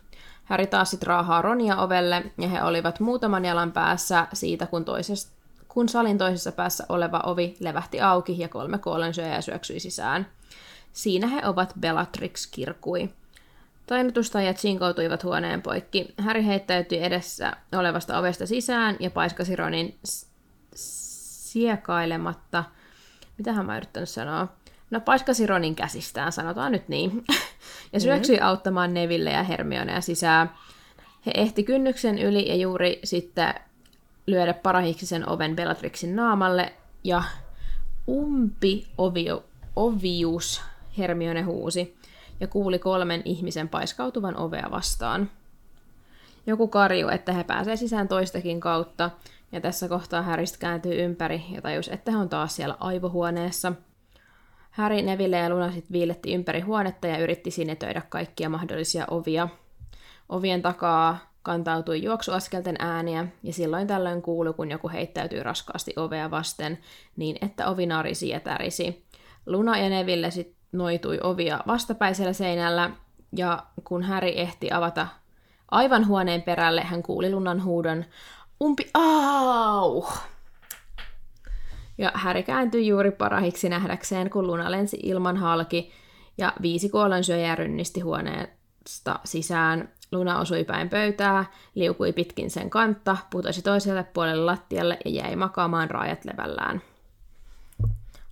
Harry 0.48 0.68
taas 0.68 0.90
sit 0.90 1.04
raahaa 1.04 1.42
Ronia 1.42 1.78
ovelle 1.78 2.24
ja 2.38 2.48
he 2.48 2.64
olivat 2.64 3.00
muutaman 3.00 3.46
jalan 3.46 3.72
päässä 3.72 4.28
siitä, 4.34 4.68
kun, 4.68 4.86
toisessa, 4.86 5.30
kun 5.68 5.90
salin 5.90 6.18
toisessa 6.18 6.52
päässä 6.52 6.86
oleva 6.90 7.22
ovi 7.26 7.56
levähti 7.60 8.02
auki 8.02 8.40
ja 8.40 8.50
kolme 8.50 8.78
kuolensyöjää 8.78 9.42
syöksyi 9.42 9.80
sisään. 9.80 10.28
Siinä 10.94 11.28
he 11.28 11.42
ovat 11.46 11.74
Bellatrix 11.80 12.48
kirkui. 12.52 13.10
Tainnutustajat 13.88 14.58
sinkoutuivat 14.58 15.24
huoneen 15.24 15.62
poikki. 15.62 16.14
Häri 16.18 16.46
heittäytyi 16.46 17.04
edessä 17.04 17.54
olevasta 17.76 18.20
ovesta 18.20 18.46
sisään 18.46 18.96
ja 19.00 19.12
paiskasi 19.12 19.56
Ronin 19.56 19.98
s- 20.06 20.28
siekailematta. 20.76 22.64
Mitähän 23.38 23.66
mä 23.66 23.78
yrittänyt 23.78 24.10
sanoa? 24.10 24.48
No 24.92 25.00
paiskasi 25.00 25.48
Ronin 25.48 25.76
käsistään, 25.76 26.32
sanotaan 26.32 26.72
nyt 26.72 26.88
niin. 26.90 27.26
ja 27.94 28.00
syöksyi 28.00 28.40
auttamaan 28.40 28.94
Neville 28.94 29.30
ja 29.30 29.44
Hermionea 29.44 30.02
sisään. 30.02 30.52
He 31.26 31.32
ehti 31.36 31.64
kynnyksen 31.64 32.20
yli 32.20 32.50
ja 32.50 32.56
juuri 32.56 33.00
sitten 33.04 33.54
lyödä 34.28 34.54
parahiksisen 34.54 35.30
oven 35.30 35.56
Bellatrixin 35.56 36.16
naamalle 36.16 36.74
ja 37.04 37.24
umpi 38.10 38.88
ovio, 38.98 39.44
ovius 39.76 40.62
Hermione 40.98 41.42
huusi 41.42 41.98
ja 42.40 42.48
kuuli 42.48 42.80
kolmen 42.80 43.22
ihmisen 43.26 43.70
paiskautuvan 43.70 44.38
ovea 44.38 44.68
vastaan. 44.72 45.30
Joku 46.48 46.68
karju, 46.68 47.08
että 47.08 47.34
he 47.34 47.44
pääsee 47.44 47.76
sisään 47.76 48.08
toistakin 48.08 48.60
kautta, 48.60 49.12
ja 49.52 49.62
tässä 49.62 49.88
kohtaa 49.88 50.22
Häristä 50.22 50.58
kääntyy 50.58 51.04
ympäri 51.04 51.46
ja 51.52 51.62
tajus, 51.62 51.88
että 51.88 52.12
he 52.12 52.18
on 52.18 52.30
taas 52.30 52.56
siellä 52.56 52.78
aivohuoneessa. 52.80 53.74
Harry, 54.78 55.02
Neville 55.02 55.38
ja 55.38 55.50
Luna 55.50 55.72
sitten 55.72 55.94
viiletti 55.94 56.34
ympäri 56.34 56.62
huonetta 56.62 57.08
ja 57.08 57.18
yritti 57.18 57.52
sinetöidä 57.52 58.02
kaikkia 58.10 58.50
mahdollisia 58.50 59.06
ovia. 59.12 59.48
Ovien 60.30 60.62
takaa 60.62 61.18
kantautui 61.44 62.04
juoksuaskelten 62.04 62.76
ääniä, 62.80 63.28
ja 63.44 63.54
silloin 63.54 63.88
tällöin 63.88 64.22
kuului, 64.22 64.54
kun 64.54 64.72
joku 64.72 64.90
heittäytyi 64.90 65.44
raskaasti 65.44 65.94
ovea 65.96 66.32
vasten, 66.32 66.78
niin 67.16 67.38
että 67.42 67.68
ovi 67.68 67.86
narisi 67.86 68.30
ja 68.30 68.40
tärisi. 68.40 69.06
Luna 69.46 69.78
ja 69.78 69.90
Neville 69.90 70.32
sitten 70.32 70.58
noitui 70.72 71.20
ovia 71.24 71.60
vastapäisellä 71.68 72.34
seinällä, 72.34 72.90
ja 73.38 73.64
kun 73.84 74.04
Häri 74.04 74.40
ehti 74.40 74.72
avata 74.72 75.08
aivan 75.72 76.08
huoneen 76.08 76.42
perälle, 76.42 76.82
hän 76.82 77.04
kuuli 77.04 77.32
Lunan 77.32 77.64
huudon, 77.64 78.06
umpi 78.64 78.90
au! 78.94 80.04
Ja 81.98 82.12
Häri 82.14 82.44
kääntyi 82.44 82.88
juuri 82.88 83.12
parahiksi 83.12 83.70
nähdäkseen, 83.70 84.30
kun 84.30 84.48
Luna 84.48 84.72
lensi 84.72 85.00
ilman 85.04 85.38
halki, 85.38 85.92
ja 86.38 86.54
viisi 86.62 86.90
kuollonsyöjää 86.90 87.56
rynnisti 87.56 88.00
huoneesta 88.00 89.20
sisään. 89.24 89.90
Luna 90.12 90.40
osui 90.40 90.64
päin 90.64 90.90
pöytää, 90.90 91.46
liukui 91.76 92.14
pitkin 92.14 92.52
sen 92.52 92.70
kantta, 92.70 93.18
putosi 93.30 93.62
toiselle 93.62 94.04
puolelle 94.04 94.46
lattialle 94.46 94.98
ja 95.06 95.12
jäi 95.12 95.36
makaamaan 95.36 95.90
raajat 95.90 96.26
levällään. 96.26 96.82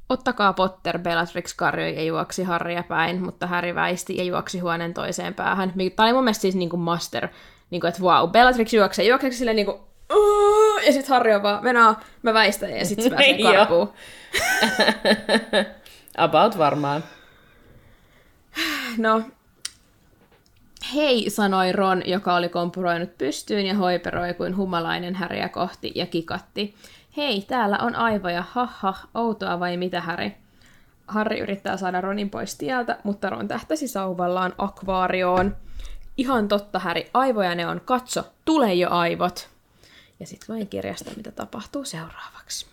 Ottakaa 0.09 0.53
Potter, 0.53 0.99
Bellatrix 0.99 1.55
karjoi 1.55 1.95
ja 1.95 2.03
juoksi 2.03 2.43
Harrya 2.43 2.83
päin, 2.83 3.23
mutta 3.23 3.47
Harry 3.47 3.75
väisti 3.75 4.17
ja 4.17 4.23
juoksi 4.23 4.59
huoneen 4.59 4.93
toiseen 4.93 5.33
päähän. 5.33 5.73
Tämä 5.95 6.07
oli 6.07 6.13
mun 6.13 6.23
mielestä 6.23 6.41
siis 6.41 6.55
niinku 6.55 6.77
master, 6.77 7.27
niinku, 7.69 7.87
että 7.87 8.01
wow, 8.01 8.29
Bellatrix 8.29 8.73
juoksee, 8.73 9.05
juokseeko 9.05 9.35
sille 9.35 9.53
niinku, 9.53 9.79
ja 10.85 10.93
sitten 10.93 11.09
Harry 11.09 11.33
on 11.33 11.43
vaan, 11.43 11.63
mennään, 11.63 11.95
mä 12.21 12.33
väistän, 12.33 12.71
ja 12.71 12.85
sitten 12.85 13.03
se 13.03 13.09
pääsee 13.09 13.37
karkuun. 13.43 13.93
About 16.17 16.57
varmaan. 16.57 17.03
No, 18.97 19.21
hei, 20.93 21.29
sanoi 21.29 21.71
Ron, 21.71 22.01
joka 22.05 22.35
oli 22.35 22.49
kompuroinut 22.49 23.17
pystyyn 23.17 23.65
ja 23.65 23.73
hoiperoi 23.73 24.33
kuin 24.33 24.57
humalainen 24.57 25.15
häriä 25.15 25.49
kohti 25.49 25.91
ja 25.95 26.05
kikatti. 26.05 26.75
Hei, 27.17 27.41
täällä 27.41 27.77
on 27.81 27.95
aivoja, 27.95 28.43
haha, 28.51 28.93
outoa 29.13 29.59
vai 29.59 29.77
mitä 29.77 30.01
Häri? 30.01 30.35
Harri 31.07 31.39
yrittää 31.39 31.77
saada 31.77 32.01
Ronin 32.01 32.29
pois 32.29 32.55
tieltä, 32.57 32.97
mutta 33.03 33.29
Ron 33.29 33.47
tähtäsi 33.47 33.87
sauvallaan 33.87 34.53
akvaarioon. 34.57 35.55
Ihan 36.17 36.47
totta, 36.47 36.79
Häri, 36.79 37.09
aivoja 37.13 37.55
ne 37.55 37.67
on, 37.67 37.81
katso, 37.85 38.23
tule 38.45 38.73
jo 38.73 38.89
aivot. 38.89 39.54
Ja 40.19 40.27
sitten 40.27 40.55
luen 40.55 40.67
kirjasta, 40.67 41.11
mitä 41.17 41.31
tapahtuu 41.31 41.85
seuraavaksi. 41.85 42.65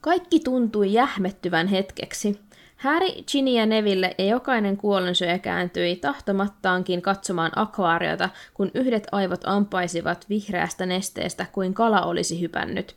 Kaikki 0.00 0.40
tuntui 0.40 0.92
jähmettyvän 0.92 1.68
hetkeksi. 1.68 2.40
Harry, 2.76 3.06
Ginny 3.32 3.50
ja 3.50 3.66
Neville 3.66 4.14
ja 4.18 4.24
jokainen 4.24 4.76
kuollonsyöjä 4.76 5.38
kääntyi 5.38 5.96
tahtomattaankin 5.96 7.02
katsomaan 7.02 7.52
akvaariota, 7.56 8.28
kun 8.54 8.70
yhdet 8.74 9.06
aivot 9.12 9.40
ampaisivat 9.44 10.26
vihreästä 10.28 10.86
nesteestä 10.86 11.46
kuin 11.52 11.74
kala 11.74 12.02
olisi 12.02 12.40
hypännyt. 12.40 12.96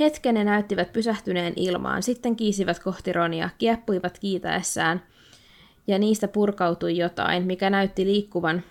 Hetken 0.00 0.34
ne 0.34 0.44
näyttivät 0.44 0.92
pysähtyneen 0.92 1.52
ilmaan, 1.56 2.02
sitten 2.02 2.36
kiisivät 2.36 2.78
kohti 2.78 3.12
Ronia, 3.12 3.50
kieppuivat 3.58 4.18
kiitäessään, 4.18 5.02
ja 5.86 5.98
niistä 5.98 6.28
purkautui 6.28 6.96
jotain, 6.96 7.42
mikä 7.42 7.70
näytti 7.70 8.04
liikkuvan, 8.04 8.62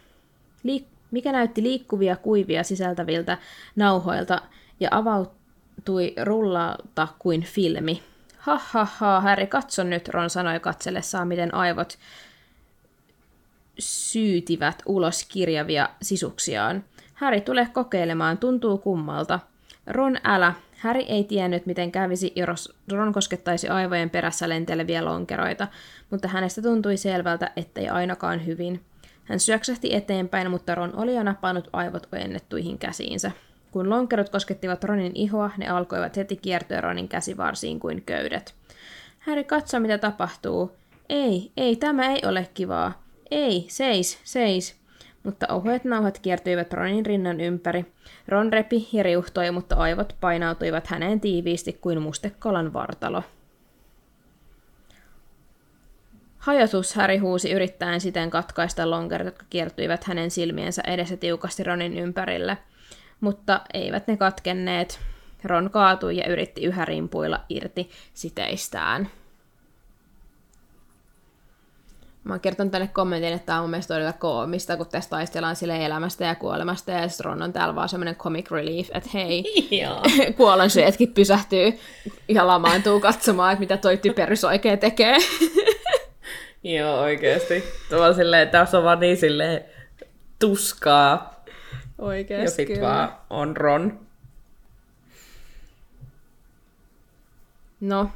liik- 0.64 0.97
mikä 1.12 1.32
näytti 1.32 1.64
liikkuvia 1.64 2.16
kuivia 2.16 2.64
sisältäviltä 2.64 3.38
nauhoilta 3.76 4.42
ja 4.80 4.90
avautui 4.92 6.14
rullalta 6.24 7.08
kuin 7.20 7.42
filmi. 7.42 8.04
Ha 8.38 8.60
ha 8.64 8.86
ha, 8.86 9.22
Harry, 9.22 9.48
katso 9.48 9.84
nyt, 9.84 10.08
Ron 10.08 10.30
sanoi 10.30 10.60
katsellessaan, 10.60 11.28
miten 11.28 11.54
aivot 11.54 11.98
syytivät 13.80 14.84
ulos 14.86 15.26
kirjavia 15.30 15.90
sisuksiaan. 16.02 16.84
Harry, 17.14 17.42
tule 17.42 17.68
kokeilemaan, 17.74 18.38
tuntuu 18.38 18.78
kummalta. 18.78 19.40
Ron, 19.88 20.18
älä, 20.24 20.54
Häri 20.78 21.02
ei 21.04 21.24
tiennyt, 21.24 21.66
miten 21.66 21.92
kävisi, 21.92 22.34
jos 22.36 22.76
Ron 22.92 23.14
koskettaisi 23.14 23.70
aivojen 23.70 24.10
perässä 24.10 24.50
lenteleviä 24.50 25.06
lonkeroita, 25.06 25.68
mutta 26.10 26.28
hänestä 26.28 26.62
tuntui 26.62 26.98
selvältä, 26.98 27.52
ettei 27.56 27.90
ainakaan 27.90 28.46
hyvin. 28.46 28.82
Hän 29.30 29.40
syöksähti 29.40 29.96
eteenpäin, 29.96 30.52
mutta 30.52 30.76
Ron 30.76 30.96
oli 30.96 31.16
jo 31.16 31.24
napannut 31.24 31.70
aivot 31.74 32.08
ojennettuihin 32.14 32.78
käsiinsä. 32.78 33.32
Kun 33.72 33.90
lonkerot 33.90 34.30
koskettivat 34.30 34.84
Ronin 34.84 35.12
ihoa, 35.16 35.52
ne 35.58 35.68
alkoivat 35.70 36.18
heti 36.18 36.36
kiertyä 36.36 36.82
Ronin 36.82 37.08
käsivarsiin 37.08 37.80
kuin 37.80 38.04
köydet. 38.06 38.56
Häri 39.20 39.44
katso, 39.44 39.80
mitä 39.80 39.98
tapahtuu. 39.98 40.72
Ei, 41.10 41.52
ei, 41.58 41.76
tämä 41.76 42.06
ei 42.06 42.22
ole 42.26 42.50
kivaa. 42.54 43.04
Ei, 43.32 43.66
seis, 43.68 44.20
seis 44.24 44.78
mutta 45.28 45.54
ohuet 45.54 45.84
nauhat 45.84 46.20
kiertyivät 46.20 46.74
Ronin 46.74 47.06
rinnan 47.06 47.42
ympäri. 47.42 47.86
Ron 48.28 48.54
repi 48.54 48.90
ja 48.94 49.04
riuhtoi, 49.04 49.52
mutta 49.52 49.76
aivot 49.76 50.16
painautuivat 50.22 50.88
häneen 50.88 51.20
tiiviisti 51.20 51.74
kuin 51.74 52.02
mustekolan 52.02 52.74
vartalo. 52.74 53.24
Hajotus 56.48 56.96
Häri 56.96 57.18
huusi 57.18 57.52
yrittäen 57.52 58.02
siten 58.02 58.30
katkaista 58.30 58.90
lonkerit, 58.90 59.26
jotka 59.26 59.46
kiertyivät 59.50 60.04
hänen 60.04 60.32
silmiensä 60.32 60.82
edessä 60.88 61.18
tiukasti 61.18 61.64
Ronin 61.64 61.98
ympärille. 61.98 62.58
Mutta 63.20 63.62
eivät 63.74 64.08
ne 64.08 64.18
katkenneet. 64.18 65.00
Ron 65.44 65.70
kaatui 65.70 66.18
ja 66.18 66.28
yritti 66.28 66.64
yhä 66.64 66.86
rimpuilla 66.86 67.40
irti 67.50 67.90
siteistään. 68.14 69.10
Mä 72.24 72.34
oon 72.34 72.40
kertonut 72.40 72.72
tänne 72.72 72.88
kommentin, 72.88 73.34
että 73.34 73.46
tämä 73.46 73.58
on 73.58 73.64
mun 73.64 73.70
mielestä 73.70 73.94
todella 73.94 74.14
koomista, 74.14 74.78
kun 74.78 74.88
tässä 74.88 75.10
taistellaan 75.10 75.56
sille 75.56 75.86
elämästä 75.86 76.26
ja 76.26 76.36
kuolemasta, 76.36 76.92
ja 76.92 77.08
sitten 77.08 77.26
Ron 77.26 77.42
on 77.42 77.54
täällä 77.54 77.76
vaan 77.76 77.90
semmoinen 77.90 78.16
comic 78.16 78.52
relief, 78.52 78.90
että 78.94 79.10
hei, 79.14 79.44
kuollonsyötkin 80.38 81.14
pysähtyy 81.14 81.80
ja 82.28 82.48
lamaantuu 82.48 83.00
katsomaan, 83.00 83.54
että 83.54 83.60
mitä 83.60 83.78
toi 83.78 83.98
typerys 83.98 84.44
oikein 84.44 84.80
tekee. 84.80 85.18
Joo, 86.76 87.00
oikeasti. 87.00 87.64
Tuolla 87.90 88.14
silleen, 88.14 88.44
että 88.44 88.60
tässä 88.60 88.78
on 88.78 88.84
vaan 88.84 89.00
niin 89.00 89.18
silleen 89.18 89.66
tuskaa. 90.40 91.44
Oikeasti, 91.98 92.62
Ja 92.62 92.68
sit 92.68 92.82
vaan 92.82 93.18
on 93.30 93.58
Ron. 93.58 94.00
No, 97.80 98.10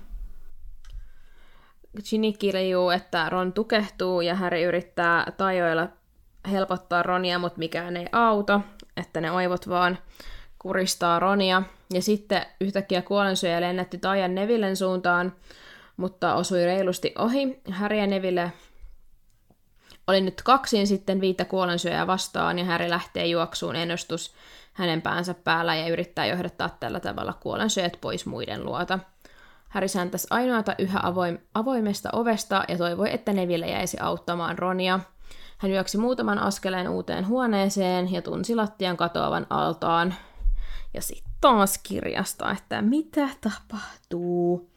Ginny 2.10 2.34
kiljuu, 2.34 2.90
että 2.90 3.30
Ron 3.30 3.54
tukehtuu 3.54 4.22
ja 4.22 4.36
Harry 4.36 4.64
yrittää 4.64 5.32
tajoilla 5.38 5.88
helpottaa 6.52 7.04
Ronia, 7.04 7.40
mutta 7.40 7.60
mikään 7.60 7.98
ei 7.98 8.06
auta, 8.12 8.62
että 8.98 9.22
ne 9.22 9.30
aivot 9.30 9.70
vaan 9.70 9.98
kuristaa 10.60 11.20
Ronia. 11.20 11.64
Ja 11.94 12.02
sitten 12.02 12.46
yhtäkkiä 12.62 13.02
kuolensyöjä 13.02 13.62
lennätti 13.62 13.98
Tajan 13.98 14.36
Nevillen 14.36 14.76
suuntaan, 14.76 15.34
mutta 15.98 16.36
osui 16.36 16.66
reilusti 16.66 17.14
ohi. 17.18 17.62
Harry 17.72 17.98
ja 17.98 18.08
Neville 18.08 18.52
oli 20.08 20.22
nyt 20.22 20.42
kaksin 20.42 20.88
sitten 20.88 21.22
viittä 21.22 21.46
kuolensyöjää 21.46 22.08
vastaan, 22.08 22.60
ja 22.60 22.66
Harry 22.66 22.90
lähtee 22.90 23.26
juoksuun 23.26 23.76
ennustus 23.76 24.34
hänen 24.74 25.02
päänsä 25.02 25.34
päällä 25.34 25.76
ja 25.76 25.88
yrittää 25.88 26.26
johdattaa 26.26 26.70
tällä 26.80 27.00
tavalla 27.00 27.34
kuolensyöjät 27.34 27.98
pois 28.02 28.26
muiden 28.26 28.66
luota. 28.66 29.00
Harry 29.70 29.88
säntäsi 29.88 30.28
ainoata 30.30 30.76
yhä 30.80 31.00
avoim- 31.00 31.40
avoimesta 31.54 32.10
ovesta 32.14 32.64
ja 32.68 32.78
toivoi, 32.78 33.14
että 33.14 33.34
Neville 33.34 33.68
jäisi 33.68 33.98
auttamaan 34.00 34.60
Ronia. 34.60 35.00
Hän 35.58 35.72
juoksi 35.72 35.98
muutaman 35.98 36.40
askeleen 36.40 36.90
uuteen 36.90 37.28
huoneeseen 37.28 38.12
ja 38.12 38.22
tunsi 38.22 38.56
lattian 38.56 38.98
katoavan 38.98 39.48
altaan. 39.50 40.14
Ja 40.94 41.02
sitten 41.02 41.34
taas 41.42 41.78
kirjasta, 41.78 42.52
että 42.52 42.82
mitä 42.82 43.30
tapahtuu. 43.42 44.71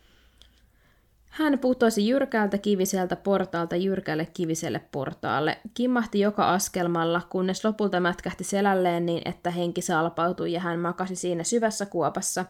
Hän 1.34 1.58
putosi 1.58 2.08
jyrkältä 2.08 2.58
kiviseltä 2.58 3.16
portaalta 3.16 3.76
jyrkälle 3.76 4.26
kiviselle 4.34 4.80
portaalle, 4.92 5.58
kimmahti 5.74 6.20
joka 6.20 6.52
askelmalla, 6.52 7.20
kunnes 7.30 7.64
lopulta 7.64 8.00
mätkähti 8.00 8.44
selälleen 8.44 9.06
niin, 9.06 9.22
että 9.24 9.50
henki 9.50 9.82
salpautui 9.82 10.52
ja 10.52 10.60
hän 10.60 10.78
makasi 10.78 11.16
siinä 11.16 11.44
syvässä 11.44 11.86
kuopassa, 11.86 12.44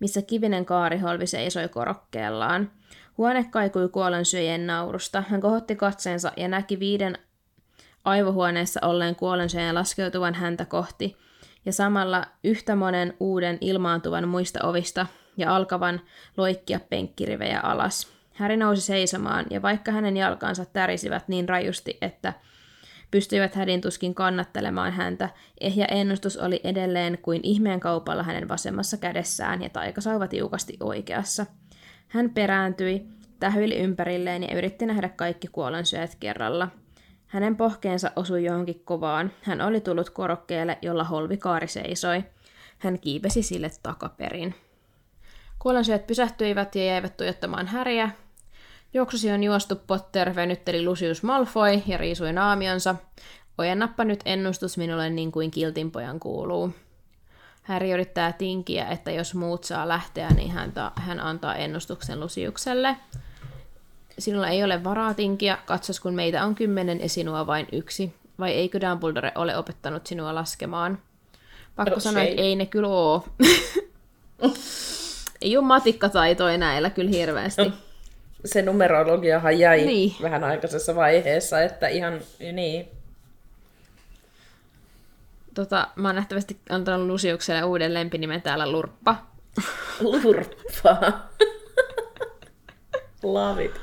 missä 0.00 0.22
kivinen 0.22 0.64
kaariholvi 0.64 1.26
seisoi 1.26 1.68
korokkeellaan. 1.68 2.70
Huone 3.18 3.44
kaikui 3.50 3.88
kuolensyöjien 3.88 4.66
naurusta. 4.66 5.24
Hän 5.28 5.40
kohotti 5.40 5.76
katseensa 5.76 6.32
ja 6.36 6.48
näki 6.48 6.78
viiden 6.78 7.18
aivohuoneessa 8.04 8.80
olleen 8.82 9.16
kuolensyöjän 9.16 9.74
laskeutuvan 9.74 10.34
häntä 10.34 10.64
kohti, 10.64 11.16
ja 11.66 11.72
samalla 11.72 12.24
yhtä 12.44 12.76
monen 12.76 13.16
uuden 13.20 13.58
ilmaantuvan 13.60 14.28
muista 14.28 14.66
ovista 14.66 15.06
ja 15.36 15.56
alkavan 15.56 16.00
loikkia 16.36 16.80
penkkirivejä 16.90 17.60
alas. 17.60 18.13
Häri 18.34 18.56
nousi 18.56 18.82
seisomaan, 18.82 19.46
ja 19.50 19.62
vaikka 19.62 19.92
hänen 19.92 20.16
jalkansa 20.16 20.64
tärisivät 20.64 21.28
niin 21.28 21.48
rajusti, 21.48 21.98
että 22.00 22.32
pystyivät 23.10 23.54
hädin 23.54 23.80
tuskin 23.80 24.14
kannattelemaan 24.14 24.92
häntä, 24.92 25.28
ehjä 25.60 25.84
ennustus 25.84 26.36
oli 26.36 26.60
edelleen 26.64 27.18
kuin 27.22 27.40
ihmeen 27.42 27.80
kaupalla 27.80 28.22
hänen 28.22 28.48
vasemmassa 28.48 28.96
kädessään 28.96 29.62
ja 29.62 29.68
taikasauva 29.68 30.28
tiukasti 30.28 30.76
oikeassa. 30.80 31.46
Hän 32.08 32.30
perääntyi, 32.30 33.06
Tähyili 33.40 33.76
ympärilleen 33.76 34.42
ja 34.42 34.56
yritti 34.56 34.86
nähdä 34.86 35.08
kaikki 35.08 35.48
kuolansyöt 35.48 36.16
kerralla. 36.20 36.68
Hänen 37.26 37.56
pohkeensa 37.56 38.10
osui 38.16 38.44
johonkin 38.44 38.82
kovaan. 38.84 39.32
Hän 39.42 39.60
oli 39.60 39.80
tullut 39.80 40.10
korokkeelle, 40.10 40.78
jolla 40.82 41.04
holvikaari 41.04 41.68
seisoi. 41.68 42.24
Hän 42.78 42.98
kiipesi 42.98 43.42
sille 43.42 43.70
takaperin. 43.82 44.54
Kuolansyöt 45.58 46.06
pysähtyivät 46.06 46.74
ja 46.74 46.84
jäivät 46.84 47.16
tuijottamaan 47.16 47.66
häriä. 47.66 48.10
Juoksusi 48.94 49.30
on 49.32 49.42
juostu 49.44 49.76
Potter, 49.86 50.34
venytteli 50.34 50.84
Lucius 50.84 51.22
Malfoy 51.22 51.82
ja 51.86 51.96
riisui 51.98 52.32
naamionsa. 52.32 52.94
Ojennappa 53.58 54.04
nyt 54.04 54.20
ennustus 54.24 54.78
minulle 54.78 55.10
niin 55.10 55.32
kuin 55.32 55.50
kiltinpojan 55.50 56.20
kuuluu. 56.20 56.70
Häri 57.62 57.90
yrittää 57.90 58.32
tinkiä, 58.32 58.86
että 58.88 59.10
jos 59.10 59.34
muut 59.34 59.64
saa 59.64 59.88
lähteä, 59.88 60.28
niin 60.28 60.50
hän, 60.50 60.72
ta- 60.72 60.92
hän 60.96 61.20
antaa 61.20 61.54
ennustuksen 61.54 62.20
Lusiukselle. 62.20 62.96
Sinulla 64.18 64.48
ei 64.48 64.64
ole 64.64 64.84
varaa 64.84 65.14
tinkiä, 65.14 65.58
katsos 65.66 66.00
kun 66.00 66.14
meitä 66.14 66.44
on 66.44 66.54
kymmenen 66.54 67.00
ja 67.00 67.08
sinua 67.08 67.46
vain 67.46 67.66
yksi. 67.72 68.14
Vai 68.38 68.52
eikö 68.52 68.80
Dumbledore 68.80 69.32
ole 69.34 69.56
opettanut 69.56 70.06
sinua 70.06 70.34
laskemaan? 70.34 70.98
Pakko 71.76 71.94
No, 71.94 72.00
sanoa, 72.00 72.22
että 72.22 72.42
ei. 72.42 72.48
ei 72.48 72.56
ne 72.56 72.66
kyllä 72.66 72.88
oo. 72.88 73.24
ei 75.42 75.56
ole 75.56 75.66
matikkataitoja 75.66 76.58
näillä 76.58 76.90
kyllä 76.90 77.10
hirveästi. 77.10 77.72
Se 78.44 78.62
numerologiahan 78.62 79.58
jäi 79.58 79.84
Niin. 79.86 80.12
vähän 80.22 80.44
aikaisessa 80.44 80.94
vaiheessa, 80.94 81.60
että 81.62 81.88
ihan 81.88 82.20
niin. 82.52 82.88
Tota, 85.54 85.88
mä 85.96 86.08
oon 86.08 86.14
nähtävästi 86.14 86.56
antanut 86.70 87.06
Lusiukselle 87.06 87.62
uuden 87.64 87.94
lempinimen 87.94 88.42
täällä 88.42 88.72
Lurppa. 88.72 89.16
Lurppaa. 90.00 91.28
Love 93.22 93.64
it. 93.64 93.80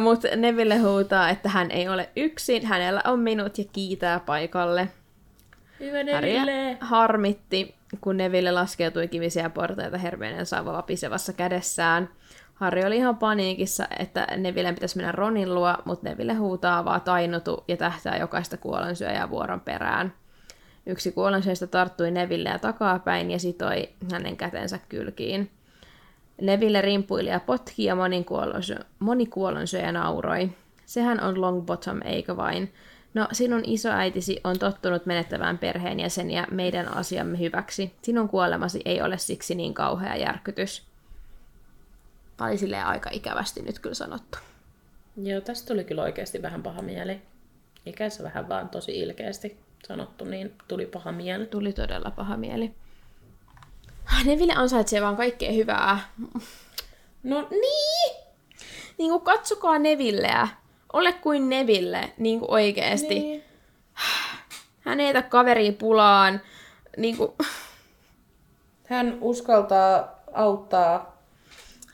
Mutta 0.00 0.28
Neville 0.36 0.76
huutaa, 0.76 1.28
että 1.30 1.48
hän 1.48 1.70
ei 1.70 1.88
ole 1.88 2.08
yksin, 2.16 2.66
hänellä 2.66 3.00
on 3.04 3.18
minut 3.20 3.58
ja 3.58 3.64
kiitää 3.72 4.20
paikalle. 4.20 4.88
Hyvä 5.80 6.02
Neville. 6.04 6.76
harmitti, 6.80 7.74
kun 8.00 8.16
Neville 8.16 8.52
laskeutui 8.52 9.08
kivisiä 9.08 9.50
portaita 9.50 9.98
Hermionen 9.98 10.46
saava 10.46 10.82
pisevassa 10.82 11.32
kädessään. 11.32 12.08
Harry 12.56 12.84
oli 12.86 12.96
ihan 12.96 13.16
paniikissa, 13.16 13.88
että 13.98 14.26
Neville 14.36 14.72
pitäisi 14.72 14.96
mennä 14.96 15.12
Ronin 15.12 15.54
luo, 15.54 15.74
mutta 15.84 16.08
Neville 16.08 16.34
huutaa 16.34 16.84
vaan 16.84 17.00
tainutu 17.00 17.64
ja 17.68 17.76
tähtää 17.76 18.16
jokaista 18.16 18.56
kuolansyöjää 18.56 19.30
vuoron 19.30 19.60
perään. 19.60 20.12
Yksi 20.86 21.12
kuolansyöistä 21.12 21.66
tarttui 21.66 22.10
Nevilleä 22.10 22.58
takapäin 22.58 23.30
ja 23.30 23.38
sitoi 23.38 23.88
hänen 24.12 24.36
kätensä 24.36 24.78
kylkiin. 24.88 25.50
Neville 26.40 26.82
rimpuili 26.82 27.28
ja 27.28 27.40
potki 27.40 27.84
ja 27.84 27.94
moni, 27.94 28.26
moni 28.98 29.26
kuollonsyöjä 29.26 29.92
nauroi. 29.92 30.50
Sehän 30.86 31.20
on 31.22 31.40
Longbottom, 31.40 32.00
eikö 32.04 32.36
vain? 32.36 32.72
No, 33.14 33.28
sinun 33.32 33.62
isoäitisi 33.64 34.40
on 34.44 34.58
tottunut 34.58 35.06
menettävään 35.06 35.58
perheenjäseniä 35.58 36.46
meidän 36.50 36.96
asiamme 36.96 37.38
hyväksi. 37.38 37.94
Sinun 38.02 38.28
kuolemasi 38.28 38.80
ei 38.84 39.02
ole 39.02 39.18
siksi 39.18 39.54
niin 39.54 39.74
kauhea 39.74 40.16
järkytys. 40.16 40.95
Tämä 42.36 42.48
oli 42.48 42.58
silleen 42.58 42.86
aika 42.86 43.10
ikävästi 43.12 43.62
nyt 43.62 43.78
kyllä 43.78 43.94
sanottu. 43.94 44.38
Joo, 45.16 45.40
tästä 45.40 45.68
tuli 45.68 45.84
kyllä 45.84 46.02
oikeasti 46.02 46.42
vähän 46.42 46.62
paha 46.62 46.82
mieli. 46.82 47.22
Ikässä 47.86 48.22
vähän 48.22 48.48
vaan 48.48 48.68
tosi 48.68 48.98
ilkeästi 48.98 49.60
sanottu, 49.86 50.24
niin 50.24 50.54
tuli 50.68 50.86
paha 50.86 51.12
mieli. 51.12 51.46
Tuli 51.46 51.72
todella 51.72 52.10
paha 52.10 52.36
mieli. 52.36 52.74
Neville 54.24 54.52
ansaitsee 54.56 55.02
vaan 55.02 55.16
kaikkea 55.16 55.52
hyvää. 55.52 55.98
No 57.22 57.48
niin! 57.50 58.16
Niin 58.98 59.10
kuin 59.10 59.22
katsokaa 59.22 59.78
Nevilleä. 59.78 60.48
Ole 60.92 61.12
kuin 61.12 61.48
Neville, 61.48 62.12
niin 62.18 62.40
kuin 62.40 62.50
oikeesti. 62.50 63.18
Niin. 63.20 63.44
Hän 64.80 65.00
ei 65.00 65.06
jätä 65.06 65.22
kaveria 65.22 65.72
pulaan. 65.72 66.40
Niin 66.96 67.16
kuin, 67.16 67.32
Hän 68.84 69.18
uskaltaa 69.20 70.20
auttaa, 70.32 71.15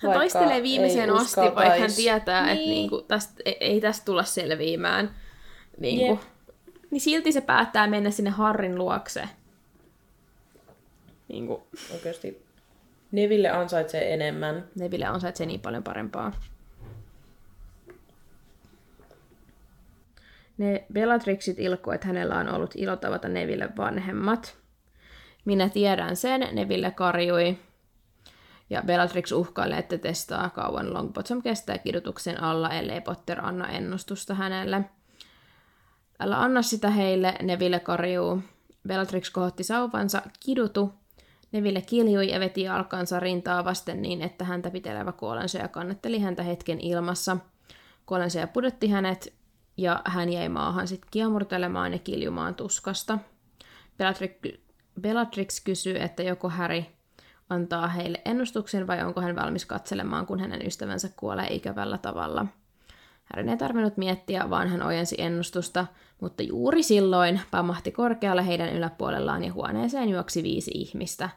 hän 0.02 0.12
taistelee 0.12 0.62
viimeiseen 0.62 1.10
ei 1.10 1.16
asti, 1.16 1.40
vaikka 1.40 1.78
hän 1.78 1.92
tietää, 1.96 2.46
niin. 2.46 2.52
että 2.52 2.64
Niin. 2.64 2.70
niin 2.70 2.90
kuin, 2.90 3.04
tästä, 3.04 3.42
ei, 3.44 3.56
ei 3.60 3.80
tästä 3.80 4.04
tulla 4.04 4.24
selviämään. 4.24 5.14
Niin, 5.78 6.00
Jep. 6.00 6.08
kuin, 6.08 6.20
niin 6.90 7.00
silti 7.00 7.32
se 7.32 7.40
päättää 7.40 7.86
mennä 7.86 8.10
sinne 8.10 8.30
Harrin 8.30 8.78
luokse. 8.78 9.28
Niin 11.28 11.46
kuin, 11.46 11.62
Oikeasti 11.92 12.42
Neville 13.12 13.50
ansaitsee 13.50 14.14
enemmän. 14.14 14.64
Neville 14.74 15.04
ansaitsee 15.04 15.46
niin 15.46 15.60
paljon 15.60 15.82
parempaa. 15.82 16.32
Ne 20.58 20.84
Bellatrixit 20.92 21.58
ilkko, 21.58 21.92
että 21.92 22.06
hänellä 22.06 22.38
on 22.38 22.48
ollut 22.48 22.74
ilo 22.76 22.96
tavata 22.96 23.28
Neville 23.28 23.68
vanhemmat. 23.76 24.56
Minä 25.44 25.68
tiedän 25.68 26.16
sen, 26.16 26.48
Neville 26.52 26.90
karjui. 26.90 27.58
Ja 28.72 28.82
Bellatrix 28.86 29.32
uhkailee, 29.32 29.78
että 29.78 29.98
testaa 29.98 30.50
kauan 30.50 30.94
Longbottom 30.94 31.42
kestää 31.42 31.78
kidutuksen 31.78 32.42
alla, 32.42 32.70
ellei 32.70 33.00
Potter 33.00 33.46
anna 33.46 33.68
ennustusta 33.68 34.34
hänelle. 34.34 34.84
Älä 36.20 36.40
anna 36.40 36.62
sitä 36.62 36.90
heille, 36.90 37.34
Neville 37.42 37.80
karjuu. 37.80 38.42
Bellatrix 38.88 39.30
kohotti 39.30 39.64
sauvansa, 39.64 40.22
kidutu. 40.40 40.92
Neville 41.52 41.80
kiljui 41.80 42.30
ja 42.30 42.40
veti 42.40 42.68
alkansa 42.68 43.20
rintaa 43.20 43.64
vasten 43.64 44.02
niin, 44.02 44.22
että 44.22 44.44
häntä 44.44 44.70
pitelevä 44.70 45.12
kuolensyöjä 45.12 45.68
kannatteli 45.68 46.18
häntä 46.18 46.42
hetken 46.42 46.80
ilmassa. 46.80 47.36
Kuolensyöjä 48.06 48.46
pudotti 48.46 48.88
hänet 48.88 49.34
ja 49.76 50.02
hän 50.04 50.32
jäi 50.32 50.48
maahan 50.48 50.88
sitten 50.88 51.08
kiemurtelemaan 51.10 51.92
ja 51.92 51.98
kiljumaan 51.98 52.54
tuskasta. 52.54 53.18
Bellatrix, 53.98 54.32
Bellatrix 55.00 55.64
kysyy, 55.64 55.96
että 55.96 56.22
joko 56.22 56.48
Harry 56.48 56.84
antaa 57.52 57.88
heille 57.88 58.20
ennustuksen 58.24 58.86
vai 58.86 59.04
onko 59.04 59.20
hän 59.20 59.36
valmis 59.36 59.66
katselemaan, 59.66 60.26
kun 60.26 60.40
hänen 60.40 60.66
ystävänsä 60.66 61.08
kuolee 61.16 61.46
ikävällä 61.50 61.98
tavalla. 61.98 62.46
Härin 63.24 63.48
ei 63.48 63.56
tarvinnut 63.56 63.96
miettiä, 63.96 64.50
vaan 64.50 64.68
hän 64.68 64.82
ojensi 64.82 65.16
ennustusta, 65.18 65.86
mutta 66.20 66.42
juuri 66.42 66.82
silloin 66.82 67.40
pamahti 67.50 67.92
korkealle 67.92 68.46
heidän 68.46 68.68
yläpuolellaan 68.68 69.44
ja 69.44 69.52
huoneeseen 69.52 70.08
juoksi 70.08 70.42
viisi 70.42 70.70
ihmistä. 70.74 71.28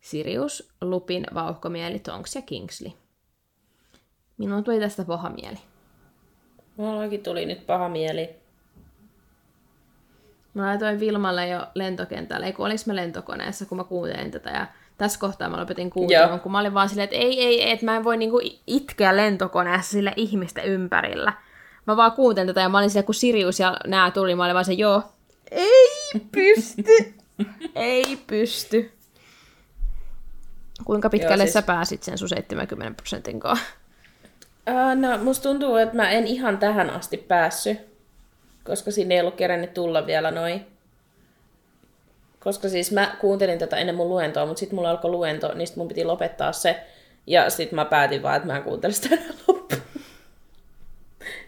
Sirius, 0.00 0.72
Lupin, 0.80 1.26
Vauhkomieli, 1.34 1.98
Tonks 1.98 2.34
ja 2.36 2.42
Kingsley. 2.42 2.92
Minulla 4.38 4.62
tuli 4.62 4.80
tästä 4.80 5.04
paha 5.04 5.30
mieli. 5.30 5.58
Mullakin 6.76 7.22
tuli 7.22 7.46
nyt 7.46 7.66
paha 7.66 7.88
mieli. 7.88 8.30
Mä 10.54 10.66
laitoin 10.66 11.00
Vilmalle 11.00 11.48
jo 11.48 11.66
lentokentällä, 11.74 12.46
ei 12.46 12.52
kun 12.52 12.66
oliks 12.66 12.86
mä 12.86 12.96
lentokoneessa, 12.96 13.66
kun 13.66 13.78
mä 13.78 13.84
kuuntelin 13.84 14.30
tätä 14.30 14.50
ja 14.50 14.66
tässä 14.98 15.20
kohtaa 15.20 15.48
mä 15.48 15.60
lopetin 15.60 15.90
kuuntelemaan, 15.90 16.30
Joo. 16.30 16.38
kun 16.38 16.52
mä 16.52 16.60
olin 16.60 16.74
vaan 16.74 16.88
silleen, 16.88 17.04
että 17.04 17.16
ei, 17.16 17.44
ei, 17.44 17.62
ei, 17.62 17.70
että 17.70 17.84
mä 17.84 17.96
en 17.96 18.04
voi 18.04 18.16
niinku 18.16 18.40
itkeä 18.66 19.16
lentokoneessa 19.16 19.92
sille 19.92 20.12
ihmisten 20.16 20.64
ympärillä. 20.64 21.32
Mä 21.86 21.96
vaan 21.96 22.12
kuuntelin 22.12 22.46
tätä 22.46 22.60
ja 22.60 22.68
mä 22.68 22.78
olin 22.78 22.90
siellä, 22.90 23.06
kun 23.06 23.14
Sirius 23.14 23.60
ja 23.60 23.76
nää 23.86 24.10
tuli, 24.10 24.34
mä 24.34 24.44
olin 24.44 24.54
vaan 24.54 24.64
se, 24.64 24.72
joo, 24.72 25.02
ei 25.50 26.20
pysty, 26.32 27.14
ei 27.74 28.18
pysty. 28.26 28.92
Kuinka 30.84 31.10
pitkälle 31.10 31.36
Joo, 31.36 31.46
siis... 31.46 31.52
sä 31.52 31.62
pääsit 31.62 32.02
sen 32.02 32.18
sun 32.18 32.28
70 32.28 32.96
prosentin 32.96 33.40
kanssa? 33.40 33.66
Uh, 34.70 35.00
no, 35.00 35.18
musta 35.18 35.42
tuntuu, 35.48 35.76
että 35.76 35.96
mä 35.96 36.10
en 36.10 36.26
ihan 36.26 36.58
tähän 36.58 36.90
asti 36.90 37.16
päässyt, 37.16 37.78
koska 38.64 38.90
siinä 38.90 39.14
ei 39.14 39.20
ollut 39.20 39.34
kerennyt 39.34 39.74
tulla 39.74 40.06
vielä 40.06 40.30
noin. 40.30 40.66
Koska 42.44 42.68
siis 42.68 42.92
mä 42.92 43.16
kuuntelin 43.20 43.58
tätä 43.58 43.76
ennen 43.76 43.94
mun 43.94 44.08
luentoa, 44.08 44.46
mutta 44.46 44.60
sitten 44.60 44.76
mulla 44.76 44.90
alkoi 44.90 45.10
luento, 45.10 45.54
niin 45.54 45.66
sit 45.66 45.76
mun 45.76 45.88
piti 45.88 46.04
lopettaa 46.04 46.52
se. 46.52 46.84
Ja 47.26 47.50
sitten 47.50 47.76
mä 47.76 47.84
päätin 47.84 48.22
vaan, 48.22 48.36
että 48.36 48.46
mä 48.46 48.56
en 48.56 48.62
kuuntele 48.62 48.92
sitä 48.92 49.16
loppuun. 49.48 49.82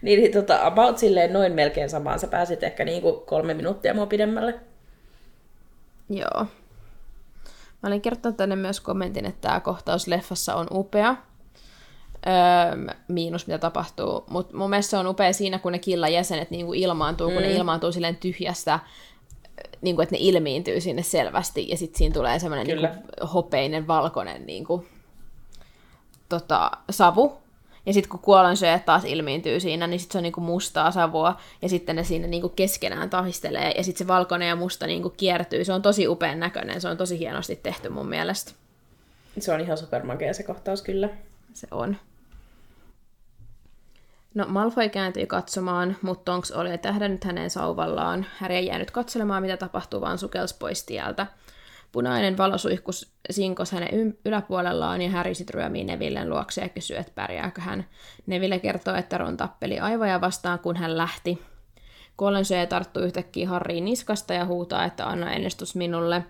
niin, 0.01 0.19
niin 0.19 0.31
tota, 0.31 0.65
about 0.65 0.97
silleen 0.97 1.33
noin 1.33 1.53
melkein 1.53 1.89
samaan. 1.89 2.19
Sä 2.19 2.27
pääsit 2.27 2.63
ehkä 2.63 2.85
niinku 2.85 3.23
kolme 3.25 3.53
minuuttia 3.53 3.93
mua 3.93 4.05
pidemmälle. 4.05 4.59
Joo. 6.09 6.45
Mä 7.83 7.87
olin 7.87 8.01
kertonut 8.01 8.37
tänne 8.37 8.55
myös 8.55 8.79
kommentin, 8.79 9.25
että 9.25 9.47
tämä 9.47 9.59
kohtaus 9.59 10.07
leffassa 10.07 10.55
on 10.55 10.67
upea. 10.71 11.15
Öö, 12.27 12.95
miinus 13.07 13.47
mitä 13.47 13.57
tapahtuu. 13.57 14.23
Mutta 14.29 14.57
mun 14.57 14.69
mielestä 14.69 14.89
se 14.89 14.97
on 14.97 15.07
upea 15.07 15.33
siinä, 15.33 15.59
kun 15.59 15.71
ne 15.71 15.79
killan 15.79 16.13
jäsenet 16.13 16.51
niinku 16.51 16.73
ilmaantuu, 16.73 17.29
mm. 17.29 17.33
kun 17.33 17.43
ne 17.43 17.51
ilmaantuu 17.51 17.91
silleen 17.91 18.15
tyhjästä, 18.15 18.79
niinku, 19.81 20.01
että 20.01 20.15
ne 20.15 20.19
ilmiintyy 20.21 20.81
sinne 20.81 21.03
selvästi, 21.03 21.69
ja 21.69 21.77
sitten 21.77 21.97
siinä 21.97 22.13
tulee 22.13 22.39
semmoinen 22.39 22.67
niinku, 22.67 22.87
hopeinen, 23.33 23.87
valkoinen 23.87 24.45
niinku, 24.45 24.85
tota, 26.29 26.71
savu. 26.89 27.37
Ja 27.85 27.93
sitten 27.93 28.09
kun 28.09 28.19
kuolansyöjät 28.19 28.85
taas 28.85 29.05
ilmiintyy 29.05 29.59
siinä, 29.59 29.87
niin 29.87 29.99
sitten 29.99 30.13
se 30.13 30.17
on 30.17 30.23
niinku 30.23 30.41
mustaa 30.41 30.91
savua, 30.91 31.37
ja 31.61 31.69
sitten 31.69 31.95
ne 31.95 32.03
siinä 32.03 32.27
niinku 32.27 32.49
keskenään 32.49 33.09
tahistelee, 33.09 33.71
ja 33.71 33.83
sitten 33.83 34.05
se 34.05 34.07
valkoinen 34.07 34.47
ja 34.47 34.55
musta 34.55 34.87
niinku 34.87 35.09
kiertyy. 35.09 35.65
Se 35.65 35.73
on 35.73 35.81
tosi 35.81 36.07
upean 36.07 36.39
näköinen, 36.39 36.81
se 36.81 36.87
on 36.87 36.97
tosi 36.97 37.19
hienosti 37.19 37.55
tehty 37.55 37.89
mun 37.89 38.07
mielestä. 38.07 38.51
Se 39.39 39.53
on 39.53 39.61
ihan 39.61 39.77
supermakea 39.77 40.33
se 40.33 40.43
kohtaus 40.43 40.81
kyllä. 40.81 41.09
se 41.53 41.67
on. 41.71 41.97
No 44.35 44.45
Malfoy 44.47 44.89
kääntyi 44.89 45.27
katsomaan, 45.27 45.95
mutta 46.01 46.31
Tonks 46.31 46.51
oli 46.51 46.77
tähdännyt 46.77 47.23
hänen 47.23 47.49
sauvallaan. 47.49 48.25
Harry 48.37 48.55
ei 48.55 48.65
jäänyt 48.65 48.91
katselemaan, 48.91 49.41
mitä 49.43 49.57
tapahtuu, 49.57 50.01
vaan 50.01 50.17
sukelsi 50.17 50.55
pois 50.59 50.83
tieltä. 50.83 51.27
Punainen 51.91 52.37
valo 52.37 52.57
suihkus 52.57 53.11
sinkos 53.29 53.71
hänen 53.71 54.17
yläpuolellaan 54.25 55.01
ja 55.01 55.09
Harry 55.09 55.33
sit 55.33 55.49
ryömii 55.49 55.83
Nevillen 55.83 56.29
luokse 56.29 56.61
ja 56.61 56.69
kysyy, 56.69 56.97
että 56.97 57.11
pärjääkö 57.15 57.61
hän. 57.61 57.85
Neville 58.25 58.59
kertoo, 58.59 58.95
että 58.95 59.17
Ron 59.17 59.37
tappeli 59.37 59.79
aivoja 59.79 60.21
vastaan, 60.21 60.59
kun 60.59 60.75
hän 60.75 60.97
lähti. 60.97 61.41
Kuolensyöjä 62.17 62.65
tarttuu 62.65 63.03
yhtäkkiä 63.03 63.49
Harryin 63.49 63.85
niskasta 63.85 64.33
ja 64.33 64.45
huutaa, 64.45 64.85
että 64.85 65.07
anna 65.07 65.31
ennustus 65.31 65.75
minulle. 65.75 66.23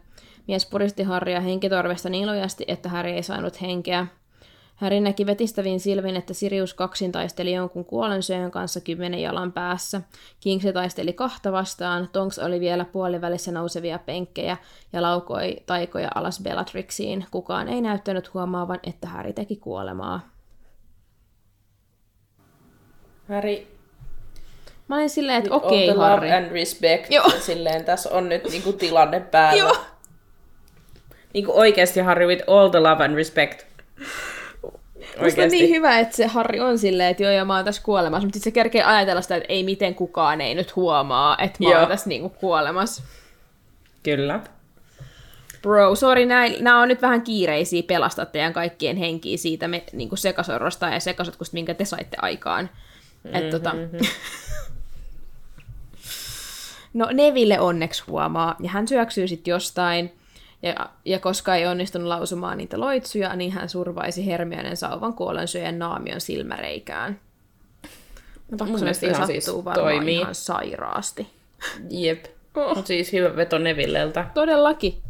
Mies 0.47 0.65
puristi 0.65 1.03
Harrya 1.03 1.39
henkitorvesta 1.39 2.09
niin 2.09 2.27
lujasti, 2.27 2.65
että 2.67 2.89
Harry 2.89 3.11
ei 3.11 3.23
saanut 3.23 3.61
henkeä. 3.61 4.07
Harry 4.75 4.99
näki 4.99 5.25
vetistäviin 5.25 5.79
silmin, 5.79 6.15
että 6.15 6.33
Sirius 6.33 6.73
kaksin 6.73 7.11
taisteli 7.11 7.53
jonkun 7.53 7.85
kuolensyöjän 7.85 8.51
kanssa 8.51 8.81
kymmenen 8.81 9.19
jalan 9.19 9.51
päässä. 9.51 10.01
Kingsi 10.39 10.73
taisteli 10.73 11.13
kahta 11.13 11.51
vastaan, 11.51 12.09
Tonks 12.13 12.39
oli 12.39 12.59
vielä 12.59 12.85
puolivälissä 12.85 13.51
nousevia 13.51 13.99
penkkejä 13.99 14.57
ja 14.93 15.01
laukoi 15.01 15.55
taikoja 15.65 16.09
alas 16.15 16.39
Bellatrixiin. 16.43 17.25
Kukaan 17.31 17.67
ei 17.67 17.81
näyttänyt 17.81 18.33
huomaavan, 18.33 18.79
että 18.83 19.07
Harry 19.07 19.33
teki 19.33 19.55
kuolemaa. 19.55 20.29
Harry 23.29 23.67
Mä 24.87 24.95
olin 24.95 25.09
silleen, 25.09 25.37
että 25.37 25.53
okei, 25.53 25.89
okay, 25.89 26.03
Harry. 26.03 26.31
and 26.31 26.51
respect. 26.51 27.11
Joo. 27.11 27.29
Silleen, 27.39 27.85
tässä 27.85 28.09
on 28.09 28.29
nyt 28.29 28.43
niinku 28.51 28.73
tilanne 28.73 29.19
päällä. 29.19 29.59
Joo. 29.59 29.77
Niinku 31.33 31.59
oikeasti 31.59 31.99
Harry 31.99 32.27
with 32.27 32.43
all 32.47 32.69
the 32.69 32.79
love 32.79 33.03
and 33.05 33.15
respect. 33.15 33.65
Musta 35.23 35.41
on 35.41 35.49
niin 35.49 35.69
hyvä, 35.69 35.99
että 35.99 36.15
se 36.15 36.27
Harri 36.27 36.59
on 36.59 36.77
silleen, 36.77 37.11
että 37.11 37.23
joo, 37.23 37.31
ja 37.31 37.45
mä 37.45 37.55
oon 37.55 37.65
tässä 37.65 37.81
kuolemassa, 37.81 38.25
mutta 38.25 38.35
sitten 38.35 38.51
se 38.51 38.53
kerkee 38.53 38.83
ajatella 38.83 39.21
sitä, 39.21 39.35
että 39.35 39.53
ei 39.53 39.63
miten 39.63 39.95
kukaan 39.95 40.41
ei 40.41 40.55
nyt 40.55 40.75
huomaa, 40.75 41.37
että 41.41 41.63
mä 41.63 41.69
joo. 41.69 41.79
oon 41.79 41.87
tässä 41.87 42.09
niinku 42.09 42.29
kuolemassa. 42.29 43.03
Kyllä. 44.03 44.39
Bro, 45.61 45.95
sorry, 45.95 46.25
nämä 46.25 46.81
on 46.81 46.87
nyt 46.87 47.01
vähän 47.01 47.21
kiireisiä 47.21 47.83
pelastaa 47.83 48.25
teidän 48.25 48.53
kaikkien 48.53 48.97
henkiä 48.97 49.37
siitä 49.37 49.67
me, 49.67 49.83
niinku 49.93 50.15
sekasorrosta 50.15 50.89
ja 50.89 50.99
sekasotkusta, 50.99 51.53
minkä 51.53 51.73
te 51.73 51.85
saitte 51.85 52.17
aikaan. 52.21 52.69
Mm-hmm. 53.23 53.39
Et, 53.39 53.49
tota... 53.49 53.73
Mm-hmm. 53.73 53.99
no 56.99 57.07
Neville 57.13 57.59
onneksi 57.59 58.03
huomaa, 58.07 58.55
ja 58.59 58.69
hän 58.69 58.87
syöksyy 58.87 59.27
sitten 59.27 59.51
jostain, 59.51 60.11
ja, 60.65 60.89
ja 61.05 61.19
koska 61.19 61.55
ei 61.55 61.67
onnistunut 61.67 62.07
lausumaan 62.07 62.57
niitä 62.57 62.79
loitsuja, 62.79 63.35
niin 63.35 63.51
hän 63.51 63.69
survaisi 63.69 64.25
Hermionen 64.25 64.77
sauvan 64.77 65.13
kuolensyöjän 65.13 65.79
naamion 65.79 66.21
silmäreikään. 66.21 67.19
Mutta 68.49 68.65
Mun 68.65 68.79
mielestä 68.79 69.07
ihan 69.07 69.27
siis 69.27 69.51
toimii. 69.73 70.15
ihan 70.15 70.35
sairaasti. 70.35 71.27
Jep. 71.89 72.25
Oh. 72.55 72.75
Mutta 72.75 72.87
siis 72.87 73.13
hyvä 73.13 73.35
veto 73.35 73.57
Nevilleltä. 73.57 74.25
Todellakin. 74.33 75.01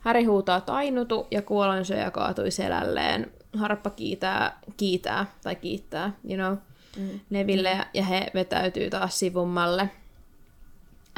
Häri 0.00 0.24
huutaa 0.24 0.60
tainutu 0.60 1.26
ja 1.30 1.42
kuolensyöjä 1.42 2.10
kaatui 2.10 2.50
selälleen. 2.50 3.32
Harppa 3.56 3.90
kiitää, 3.90 4.58
kiitää 4.76 5.26
tai 5.42 5.54
kiittää, 5.56 6.12
you 6.28 6.36
know, 6.36 6.56
mm. 6.96 7.20
Neville 7.30 7.78
ja 7.94 8.04
he 8.04 8.30
vetäytyy 8.34 8.90
taas 8.90 9.18
sivummalle– 9.18 9.90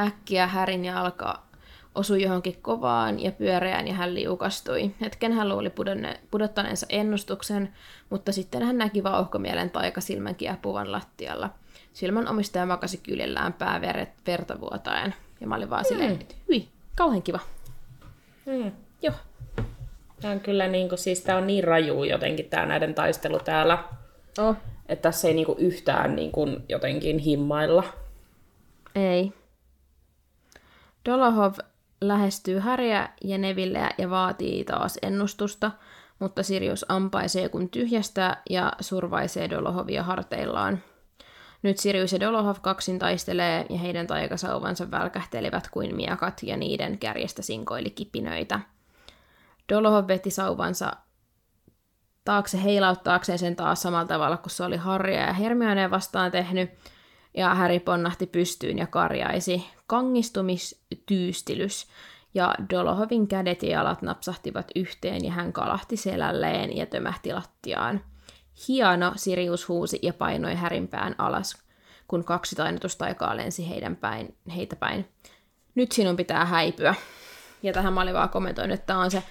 Äkkiä 0.00 0.46
Härin 0.46 0.84
jalka 0.84 1.42
osui 1.94 2.22
johonkin 2.22 2.58
kovaan 2.62 3.22
ja 3.22 3.32
pyöreään 3.32 3.88
ja 3.88 3.94
hän 3.94 4.14
liukastui. 4.14 4.90
Hetken 5.00 5.32
hän 5.32 5.48
luuli 5.48 5.70
pudonne, 5.70 6.20
pudottaneensa 6.30 6.86
ennustuksen, 6.88 7.74
mutta 8.10 8.32
sitten 8.32 8.62
hän 8.62 8.78
näki 8.78 9.02
vauhkomielen 9.02 9.70
taikasilmän 9.70 10.34
kiepuvan 10.34 10.92
lattialla. 10.92 11.50
Silmän 11.92 12.28
omistaja 12.28 12.66
makasi 12.66 12.96
kyljellään 12.96 13.52
pää 13.52 13.80
verta 14.26 14.60
vuotaen. 14.60 15.14
Ja 15.40 15.46
mä 15.46 15.54
olin 15.54 15.70
vaan 15.70 15.84
mm. 15.84 15.88
silleen, 15.88 16.12
että 16.12 16.34
hyi, 16.48 16.68
kauhean 16.96 17.22
kiva. 17.22 17.40
Mm. 18.46 18.72
Joo. 19.02 19.14
Tämä 20.20 20.34
on 20.34 20.40
kyllä 20.40 20.68
niin 20.68 20.88
kuin, 20.88 20.98
siis 20.98 21.20
tämä 21.20 21.38
on 21.38 21.46
niin 21.46 21.64
raju 21.64 22.04
jotenkin 22.04 22.50
tämä 22.50 22.66
näiden 22.66 22.94
taistelu 22.94 23.38
täällä. 23.38 23.84
Oh. 24.38 24.56
Että 24.88 25.02
tässä 25.02 25.28
ei 25.28 25.34
niin 25.34 25.46
kuin, 25.46 25.58
yhtään 25.58 26.16
niin 26.16 26.32
kuin, 26.32 26.64
jotenkin 26.68 27.18
himmailla. 27.18 27.84
Ei. 28.94 29.32
Dolohov 31.04 31.54
lähestyy 32.00 32.58
Harrya 32.58 33.08
ja 33.24 33.38
Nevilleä 33.38 33.90
ja 33.98 34.10
vaatii 34.10 34.64
taas 34.64 34.98
ennustusta, 35.02 35.70
mutta 36.18 36.42
Sirius 36.42 36.86
ampaisee 36.88 37.48
kun 37.48 37.68
tyhjästä 37.68 38.36
ja 38.50 38.72
survaisee 38.80 39.50
Dolohovia 39.50 40.02
harteillaan. 40.02 40.82
Nyt 41.62 41.78
Sirius 41.78 42.12
ja 42.12 42.20
Dolohov 42.20 42.56
kaksin 42.62 42.98
taistelee 42.98 43.66
ja 43.70 43.78
heidän 43.78 44.06
taikasauvansa 44.06 44.90
välkähtelevät 44.90 45.68
kuin 45.70 45.96
miekat 45.96 46.42
ja 46.42 46.56
niiden 46.56 46.98
kärjestä 46.98 47.42
sinkoili 47.42 47.90
kipinöitä. 47.90 48.60
Dolohov 49.72 50.08
veti 50.08 50.30
sauvansa 50.30 50.92
taakse 52.24 52.62
heilauttaakseen 52.62 53.38
sen 53.38 53.56
taas 53.56 53.82
samalla 53.82 54.06
tavalla 54.06 54.36
kuin 54.36 54.50
se 54.50 54.64
oli 54.64 54.76
Harria 54.76 55.20
ja 55.20 55.32
Hermione 55.32 55.90
vastaan 55.90 56.30
tehnyt, 56.30 56.70
ja 57.34 57.54
Häri 57.54 57.80
ponnahti 57.80 58.26
pystyyn 58.26 58.78
ja 58.78 58.86
karjaisi. 58.86 59.64
Kangistumistyystilys, 59.86 61.86
ja 62.34 62.54
Dolohovin 62.70 63.28
kädet 63.28 63.62
ja 63.62 63.70
jalat 63.70 64.02
napsahtivat 64.02 64.70
yhteen 64.76 65.24
ja 65.24 65.32
hän 65.32 65.52
kalahti 65.52 65.96
selälleen 65.96 66.76
ja 66.76 66.86
tömähti 66.86 67.32
lattiaan. 67.32 68.04
Hieno, 68.68 69.12
Sirius 69.16 69.68
huusi 69.68 69.98
ja 70.02 70.12
painoi 70.12 70.54
Härin 70.54 70.88
pään 70.88 71.14
alas, 71.18 71.62
kun 72.08 72.24
kaksi 72.24 72.56
tainotustaikaa 72.56 73.36
lensi 73.36 73.68
heidän 73.68 73.96
päin, 73.96 74.36
heitä 74.56 74.76
päin. 74.76 75.08
Nyt 75.74 75.92
sinun 75.92 76.16
pitää 76.16 76.44
häipyä. 76.44 76.94
Ja 77.62 77.72
tähän 77.72 77.92
mä 77.92 78.00
olin 78.00 78.14
vaan 78.14 78.28
kommentoinut, 78.28 78.74
että 78.74 78.86
tämä 78.86 79.00
on 79.00 79.10
se 79.10 79.22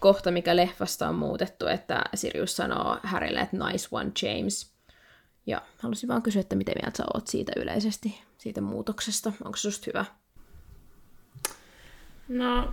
kohta, 0.00 0.30
mikä 0.30 0.56
leffasta 0.56 1.08
on 1.08 1.14
muutettu, 1.14 1.66
että 1.66 2.04
Sirius 2.14 2.56
sanoo 2.56 2.98
Härille, 3.02 3.40
että 3.40 3.56
nice 3.56 3.88
one, 3.90 4.10
James. 4.22 4.75
Ja 5.46 5.62
halusin 5.78 6.08
vaan 6.08 6.22
kysyä, 6.22 6.40
että 6.40 6.56
miten 6.56 6.74
mieltä 6.82 6.96
sä 6.96 7.04
oot 7.14 7.26
siitä 7.26 7.52
yleisesti, 7.56 8.20
siitä 8.38 8.60
muutoksesta. 8.60 9.32
Onko 9.44 9.56
se 9.56 9.68
hyvä? 9.86 10.04
No... 12.28 12.72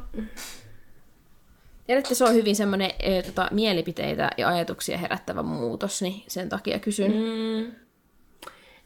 Tiedätte, 1.87 2.15
se 2.15 2.23
on 2.23 2.33
hyvin 2.33 2.55
semmoinen 2.55 2.91
e, 2.99 3.21
tota, 3.21 3.47
mielipiteitä 3.51 4.29
ja 4.37 4.47
ajatuksia 4.47 4.97
herättävä 4.97 5.43
muutos, 5.43 6.01
niin 6.01 6.23
sen 6.27 6.49
takia 6.49 6.79
kysyn. 6.79 7.11
Mm. 7.11 7.71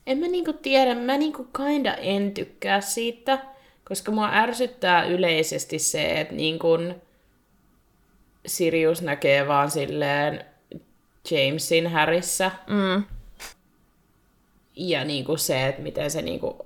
En 0.07 0.17
mä 0.17 0.27
niinku 0.27 0.53
tiedä, 0.53 0.95
mä 0.95 1.17
niinku 1.17 1.47
kinda 1.57 1.93
en 1.93 2.33
tykkää 2.33 2.81
siitä, 2.81 3.45
koska 3.85 4.11
mua 4.11 4.29
ärsyttää 4.33 5.05
yleisesti 5.05 5.79
se, 5.79 6.21
että 6.21 6.35
niinku 6.35 6.77
Sirius 8.45 9.01
näkee 9.01 9.47
vaan 9.47 9.71
silleen 9.71 10.45
Jamesin 11.31 11.87
härissä. 11.87 12.51
Mm 12.67 13.16
ja 14.77 15.05
niin 15.05 15.25
kuin 15.25 15.39
se, 15.39 15.67
että 15.67 15.81
miten 15.81 16.11
se 16.11 16.21
niin 16.21 16.39
kuin 16.39 16.57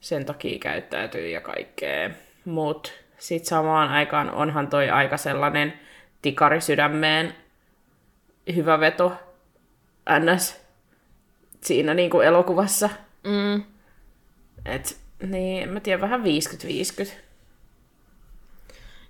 sen 0.00 0.26
takia 0.26 0.58
käyttäytyy 0.58 1.28
ja 1.28 1.40
kaikkea. 1.40 2.10
Mut 2.44 2.92
sit 3.18 3.44
samaan 3.44 3.88
aikaan 3.88 4.30
onhan 4.30 4.68
toi 4.68 4.90
aika 4.90 5.16
sellainen 5.16 5.72
tikari 6.22 6.60
sydämeen 6.60 7.34
hyvä 8.54 8.80
veto 8.80 9.12
ns. 10.18 10.60
siinä 11.60 11.94
niin 11.94 12.10
kuin 12.10 12.26
elokuvassa. 12.26 12.90
Mm. 13.24 13.62
Et, 14.64 14.98
niin, 15.22 15.68
mä 15.68 15.80
tiedän, 15.80 16.00
vähän 16.00 16.22
50-50. 16.22 16.24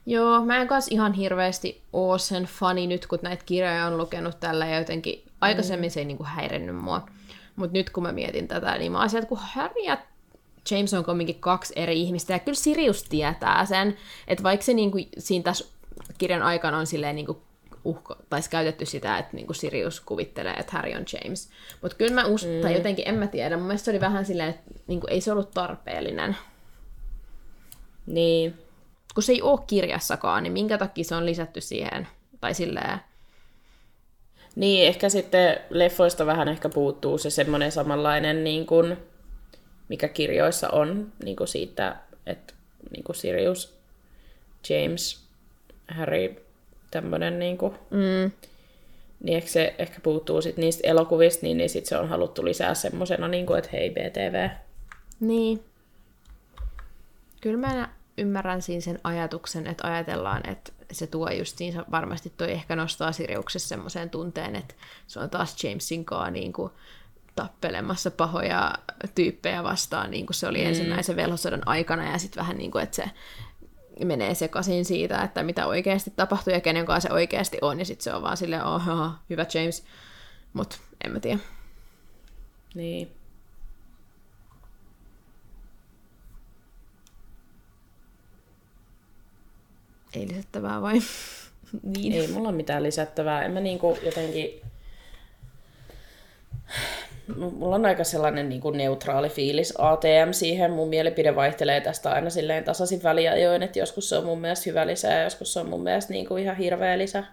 Joo, 0.06 0.44
mä 0.44 0.56
en 0.56 0.68
kanssa 0.68 0.94
ihan 0.94 1.12
hirveästi 1.12 1.82
oo 1.92 2.18
sen 2.18 2.44
fani 2.44 2.86
nyt, 2.86 3.06
kun 3.06 3.18
näitä 3.22 3.44
kirjoja 3.46 3.86
on 3.86 3.98
lukenut 3.98 4.40
tällä 4.40 4.66
ja 4.66 4.78
jotenkin 4.78 5.29
aikaisemmin 5.40 5.90
se 5.90 6.00
ei 6.00 6.06
niinku 6.06 6.24
häirinnyt 6.24 6.76
mua. 6.76 7.06
Mutta 7.56 7.78
nyt 7.78 7.90
kun 7.90 8.02
mä 8.02 8.12
mietin 8.12 8.48
tätä, 8.48 8.78
niin 8.78 8.92
mä 8.92 9.00
asiat, 9.00 9.24
kun 9.24 9.38
Harry 9.40 9.82
ja 9.84 9.98
James 10.70 10.94
on 10.94 11.04
kumminkin 11.04 11.40
kaksi 11.40 11.72
eri 11.76 12.00
ihmistä, 12.00 12.32
ja 12.32 12.38
kyllä 12.38 12.56
Sirius 12.56 13.02
tietää 13.02 13.66
sen, 13.66 13.96
että 14.28 14.42
vaikka 14.42 14.64
se 14.64 14.74
niinku, 14.74 14.98
siinä 15.18 15.42
tässä 15.42 15.64
kirjan 16.18 16.42
aikana 16.42 16.78
on 16.78 16.86
silleen 16.86 17.16
niinku 17.16 17.42
uhko, 17.84 18.16
tai 18.30 18.40
käytetty 18.50 18.86
sitä, 18.86 19.18
että 19.18 19.36
niinku 19.36 19.54
Sirius 19.54 20.00
kuvittelee, 20.00 20.52
että 20.52 20.72
Harry 20.72 20.94
on 20.94 21.04
James. 21.12 21.50
Mutta 21.82 21.96
kyllä 21.96 22.14
mä 22.14 22.26
uskon, 22.26 22.54
mm. 22.54 22.60
tai 22.60 22.74
jotenkin 22.74 23.08
en 23.08 23.14
mä 23.14 23.26
tiedä, 23.26 23.56
mun 23.56 23.66
mielestä 23.66 23.84
se 23.84 23.90
oli 23.90 24.00
vähän 24.00 24.26
silleen, 24.26 24.50
että 24.50 24.70
niinku, 24.86 25.06
ei 25.10 25.20
se 25.20 25.32
ollut 25.32 25.50
tarpeellinen. 25.50 26.36
Niin. 28.06 28.54
Kun 29.14 29.22
se 29.22 29.32
ei 29.32 29.42
ole 29.42 29.60
kirjassakaan, 29.66 30.42
niin 30.42 30.52
minkä 30.52 30.78
takia 30.78 31.04
se 31.04 31.14
on 31.14 31.26
lisätty 31.26 31.60
siihen, 31.60 32.08
tai 32.40 32.54
silleen, 32.54 33.00
niin, 34.56 34.86
ehkä 34.86 35.08
sitten 35.08 35.56
leffoista 35.70 36.26
vähän 36.26 36.48
ehkä 36.48 36.68
puuttuu 36.68 37.18
se 37.18 37.30
semmoinen 37.30 37.72
samanlainen, 37.72 38.44
niin 38.44 38.66
kuin, 38.66 38.96
mikä 39.88 40.08
kirjoissa 40.08 40.68
on 40.68 41.12
niin 41.24 41.36
kuin 41.36 41.48
siitä, 41.48 41.96
että 42.26 42.54
niin 42.90 43.04
kuin 43.04 43.16
Sirius, 43.16 43.74
James, 44.68 45.20
Harry 45.88 46.42
tämmönen 46.90 47.38
niinku, 47.38 47.74
Mm. 47.90 48.30
niin 49.20 49.36
ehkä 49.36 49.50
se 49.50 49.74
ehkä 49.78 50.00
puuttuu 50.02 50.42
sit 50.42 50.56
niistä 50.56 50.88
elokuvista, 50.88 51.46
niin, 51.46 51.56
niin 51.56 51.70
sit 51.70 51.86
se 51.86 51.96
on 51.96 52.08
haluttu 52.08 52.44
lisää 52.44 52.74
semmosena, 52.74 53.28
niinku, 53.28 53.54
että 53.54 53.70
hei 53.72 53.90
BTV. 53.90 54.48
Niin. 55.20 55.64
Kyllä 57.40 57.66
mä 57.66 57.88
ymmärrän 58.18 58.62
siinä 58.62 58.80
sen 58.80 58.98
ajatuksen, 59.04 59.66
että 59.66 59.92
ajatellaan, 59.92 60.50
että 60.50 60.72
se 60.92 61.06
tuo 61.06 61.30
justiinsa, 61.30 61.84
varmasti 61.90 62.32
toi 62.36 62.52
ehkä 62.52 62.76
nostaa 62.76 63.12
Siriuksessa 63.12 63.68
semmoiseen 63.68 64.10
tunteen, 64.10 64.56
että 64.56 64.74
se 65.06 65.20
on 65.20 65.30
taas 65.30 65.64
Jamesin 65.64 66.04
kanssa 66.04 66.30
niin 66.30 66.52
kuin 66.52 66.72
tappelemassa 67.36 68.10
pahoja 68.10 68.72
tyyppejä 69.14 69.62
vastaan, 69.62 70.10
niin 70.10 70.26
kuin 70.26 70.34
se 70.34 70.46
oli 70.46 70.58
mm. 70.58 70.66
ensimmäisen 70.66 71.16
velhosodan 71.16 71.68
aikana, 71.68 72.12
ja 72.12 72.18
sitten 72.18 72.40
vähän 72.40 72.58
niin 72.58 72.70
kuin, 72.70 72.82
että 72.82 72.96
se 72.96 73.10
menee 74.04 74.34
sekaisin 74.34 74.84
siitä, 74.84 75.22
että 75.22 75.42
mitä 75.42 75.66
oikeasti 75.66 76.12
tapahtuu 76.16 76.52
ja 76.52 76.60
kenen 76.60 76.86
kanssa 76.86 77.08
se 77.08 77.14
oikeasti 77.14 77.58
on, 77.62 77.78
ja 77.78 77.84
sitten 77.84 78.04
se 78.04 78.14
on 78.14 78.22
vaan 78.22 78.36
silleen, 78.36 78.64
oh, 78.64 78.82
hyvä 79.30 79.46
James, 79.54 79.84
mutta 80.52 80.76
en 81.04 81.12
mä 81.12 81.20
tiedä. 81.20 81.38
Niin. 82.74 83.19
Ei 90.14 90.28
lisättävää 90.28 90.80
vai? 90.80 90.94
niin. 91.96 92.12
Ei 92.12 92.28
mulla 92.28 92.48
ole 92.48 92.56
mitään 92.56 92.82
lisättävää. 92.82 93.44
En 93.44 93.50
mä 93.50 93.60
niinku 93.60 93.98
jotenkin... 94.02 94.62
Mulla 97.36 97.76
on 97.76 97.86
aika 97.86 98.04
sellainen 98.04 98.48
niinku 98.48 98.70
neutraali 98.70 99.28
fiilis 99.28 99.74
ATM 99.78 100.32
siihen. 100.32 100.70
Mun 100.70 100.88
mielipide 100.88 101.36
vaihtelee 101.36 101.80
tästä 101.80 102.10
aina 102.10 102.30
silleen 102.30 102.64
tasaisin 102.64 103.02
väliajoin, 103.02 103.62
että 103.62 103.78
joskus 103.78 104.08
se 104.08 104.16
on 104.16 104.24
mun 104.24 104.40
mielestä 104.40 104.70
hyvä 104.70 104.86
lisä 104.86 105.08
ja 105.08 105.22
joskus 105.22 105.52
se 105.52 105.60
on 105.60 105.68
mun 105.68 105.82
mielestä 105.82 106.12
niinku 106.12 106.36
ihan 106.36 106.56
hirveä 106.56 106.98
lisä. 106.98 107.24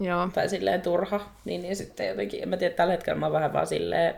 Joo. 0.00 0.28
Tai 0.34 0.48
silleen 0.48 0.82
turha. 0.82 1.32
Niin, 1.44 1.62
niin 1.62 1.76
sitten 1.76 2.08
jotenkin, 2.08 2.42
en 2.42 2.48
mä 2.48 2.56
tiedä, 2.56 2.74
tällä 2.74 2.92
hetkellä 2.92 3.18
mä 3.18 3.26
oon 3.26 3.32
vähän 3.32 3.52
vaan 3.52 3.66
silleen 3.66 4.14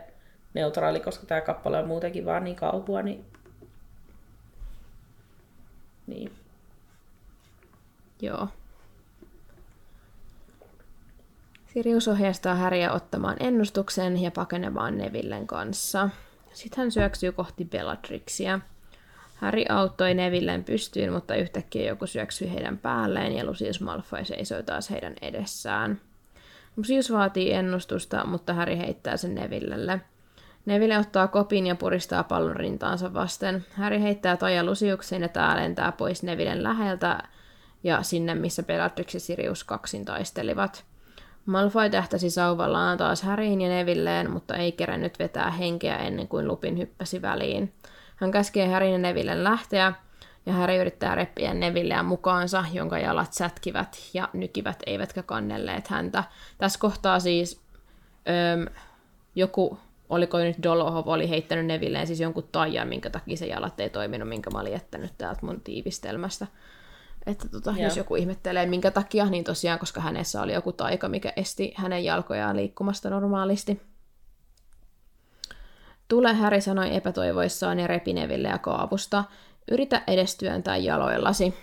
neutraali, 0.53 0.99
koska 0.99 1.25
tää 1.25 1.41
kappale 1.41 1.77
on 1.77 1.87
muutenkin 1.87 2.25
vaan 2.25 2.43
niin 2.43 2.55
kauhua, 2.55 3.01
niin... 3.01 3.25
Niin. 6.07 6.31
Joo. 8.21 8.47
Sirius 11.73 12.07
ohjeistaa 12.07 12.55
Häriä 12.55 12.91
ottamaan 12.91 13.35
ennustuksen 13.39 14.21
ja 14.21 14.31
pakenemaan 14.31 14.97
Nevillen 14.97 15.47
kanssa. 15.47 16.09
Sitten 16.53 16.77
hän 16.77 16.91
syöksyy 16.91 17.31
kohti 17.31 17.65
Bellatrixia. 17.65 18.59
Harry 19.35 19.63
auttoi 19.69 20.13
Nevillen 20.13 20.63
pystyyn, 20.63 21.13
mutta 21.13 21.35
yhtäkkiä 21.35 21.87
joku 21.87 22.07
syöksyi 22.07 22.53
heidän 22.53 22.77
päälleen 22.77 23.33
ja 23.33 23.45
Lucius 23.45 23.81
Malfoy 23.81 24.25
seisoi 24.25 24.63
taas 24.63 24.89
heidän 24.89 25.13
edessään. 25.21 26.01
Lucius 26.77 27.11
vaatii 27.11 27.53
ennustusta, 27.53 28.25
mutta 28.25 28.53
Harry 28.53 28.77
heittää 28.77 29.17
sen 29.17 29.35
Nevillelle. 29.35 30.01
Neville 30.65 30.97
ottaa 30.97 31.27
kopin 31.27 31.67
ja 31.67 31.75
puristaa 31.75 32.23
pallon 32.23 32.55
rintaansa 32.55 33.13
vasten. 33.13 33.65
Harry 33.73 34.01
heittää 34.01 34.37
Toja 34.37 34.63
Luciuksen 34.63 35.21
ja 35.21 35.29
tää 35.29 35.55
lentää 35.55 35.91
pois 35.91 36.23
Nevillen 36.23 36.63
läheltä 36.63 37.23
ja 37.83 38.03
sinne, 38.03 38.35
missä 38.35 38.63
Bellatrix 38.63 39.13
ja 39.13 39.19
Sirius 39.19 39.63
kaksin 39.63 40.05
taistelivat. 40.05 40.85
Malfoy 41.45 41.89
tähtäsi 41.89 42.29
sauvallaan 42.29 42.97
taas 42.97 43.23
Harryin 43.23 43.61
ja 43.61 43.69
Nevilleen, 43.69 44.31
mutta 44.31 44.55
ei 44.55 44.71
kerännyt 44.71 45.19
vetää 45.19 45.51
henkeä 45.51 45.97
ennen 45.97 46.27
kuin 46.27 46.47
Lupin 46.47 46.77
hyppäsi 46.77 47.21
väliin. 47.21 47.73
Hän 48.15 48.31
käskee 48.31 48.67
Harryn 48.67 48.91
ja 48.91 48.97
Nevillen 48.97 49.43
lähteä, 49.43 49.93
ja 50.45 50.53
Harry 50.53 50.75
yrittää 50.75 51.15
reppiä 51.15 51.53
Nevilleä 51.53 52.03
mukaansa, 52.03 52.65
jonka 52.73 52.99
jalat 52.99 53.33
sätkivät 53.33 53.97
ja 54.13 54.29
nykivät 54.33 54.83
eivätkä 54.85 55.23
kannelleet 55.23 55.87
häntä. 55.87 56.23
Tässä 56.57 56.79
kohtaa 56.79 57.19
siis 57.19 57.61
öm, 58.53 58.65
joku, 59.35 59.77
oliko 60.09 60.37
nyt 60.37 60.63
Dolohov, 60.63 61.07
oli 61.07 61.29
heittänyt 61.29 61.65
Nevilleen 61.65 62.07
siis 62.07 62.19
jonkun 62.19 62.49
taian, 62.51 62.87
minkä 62.87 63.09
takia 63.09 63.37
se 63.37 63.45
jalat 63.45 63.79
ei 63.79 63.89
toiminut, 63.89 64.29
minkä 64.29 64.49
mä 64.49 64.59
olin 64.59 64.73
jättänyt 64.73 65.13
täältä 65.17 65.45
mun 65.45 65.61
tiivistelmästä. 65.61 66.47
Että 67.25 67.49
tota, 67.49 67.73
jos 67.77 67.97
joku 67.97 68.15
ihmettelee, 68.15 68.65
minkä 68.65 68.91
takia, 68.91 69.25
niin 69.25 69.43
tosiaan, 69.43 69.79
koska 69.79 70.01
hänessä 70.01 70.41
oli 70.41 70.53
joku 70.53 70.71
taika, 70.71 71.09
mikä 71.09 71.33
esti 71.35 71.73
hänen 71.75 72.03
jalkojaan 72.03 72.55
liikkumasta 72.55 73.09
normaalisti. 73.09 73.81
Tule, 76.07 76.33
Häri 76.33 76.61
sanoi 76.61 76.95
epätoivoissaan 76.95 77.79
ja 77.79 77.87
repi 77.87 78.13
Neville 78.13 78.47
ja 78.47 78.57
kaavusta. 78.57 79.23
Yritä 79.71 80.03
edes 80.07 80.35
työntää 80.35 80.77
jaloillasi. 80.77 81.53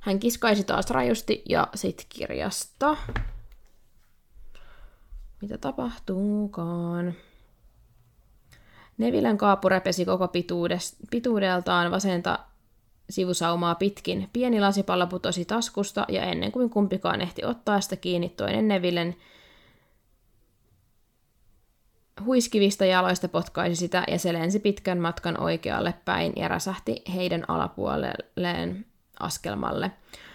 Hän 0.00 0.18
kiskaisi 0.18 0.64
taas 0.64 0.90
rajusti 0.90 1.42
ja 1.48 1.68
sit 1.74 2.06
kirjasta. 2.08 2.96
Mitä 5.40 5.58
tapahtuukaan? 5.58 7.14
Nevillen 8.98 9.38
kaapu 9.38 9.68
repesi 9.68 10.04
koko 10.04 10.28
pituudeltaan 11.10 11.90
vasenta 11.90 12.38
sivusaumaa 13.10 13.74
pitkin. 13.74 14.30
Pieni 14.32 14.60
lasipallo 14.60 15.06
putosi 15.06 15.44
taskusta 15.44 16.04
ja 16.08 16.22
ennen 16.22 16.52
kuin 16.52 16.70
kumpikaan 16.70 17.20
ehti 17.20 17.44
ottaa 17.44 17.80
sitä 17.80 17.96
kiinni, 17.96 18.28
toinen 18.28 18.68
Nevillen 18.68 19.16
huiskivista 22.24 22.84
jaloista 22.84 23.28
potkaisi 23.28 23.76
sitä 23.76 24.04
ja 24.08 24.18
se 24.18 24.32
lensi 24.32 24.58
pitkän 24.58 24.98
matkan 24.98 25.40
oikealle 25.40 25.94
päin 26.04 26.32
ja 26.36 26.48
räsähti 26.48 27.02
heidän 27.14 27.44
alapuolelleen 27.48 28.86
askelmalle. 29.20 29.90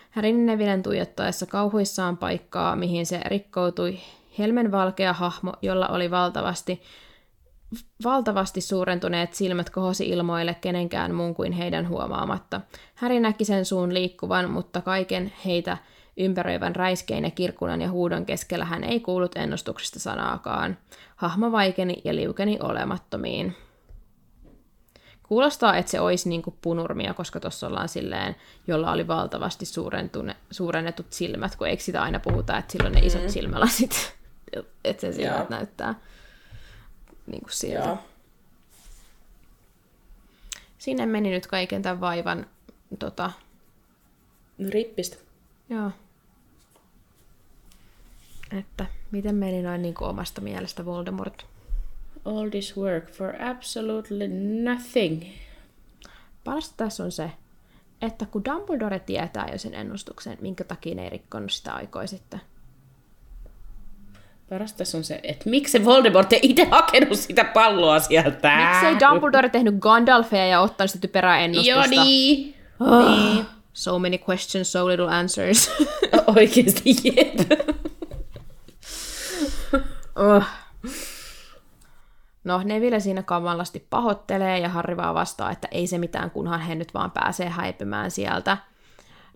Härin 0.09 0.45
Nevillen 0.45 0.83
tuijottaessa 0.83 1.45
kauhuissaan 1.45 2.17
paikkaa, 2.17 2.75
mihin 2.75 3.05
se 3.05 3.21
rikkoutui 3.25 3.99
helmen 4.39 4.71
valkea 4.71 5.13
hahmo, 5.13 5.53
jolla 5.61 5.87
oli 5.87 6.11
valtavasti 6.11 6.81
valtavasti 8.03 8.61
suurentuneet 8.61 9.33
silmät 9.33 9.69
kohosi 9.69 10.09
ilmoille 10.09 10.55
kenenkään 10.61 11.15
muun 11.15 11.35
kuin 11.35 11.51
heidän 11.51 11.89
huomaamatta. 11.89 12.61
Häri 12.95 13.19
näki 13.19 13.45
sen 13.45 13.65
suun 13.65 13.93
liikkuvan, 13.93 14.51
mutta 14.51 14.81
kaiken 14.81 15.33
heitä 15.45 15.77
ympäröivän 16.17 16.75
räiskein 16.75 17.23
ja 17.23 17.31
kirkunan 17.31 17.81
ja 17.81 17.91
huudon 17.91 18.25
keskellä 18.25 18.65
hän 18.65 18.83
ei 18.83 18.99
kuullut 18.99 19.35
ennustuksesta 19.35 19.99
sanaakaan. 19.99 20.77
Hahmo 21.15 21.51
vaikeni 21.51 22.01
ja 22.03 22.15
liukeni 22.15 22.57
olemattomiin. 22.61 23.55
Kuulostaa, 25.23 25.77
että 25.77 25.91
se 25.91 25.99
olisi 25.99 26.29
niin 26.29 26.41
kuin 26.41 26.55
punurmia, 26.61 27.13
koska 27.13 27.39
tuossa 27.39 27.67
ollaan 27.67 27.89
silleen, 27.89 28.35
jolla 28.67 28.91
oli 28.91 29.07
valtavasti 29.07 29.65
suurennetut 30.51 31.05
silmät, 31.09 31.55
kun 31.55 31.67
eikö 31.67 31.83
sitä 31.83 32.01
aina 32.01 32.19
puhuta, 32.19 32.57
että 32.57 32.71
silloin 32.71 32.93
ne 32.93 32.99
isot 32.99 33.21
mm. 33.21 33.29
silmälasit, 33.29 34.15
että 34.83 35.01
se 35.01 35.11
silmät 35.11 35.49
näyttää 35.49 35.95
niin 37.27 37.41
kuin 37.41 37.51
sieltä. 37.51 37.87
Joo. 37.87 37.97
Sinne 40.77 41.05
meni 41.05 41.29
nyt 41.29 41.47
kaiken 41.47 41.81
tämän 41.81 42.01
vaivan 42.01 42.45
tota... 42.99 43.31
rippistä. 44.69 45.17
Joo. 45.69 45.91
Että 48.59 48.85
miten 49.11 49.35
meni 49.35 49.61
noin 49.61 49.81
niin 49.81 49.93
kuin 49.93 50.09
omasta 50.09 50.41
mielestä 50.41 50.85
Voldemort? 50.85 51.45
All 52.25 52.49
this 52.49 52.77
work 52.77 53.11
for 53.11 53.41
absolutely 53.41 54.27
nothing. 54.63 55.23
Parasta 56.43 56.73
tässä 56.77 57.03
on 57.03 57.11
se, 57.11 57.31
että 58.01 58.25
kun 58.25 58.45
Dumbledore 58.45 58.99
tietää 58.99 59.49
jo 59.51 59.57
sen 59.57 59.73
ennustuksen, 59.73 60.37
minkä 60.41 60.63
takia 60.63 60.95
ne 60.95 61.03
ei 61.03 61.09
rikkonut 61.09 61.51
sitä 61.51 61.73
aikoi 61.73 62.07
sitten. 62.07 62.41
Paras 64.53 64.73
tässä 64.73 64.97
on 64.97 65.03
se, 65.03 65.19
että 65.23 65.49
miksi 65.49 65.85
Voldemort 65.85 66.33
ei 66.33 66.39
itse 66.43 66.67
hakenut 66.71 67.19
sitä 67.19 67.43
palloa 67.43 67.99
sieltä? 67.99 68.69
Miksi 68.69 68.85
ei 68.85 69.09
Dumbledore 69.09 69.49
tehnyt 69.49 69.75
Gandalfia 69.79 70.47
ja 70.47 70.61
ottanut 70.61 70.91
sitä 70.91 71.01
typerää 71.01 71.39
ennustusta? 71.39 71.71
Joo, 71.71 72.03
niin. 72.05 72.55
Oh, 72.79 73.11
niin. 73.11 73.45
So 73.73 73.99
many 73.99 74.17
questions, 74.29 74.71
so 74.71 74.87
little 74.87 75.07
answers. 75.07 75.71
Oikeesti, 76.35 76.95
jep. 77.03 77.51
oh. 80.15 80.43
No, 82.43 82.61
Neville 82.63 82.99
siinä 82.99 83.23
kamalasti 83.23 83.87
pahoittelee 83.89 84.59
ja 84.59 84.69
Harry 84.69 84.97
vaan 84.97 85.15
vastaa, 85.15 85.51
että 85.51 85.67
ei 85.71 85.87
se 85.87 85.97
mitään, 85.97 86.31
kunhan 86.31 86.59
he 86.59 86.75
nyt 86.75 86.93
vaan 86.93 87.11
pääsee 87.11 87.49
häipymään 87.49 88.11
sieltä. 88.11 88.57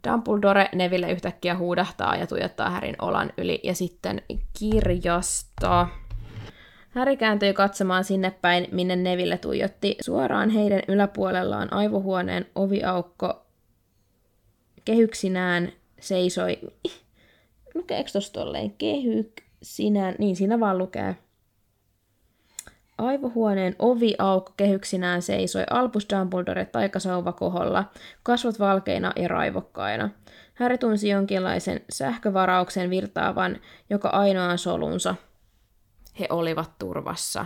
Dumbledore 0.08 0.70
Neville 0.76 1.12
yhtäkkiä 1.12 1.58
huudahtaa 1.58 2.16
ja 2.16 2.28
tuijottaa 2.28 2.70
Härin 2.70 2.96
olan 3.02 3.30
yli 3.38 3.60
ja 3.64 3.76
sitten 3.76 4.22
kirjasto. 4.60 5.88
Häri 6.90 7.18
kääntyi 7.18 7.54
katsomaan 7.54 8.04
sinne 8.04 8.32
päin, 8.32 8.68
minne 8.72 8.96
Neville 8.96 9.38
tuijotti. 9.38 9.96
Suoraan 10.02 10.50
heidän 10.50 10.82
yläpuolellaan 10.88 11.74
aivohuoneen 11.74 12.46
oviaukko 12.56 13.46
kehyksinään 14.86 15.72
seisoi. 16.00 16.58
Lukeeko 17.76 18.10
tuossa 18.12 18.34
tolleen? 18.34 18.72
Kehyksinään. 18.72 20.16
Niin, 20.20 20.36
siinä 20.36 20.60
vaan 20.60 20.78
lukee. 20.78 21.16
Aivohuoneen 22.98 23.76
ovi 23.80 24.16
aukko 24.20 24.54
kehyksinään 24.58 25.22
seisoi 25.22 25.64
Albus 25.70 26.08
Dumbledore 26.14 26.66
taikasauva 26.66 27.32
koholla, 27.34 27.84
kasvot 28.24 28.60
valkeina 28.60 29.12
ja 29.16 29.28
raivokkaina. 29.28 30.10
Harry 30.54 30.78
tunsi 30.78 31.10
jonkinlaisen 31.10 31.82
sähkövarauksen 31.90 32.90
virtaavan 32.90 33.60
joka 33.90 34.10
ainoan 34.10 34.58
solunsa. 34.58 35.16
He 36.20 36.28
olivat 36.30 36.72
turvassa. 36.80 37.46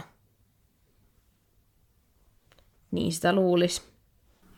Niin 2.91 3.11
sitä 3.11 3.33
luulisi. 3.33 3.81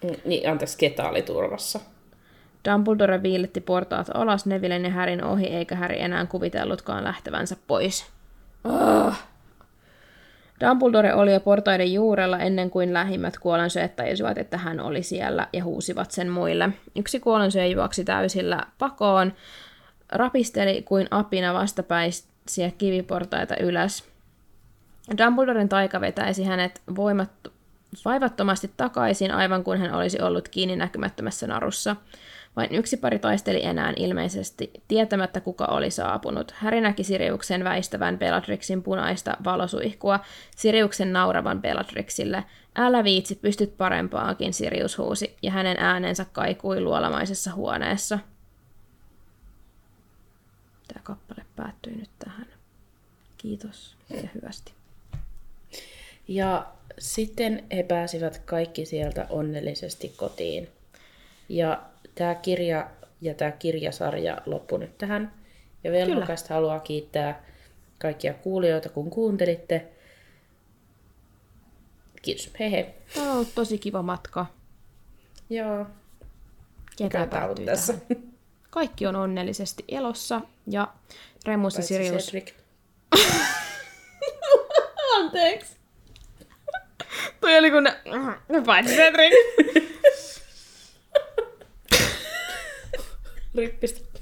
Mm, 0.03 0.09
Niin, 0.25 0.49
anteeksi, 0.51 0.77
ketä 0.77 1.09
oli 1.09 1.21
turvassa? 1.21 1.79
Dumbledore 2.71 3.23
viilletti 3.23 3.61
portaat 3.61 4.07
alas 4.13 4.45
Nevillen 4.45 4.83
ja 4.85 4.89
Härin 4.91 5.23
ohi, 5.23 5.47
eikä 5.47 5.75
Häri 5.75 6.01
enää 6.01 6.25
kuvitellutkaan 6.25 7.03
lähtevänsä 7.03 7.55
pois. 7.67 8.05
Ah. 8.63 9.32
Dumbledore 10.70 11.14
oli 11.14 11.34
jo 11.34 11.39
portaiden 11.39 11.93
juurella 11.93 12.39
ennen 12.39 12.70
kuin 12.70 12.93
lähimmät 12.93 13.39
kuolensyöt 13.39 13.95
tajusivat, 13.95 14.38
että 14.38 14.57
hän 14.57 14.80
oli 14.80 15.03
siellä 15.03 15.47
ja 15.53 15.64
huusivat 15.64 16.11
sen 16.11 16.30
muille. 16.30 16.70
Yksi 16.95 17.20
kuolensyö 17.20 17.66
juoksi 17.66 18.03
täysillä 18.03 18.64
pakoon, 18.80 19.34
rapisteli 20.11 20.82
kuin 20.82 21.07
apina 21.11 21.53
vastapäisiä 21.53 22.72
kiviportaita 22.78 23.55
ylös. 23.57 24.03
Dumbledoren 25.18 25.70
taika 25.70 26.01
vetäisi 26.01 26.43
hänet 26.43 26.82
voimat, 26.95 27.30
vaivattomasti 28.05 28.72
takaisin, 28.78 29.32
aivan 29.32 29.64
kuin 29.64 29.80
hän 29.80 29.93
olisi 29.93 30.22
ollut 30.22 30.47
kiinni 30.47 30.76
näkymättömässä 30.76 31.47
narussa. 31.47 31.95
Vain 32.56 32.76
yksi 32.76 32.97
pari 32.97 33.20
taisteli 33.20 33.66
enää 33.66 33.93
ilmeisesti, 33.95 34.72
tietämättä 34.88 35.41
kuka 35.41 35.66
oli 35.66 35.91
saapunut. 35.91 36.51
Häri 36.51 36.82
näki 36.82 37.04
Siriuksen 37.04 37.64
väistävän 37.64 38.20
Bellatrixin 38.20 38.84
punaista 38.84 39.38
valosuihkua, 39.43 40.20
Siriuksen 40.56 41.14
nauravan 41.14 41.62
Bellatrixille. 41.62 42.43
Älä 42.76 43.04
viitsi, 43.04 43.36
pystyt 43.36 43.78
parempaankin, 43.78 44.54
Sirius 44.54 44.97
huusi, 44.97 45.38
ja 45.41 45.51
hänen 45.51 45.78
äänensä 45.80 46.26
kaikui 46.32 46.82
luolamaisessa 46.82 47.54
huoneessa. 47.54 48.20
Tämä 50.88 51.04
kappale 51.04 51.45
päättyy 51.56 51.95
nyt 51.95 52.10
tähän. 52.20 52.47
Kiitos 53.38 53.95
ja 54.10 54.30
hyvästi. 54.36 54.74
Ja 56.28 56.68
sitten 56.99 57.64
he 57.72 57.84
pääsivät 57.84 58.41
kaikki 58.45 58.86
sieltä 58.86 59.28
onnellisesti 59.30 60.14
kotiin. 60.18 60.68
Ja 61.49 61.81
tämä 62.15 62.35
kirja 62.35 62.89
ja 63.21 63.33
tämä 63.33 63.51
kirjasarja 63.51 64.37
loppui 64.45 64.79
nyt 64.79 64.97
tähän. 64.97 65.33
Ja 65.83 65.91
Velmokasta 65.91 66.53
haluaa 66.53 66.79
kiittää 66.79 67.45
kaikkia 67.97 68.33
kuulijoita, 68.33 68.89
kun 68.89 69.09
kuuntelitte. 69.09 69.87
Kiitos. 72.21 72.51
Hei 72.59 72.71
hei. 72.71 72.85
Tämä 73.13 73.27
on 73.27 73.33
ollut 73.33 73.55
tosi 73.55 73.77
kiva 73.77 74.01
matka. 74.01 74.45
Joo. 75.49 75.85
Ketä 76.97 77.27
päättyy 77.27 77.65
tässä? 77.65 77.93
tähän? 77.93 78.33
Kaikki 78.69 79.07
on 79.07 79.15
onnellisesti 79.15 79.83
elossa 79.87 80.41
ja 80.67 80.93
Remus 81.45 81.77
ja 81.77 81.83
Sirius... 81.83 82.25
Cedric. 82.25 82.53
Anteeksi. 85.19 85.75
Toi 87.41 87.57
oli 87.57 87.71
kun 87.71 87.83
ne... 87.83 88.01
Paitsi 88.65 88.95
Cedric. 88.95 89.33
Rippistä. 93.56 94.20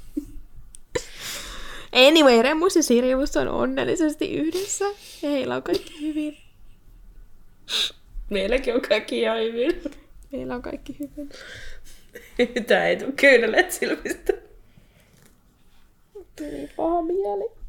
Anyway, 1.92 2.42
Remus 2.42 2.76
ja 2.76 2.82
Sirius 2.82 3.36
on 3.36 3.48
onnellisesti 3.48 4.34
yhdessä 4.34 4.84
ja 5.22 5.30
heillä 5.30 5.56
on 5.56 5.62
kaikki 5.62 6.00
hyvin. 6.00 6.38
Meilläkin 8.30 8.74
on 8.74 8.80
kaikki 8.80 9.20
ihan 9.20 9.38
hyvin. 9.38 9.82
Meillä 10.32 10.54
on 10.54 10.62
kaikki 10.62 10.96
hyvin. 10.98 11.30
Tää 12.66 12.86
ei 12.86 12.96
tuu 12.96 13.12
kyyneleet 13.16 13.72
silmistä. 13.72 14.32
Tuli 16.36 16.70
paha 16.76 17.02
mieli. 17.02 17.62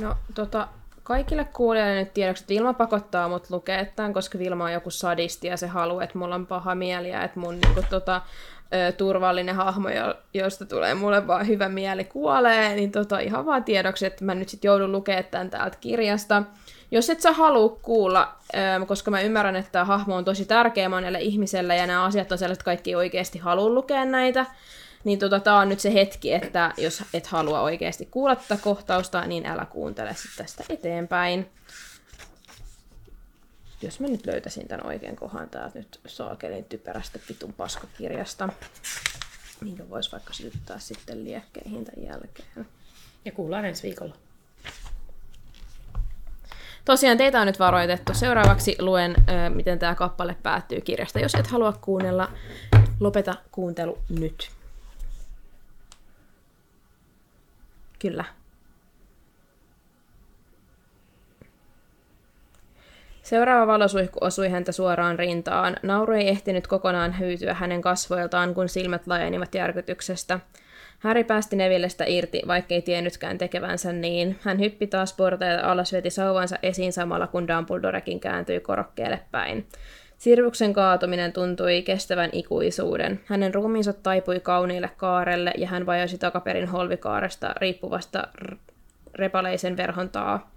No, 0.00 0.16
tota, 0.34 0.68
kaikille 1.10 1.44
kuulijoille 1.44 1.94
nyt 1.94 2.14
tiedoksi, 2.14 2.42
että 2.42 2.54
Vilma 2.54 2.72
pakottaa 2.72 3.28
mut 3.28 3.50
lukea 3.50 3.84
tämän, 3.84 4.12
koska 4.12 4.38
Vilma 4.38 4.64
on 4.64 4.72
joku 4.72 4.90
sadisti 4.90 5.46
ja 5.46 5.56
se 5.56 5.66
haluaa, 5.66 6.04
että 6.04 6.18
mulla 6.18 6.34
on 6.34 6.46
paha 6.46 6.74
mieli 6.74 7.10
ja 7.10 7.24
että 7.24 7.40
mun 7.40 7.58
niinku, 7.60 7.82
tota, 7.90 8.22
turvallinen 8.96 9.54
hahmo, 9.54 9.88
jo- 9.88 10.14
josta 10.34 10.66
tulee 10.66 10.94
mulle 10.94 11.26
vaan 11.26 11.46
hyvä 11.46 11.68
mieli, 11.68 12.04
kuolee, 12.04 12.74
niin 12.74 12.92
tota, 12.92 13.18
ihan 13.18 13.46
vaan 13.46 13.64
tiedoksi, 13.64 14.06
että 14.06 14.24
mä 14.24 14.34
nyt 14.34 14.48
sit 14.48 14.64
joudun 14.64 14.92
lukemaan 14.92 15.24
tämän 15.30 15.50
täältä 15.50 15.76
kirjasta. 15.80 16.42
Jos 16.90 17.10
et 17.10 17.20
sä 17.20 17.32
halua 17.32 17.78
kuulla, 17.82 18.32
koska 18.86 19.10
mä 19.10 19.20
ymmärrän, 19.20 19.56
että 19.56 19.72
tämä 19.72 19.84
hahmo 19.84 20.16
on 20.16 20.24
tosi 20.24 20.44
tärkeä 20.44 20.88
monelle 20.88 21.20
ihmiselle 21.20 21.76
ja 21.76 21.86
nämä 21.86 22.04
asiat 22.04 22.32
on 22.32 22.38
sellaiset, 22.38 22.60
että 22.60 22.64
kaikki 22.64 22.94
oikeasti 22.94 23.38
halua 23.38 23.70
lukea 23.70 24.04
näitä, 24.04 24.46
niin 25.04 25.18
tota, 25.18 25.40
tää 25.40 25.56
on 25.56 25.68
nyt 25.68 25.80
se 25.80 25.94
hetki, 25.94 26.32
että 26.32 26.72
jos 26.76 27.04
et 27.14 27.26
halua 27.26 27.60
oikeasti 27.60 28.06
kuulla 28.06 28.36
tätä 28.36 28.56
kohtausta, 28.56 29.26
niin 29.26 29.46
älä 29.46 29.64
kuuntele 29.64 30.14
sit 30.14 30.30
tästä 30.36 30.64
eteenpäin. 30.68 31.50
Jos 33.82 34.00
mä 34.00 34.06
nyt 34.06 34.26
löytäisin 34.26 34.68
tämän 34.68 34.86
oikein 34.86 35.16
kohan 35.16 35.48
täältä 35.48 35.78
nyt 35.78 36.00
saakelin 36.06 36.64
typerästä 36.64 37.18
vitun 37.28 37.52
paskakirjasta, 37.52 38.48
minkä 39.60 39.88
vois 39.90 40.12
vaikka 40.12 40.32
sytyttää 40.32 40.78
sitten 40.78 41.24
liekkeihin 41.24 41.84
tämän 41.84 42.06
jälkeen. 42.06 42.66
Ja 43.24 43.32
kuullaan 43.32 43.64
ensi 43.64 43.82
viikolla. 43.82 44.14
Tosiaan 46.84 47.18
teitä 47.18 47.40
on 47.40 47.46
nyt 47.46 47.58
varoitettu. 47.58 48.14
Seuraavaksi 48.14 48.76
luen, 48.78 49.14
miten 49.54 49.78
tämä 49.78 49.94
kappale 49.94 50.36
päättyy 50.42 50.80
kirjasta. 50.80 51.20
Jos 51.20 51.34
et 51.34 51.46
halua 51.46 51.72
kuunnella, 51.72 52.28
lopeta 53.00 53.34
kuuntelu 53.52 53.98
nyt. 54.08 54.50
Kyllä. 58.02 58.24
Seuraava 63.22 63.66
valosuihku 63.66 64.18
osui 64.20 64.48
häntä 64.48 64.72
suoraan 64.72 65.18
rintaan. 65.18 65.76
Nauru 65.82 66.12
ei 66.12 66.28
ehtinyt 66.28 66.66
kokonaan 66.66 67.18
hyytyä 67.18 67.54
hänen 67.54 67.82
kasvoiltaan, 67.82 68.54
kun 68.54 68.68
silmät 68.68 69.06
laajenivat 69.06 69.54
järkytyksestä. 69.54 70.40
Häri 70.98 71.24
päästi 71.24 71.56
Nevillestä 71.56 72.04
irti, 72.04 72.42
vaikkei 72.46 72.82
tiennytkään 72.82 73.38
tekevänsä 73.38 73.92
niin. 73.92 74.38
Hän 74.42 74.60
hyppi 74.60 74.86
taas 74.86 75.12
portaita 75.12 75.70
alas, 75.70 75.92
veti 75.92 76.10
sauvansa 76.10 76.56
esiin 76.62 76.92
samalla, 76.92 77.26
kun 77.26 77.48
Dumbledorekin 77.48 78.20
kääntyi 78.20 78.60
korokkeelle 78.60 79.20
päin. 79.30 79.66
Sirvuksen 80.20 80.72
kaatuminen 80.72 81.32
tuntui 81.32 81.82
kestävän 81.82 82.30
ikuisuuden. 82.32 83.20
Hänen 83.26 83.54
ruumiinsa 83.54 83.92
taipui 83.92 84.40
kauniille 84.40 84.90
kaarelle 84.96 85.52
ja 85.58 85.66
hän 85.66 85.86
vajosi 85.86 86.18
takaperin 86.18 86.68
holvikaaresta 86.68 87.54
riippuvasta 87.56 88.28
r- 88.34 88.56
repaleisen 89.14 89.76
verhon 89.76 90.08
taa. 90.08 90.50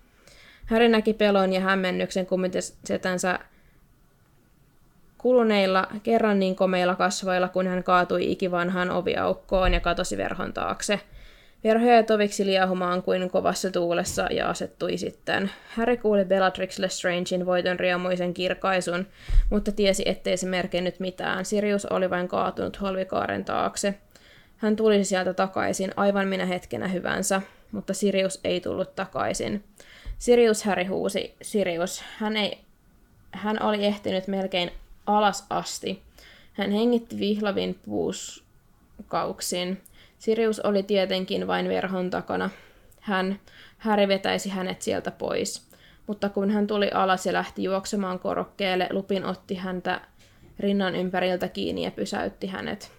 Häri 0.65 0.89
näki 0.89 1.13
pelon 1.13 1.53
ja 1.53 1.59
hämmennyksen 1.61 2.25
kummisetänsä 2.25 3.39
kuluneilla, 5.17 5.87
kerran 6.03 6.39
niin 6.39 6.55
komeilla 6.55 6.95
kasvoilla, 6.95 7.47
kun 7.47 7.67
hän 7.67 7.83
kaatui 7.83 8.31
ikivanhaan 8.31 8.91
oviaukkoon 8.91 9.73
ja 9.73 9.79
katosi 9.79 10.17
verhon 10.17 10.53
taakse. 10.53 10.99
Verho 11.63 11.87
jäi 11.87 12.03
toviksi 12.03 12.45
liehumaan 12.45 13.03
kuin 13.03 13.29
kovassa 13.29 13.71
tuulessa 13.71 14.27
ja 14.31 14.49
asettui 14.49 14.97
sitten. 14.97 15.51
Harry 15.69 15.97
kuuli 15.97 16.25
Bellatrix 16.25 16.79
Lestrangein 16.79 17.45
voiton 17.45 17.79
riemuisen 17.79 18.33
kirkaisun, 18.33 19.07
mutta 19.49 19.71
tiesi, 19.71 20.03
ettei 20.05 20.37
se 20.37 20.47
merkinnyt 20.47 20.99
mitään. 20.99 21.45
Sirius 21.45 21.85
oli 21.85 22.09
vain 22.09 22.27
kaatunut 22.27 22.81
holvikaaren 22.81 23.45
taakse. 23.45 23.95
Hän 24.57 24.75
tulisi 24.75 25.03
sieltä 25.09 25.33
takaisin 25.33 25.91
aivan 25.95 26.27
minä 26.27 26.45
hetkenä 26.45 26.87
hyvänsä, 26.87 27.41
mutta 27.71 27.93
Sirius 27.93 28.39
ei 28.43 28.61
tullut 28.61 28.95
takaisin. 28.95 29.63
Sirius 30.17 30.63
Harry 30.63 30.83
huusi. 30.83 31.35
Sirius. 31.41 32.03
Hän, 32.17 32.37
ei, 32.37 32.57
hän 33.31 33.63
oli 33.63 33.85
ehtinyt 33.85 34.27
melkein 34.27 34.71
alas 35.05 35.45
asti. 35.49 36.01
Hän 36.53 36.71
hengitti 36.71 37.19
vihlavin 37.19 37.79
puuskauksin. 37.85 39.81
Sirius 40.23 40.59
oli 40.59 40.83
tietenkin 40.83 41.47
vain 41.47 41.69
verhon 41.69 42.09
takana. 42.09 42.49
Hän, 42.99 43.39
Häri 43.77 44.07
vetäisi 44.07 44.49
hänet 44.49 44.81
sieltä 44.81 45.11
pois. 45.11 45.69
Mutta 46.07 46.29
kun 46.29 46.51
hän 46.51 46.67
tuli 46.67 46.91
alas 46.93 47.25
ja 47.25 47.33
lähti 47.33 47.63
juoksemaan 47.63 48.19
korokkeelle, 48.19 48.87
Lupin 48.91 49.25
otti 49.25 49.55
häntä 49.55 50.01
rinnan 50.59 50.95
ympäriltä 50.95 51.47
kiinni 51.47 51.83
ja 51.83 51.91
pysäytti 51.91 52.47
hänet. 52.47 52.91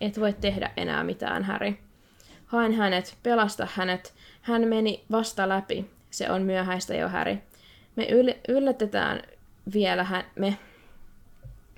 Et 0.00 0.20
voi 0.20 0.32
tehdä 0.32 0.70
enää 0.76 1.04
mitään, 1.04 1.44
Häri. 1.44 1.78
Haen 2.46 2.72
hänet, 2.72 3.16
pelasta 3.22 3.68
hänet. 3.74 4.14
Hän 4.42 4.68
meni 4.68 5.04
vasta 5.10 5.48
läpi. 5.48 5.90
Se 6.10 6.30
on 6.30 6.42
myöhäistä 6.42 6.94
jo, 6.94 7.08
Häri. 7.08 7.38
Me 7.96 8.04
yl- 8.04 8.40
yllätetään 8.48 9.22
vielä 9.72 10.04
hän... 10.04 10.24
Me 10.36 10.58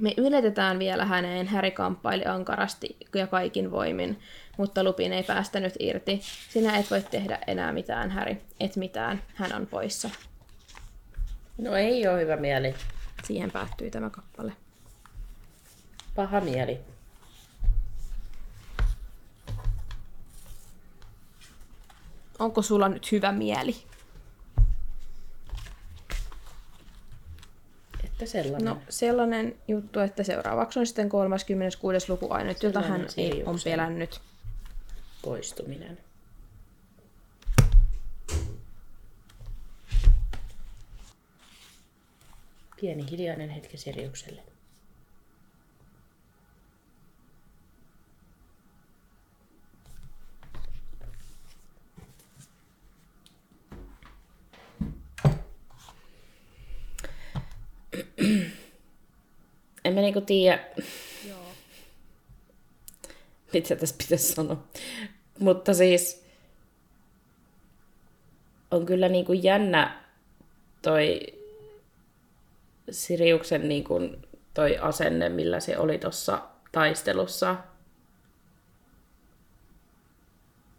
me 0.01 0.14
yllätetään 0.16 0.78
vielä 0.78 1.05
häneen, 1.05 1.47
Häri 1.47 1.70
kamppaili 1.70 2.24
ankarasti 2.24 2.97
ja 3.14 3.26
kaikin 3.26 3.70
voimin, 3.70 4.18
mutta 4.56 4.85
Lupin 4.85 5.12
ei 5.12 5.22
päästänyt 5.22 5.74
irti. 5.78 6.20
Sinä 6.48 6.76
et 6.76 6.90
voi 6.90 7.02
tehdä 7.02 7.39
enää 7.47 7.72
mitään, 7.72 8.10
Häri. 8.10 8.43
Et 8.60 8.76
mitään, 8.76 9.22
hän 9.35 9.52
on 9.55 9.66
poissa. 9.66 10.10
No 11.59 11.76
ei 11.76 12.09
ole 12.09 12.20
hyvä 12.20 12.36
mieli. 12.36 12.74
Siihen 13.24 13.51
päättyy 13.51 13.90
tämä 13.90 14.10
kappale. 14.10 14.52
Paha 16.14 16.40
mieli. 16.40 16.81
Onko 22.39 22.62
sulla 22.62 22.89
nyt 22.89 23.12
hyvä 23.12 23.32
mieli? 23.32 23.76
Että 28.05 28.26
sellainen. 28.26 28.64
No 28.64 28.78
sellainen 28.89 29.56
juttu, 29.68 30.01
että 30.01 30.22
seuraavaksi 30.22 30.78
on 30.78 30.86
sitten 30.86 31.09
36. 31.09 32.12
luku 32.12 32.26
ainut, 32.31 32.62
jota 32.62 32.81
hän 32.81 33.06
ei 33.16 33.43
on 33.47 33.59
pelännyt. 33.64 34.20
Poistuminen. 35.25 35.99
Pieni 42.81 43.11
hiljainen 43.11 43.51
hetki 43.51 43.77
Siriukselle. 43.77 44.43
En 59.85 59.95
mä 59.95 60.01
niinku 60.01 60.21
tiedä, 60.21 60.65
mitä 63.53 63.77
tässä 63.77 63.95
pitäisi 63.99 64.33
sanoa. 64.33 64.65
Mutta 65.39 65.74
siis 65.74 66.24
on 68.70 68.86
kyllä 68.86 69.09
niinku 69.09 69.32
jännä 69.32 70.05
toi 70.82 71.20
Siriuksen 72.90 73.69
niinku 73.69 74.01
toi 74.55 74.78
asenne, 74.78 75.28
millä 75.28 75.61
se 75.61 75.78
oli 75.78 75.98
tuossa 75.98 76.39
taistelussa. 76.73 77.56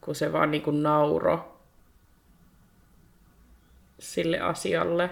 Kun 0.02 0.16
se 0.16 0.34
vaan 0.34 0.52
niinku 0.52 0.72
nauro 0.72 1.60
sille 4.00 4.40
asialle. 4.40 5.10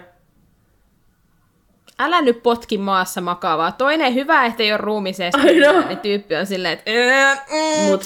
Älä 1.98 2.22
nyt 2.22 2.42
potki 2.42 2.78
maassa 2.78 3.20
makavaa. 3.20 3.72
Toinen 3.72 4.14
hyvä, 4.14 4.46
ettei 4.46 4.72
ole 4.72 4.80
no. 5.60 5.88
Niin 5.88 5.98
tyyppi 5.98 6.36
on 6.36 6.46
silleen, 6.46 6.72
että 6.78 6.90
"Ää, 6.90 7.34
mm." 7.34 7.90
Mut 7.90 8.02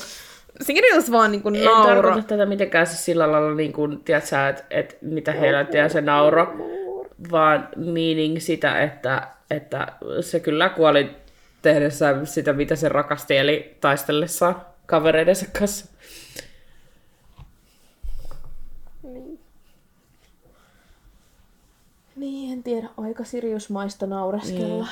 Sirius 0.60 1.12
vaan 1.12 1.32
niinku 1.32 1.48
en 1.48 1.64
nauro. 1.64 1.85
tarkoita 1.85 2.22
tätä 2.22 2.47
mitenkään 2.47 2.86
siis 2.86 3.05
sillä 3.05 3.32
lailla, 3.32 3.55
niin 3.55 3.72
kuin, 3.72 4.01
tiedätkö, 4.05 4.48
että, 4.48 4.64
että 4.70 4.94
mitä 5.01 5.32
helvettiä 5.32 5.89
se 5.89 6.01
nauro, 6.01 6.56
vaan 7.30 7.68
meaning 7.76 8.39
sitä, 8.40 8.82
että, 8.82 9.28
että 9.51 9.86
se 10.20 10.40
kyllä 10.40 10.68
kuoli 10.68 11.10
tehdessään 11.62 12.26
sitä, 12.26 12.52
mitä 12.52 12.76
se 12.76 12.89
rakasti, 12.89 13.36
eli 13.36 13.76
taistellessaan 13.80 14.62
kavereidensa 14.86 15.47
kanssa. 15.59 15.86
Niin, 22.16 22.52
en 22.52 22.62
tiedä. 22.62 22.89
Aika 22.97 23.24
Siriusmaista 23.24 24.06
naureskella. 24.06 24.85
Niin. 24.85 24.89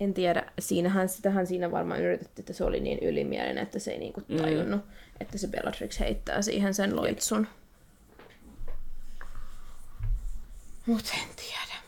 En 0.00 0.14
tiedä. 0.14 0.52
Siinähän, 0.58 1.08
sitähän 1.08 1.46
siinä 1.46 1.70
varmaan 1.70 2.00
yritettiin, 2.00 2.42
että 2.42 2.52
se 2.52 2.64
oli 2.64 2.80
niin 2.80 2.98
ylimielinen, 2.98 3.62
että 3.62 3.78
se 3.78 3.90
ei 3.90 3.98
niinku 3.98 4.20
tajunnut, 4.20 4.80
että 5.20 5.38
se 5.38 5.48
Bellatrix 5.48 6.00
heittää 6.00 6.42
siihen 6.42 6.74
sen 6.74 6.96
loitsun. 6.96 7.46
Mut 10.86 11.04
en 11.14 11.28
tiedä. 11.36 11.80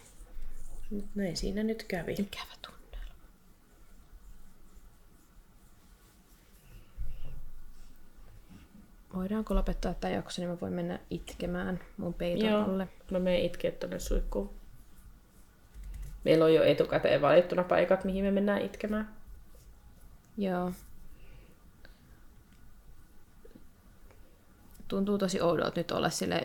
Mut 0.90 1.04
näin 1.14 1.36
siinä 1.36 1.62
nyt 1.62 1.82
kävi. 1.82 2.12
Ikävä 2.12 2.54
tunnelma. 2.62 3.14
Voidaanko 9.14 9.54
lopettaa 9.54 9.94
tämä 9.94 10.14
jakso, 10.14 10.42
niin 10.42 10.50
mä 10.50 10.56
voin 10.60 10.72
mennä 10.72 10.98
itkemään 11.10 11.80
mun 11.96 12.14
peiton 12.14 12.48
Joo, 12.48 12.62
alle. 12.64 12.88
mä 13.10 13.18
menen 13.18 13.42
itkeä 13.42 13.70
tonne 13.70 13.98
suihkuun. 13.98 14.50
Meillä 16.28 16.44
on 16.44 16.54
jo 16.54 16.62
etukäteen 16.62 17.20
valittuna 17.20 17.64
paikat, 17.64 18.04
mihin 18.04 18.24
me 18.24 18.30
mennään 18.30 18.62
itkemään. 18.62 19.16
Joo. 20.38 20.72
Tuntuu 24.88 25.18
tosi 25.18 25.40
oudolta 25.40 25.80
nyt 25.80 25.90
olla 25.90 26.10
sille 26.10 26.42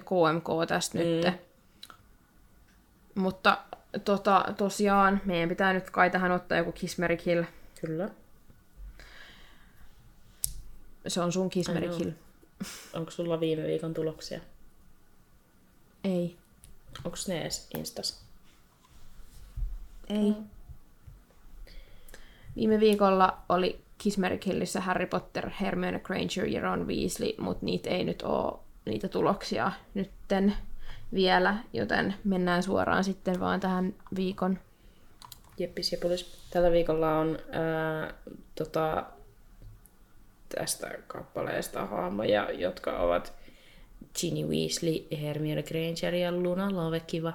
KMK 0.00 0.68
tästä 0.68 0.98
mm. 0.98 1.04
nyt. 1.04 1.26
Mutta 3.14 3.58
tota, 4.04 4.44
tosiaan 4.56 5.20
meidän 5.24 5.48
pitää 5.48 5.72
nyt 5.72 5.90
kai 5.90 6.10
tähän 6.10 6.32
ottaa 6.32 6.58
joku 6.58 6.72
Kismerick 6.72 7.26
Hill. 7.26 7.42
Kyllä. 7.80 8.08
Se 11.06 11.20
on 11.20 11.32
sun 11.32 11.50
Hill. 11.54 12.10
Onko 12.92 13.10
sulla 13.10 13.40
viime 13.40 13.62
viikon 13.62 13.94
tuloksia? 13.94 14.40
Ei. 16.04 16.36
Onko 17.04 17.16
ne 17.28 17.40
edes 17.40 17.68
Instas? 17.76 18.31
Ei. 20.12 20.34
Viime 22.56 22.80
viikolla 22.80 23.38
oli 23.48 23.80
Kismerick 23.98 24.46
Hillissä 24.46 24.80
Harry 24.80 25.06
Potter, 25.06 25.50
Hermione 25.60 26.00
Granger 26.00 26.46
ja 26.46 26.60
Ron 26.60 26.88
Weasley, 26.88 27.32
mutta 27.38 27.66
niitä 27.66 27.90
ei 27.90 28.04
nyt 28.04 28.22
ole 28.22 28.58
niitä 28.86 29.08
tuloksia 29.08 29.72
nytten 29.94 30.54
vielä, 31.14 31.56
joten 31.72 32.14
mennään 32.24 32.62
suoraan 32.62 33.04
sitten 33.04 33.40
vaan 33.40 33.60
tähän 33.60 33.94
viikon. 34.16 34.58
Jeppis 35.58 35.92
Jepulis. 35.92 36.48
Tällä 36.50 36.72
viikolla 36.72 37.18
on 37.18 37.38
ää, 37.50 38.14
tota, 38.54 39.04
tästä 40.56 40.90
kappaleesta 41.06 41.86
hahmoja, 41.86 42.50
jotka 42.50 42.98
ovat 42.98 43.32
Ginny 44.20 44.46
Weasley, 44.46 45.20
Hermione 45.22 45.62
Granger 45.62 46.14
ja 46.14 46.32
Luna 46.32 46.68
Lovekiva. 46.72 47.32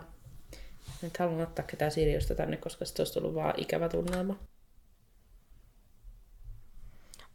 Nyt 1.01 1.17
haluan 1.17 1.41
ottaa 1.41 1.65
ketään 1.65 1.91
Siriusta 1.91 2.35
tänne, 2.35 2.57
koska 2.57 2.85
sitten 2.85 3.03
olisi 3.03 3.13
tullut 3.13 3.35
vaan 3.35 3.53
ikävä 3.57 3.89
tunnelma. 3.89 4.35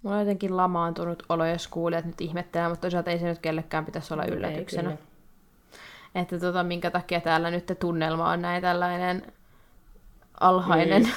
Mulla 0.02 0.16
on 0.16 0.22
jotenkin 0.22 0.56
lamaantunut 0.56 1.22
olo, 1.28 1.47
jos 1.47 1.68
kuulijat 1.68 2.05
nyt 2.05 2.20
ihmettelee, 2.20 2.68
mutta 2.68 2.80
toisaalta 2.80 3.10
ei 3.10 3.18
se 3.18 3.26
nyt 3.26 3.39
kellekään 3.39 3.84
pitäisi 3.84 4.14
olla 4.14 4.24
yllätyksenä. 4.24 4.90
Ei, 4.90 4.97
kyllä. 4.97 5.12
Että 6.14 6.39
tota, 6.39 6.62
minkä 6.62 6.90
takia 6.90 7.20
täällä 7.20 7.51
nyt 7.51 7.72
tunnelma 7.80 8.30
on 8.30 8.43
näin 8.43 8.62
tällainen 8.62 9.32
alhainen. 10.40 11.02
Mm. 11.02 11.09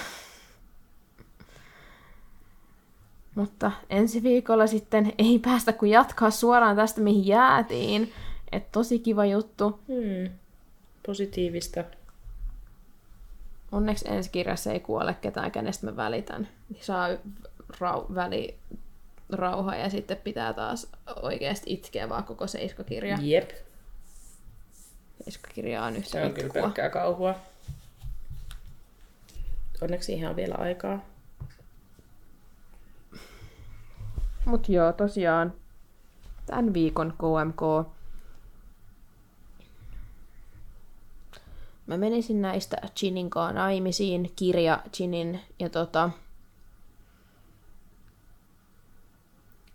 Mutta 3.36 3.72
ensi 3.90 4.24
viikolla 4.24 4.68
sitten 4.68 5.14
ei 5.18 5.40
päästä 5.40 5.74
kuin 5.74 5.92
jatkaa 5.92 6.32
suoraan 6.32 6.76
tästä, 6.76 7.02
mihin 7.02 7.28
jäätiin. 7.28 8.14
Et 8.52 8.72
tosi 8.72 9.00
kiva 9.00 9.26
juttu. 9.26 9.80
Hmm. 9.88 10.30
Positiivista. 11.06 11.84
Onneksi 13.72 14.06
ensi 14.10 14.30
kirjassa 14.30 14.72
ei 14.72 14.80
kuole 14.80 15.14
ketään, 15.14 15.52
kenestä 15.52 15.86
mä 15.86 15.96
välitän. 15.96 16.48
Niin 16.70 16.84
saa 16.84 17.08
rau- 17.72 18.16
väli 18.16 18.58
rauha 19.30 19.76
ja 19.76 19.90
sitten 19.90 20.18
pitää 20.18 20.54
taas 20.54 20.88
oikeasti 21.22 21.74
itkeä 21.74 22.10
vaan 22.10 22.24
koko 22.24 22.48
seiskakirja. 22.48 23.18
Jep. 23.22 23.50
Seiskakirja 25.24 25.84
on 25.84 25.96
yhtä 25.96 26.10
Se 26.10 26.26
on 26.26 26.34
kyllä 26.34 26.54
pelkkää 26.54 26.90
kauhua. 26.90 27.36
Onneksi 29.82 30.06
siihen 30.06 30.30
on 30.30 30.36
vielä 30.36 30.56
aikaa. 30.58 31.06
Mut 34.46 34.70
joo, 34.70 34.94
tosiaan 34.94 35.54
tämän 36.46 36.74
viikon 36.74 37.14
KMK. 37.18 37.95
Mä 41.88 41.98
menisin 41.98 42.42
näistä 42.42 42.78
Chinin 42.96 43.30
kanssa 43.30 43.54
naimisiin, 43.54 44.32
kirja 44.36 44.84
Chinin, 44.94 45.40
ja 45.60 45.70
tota, 45.70 46.10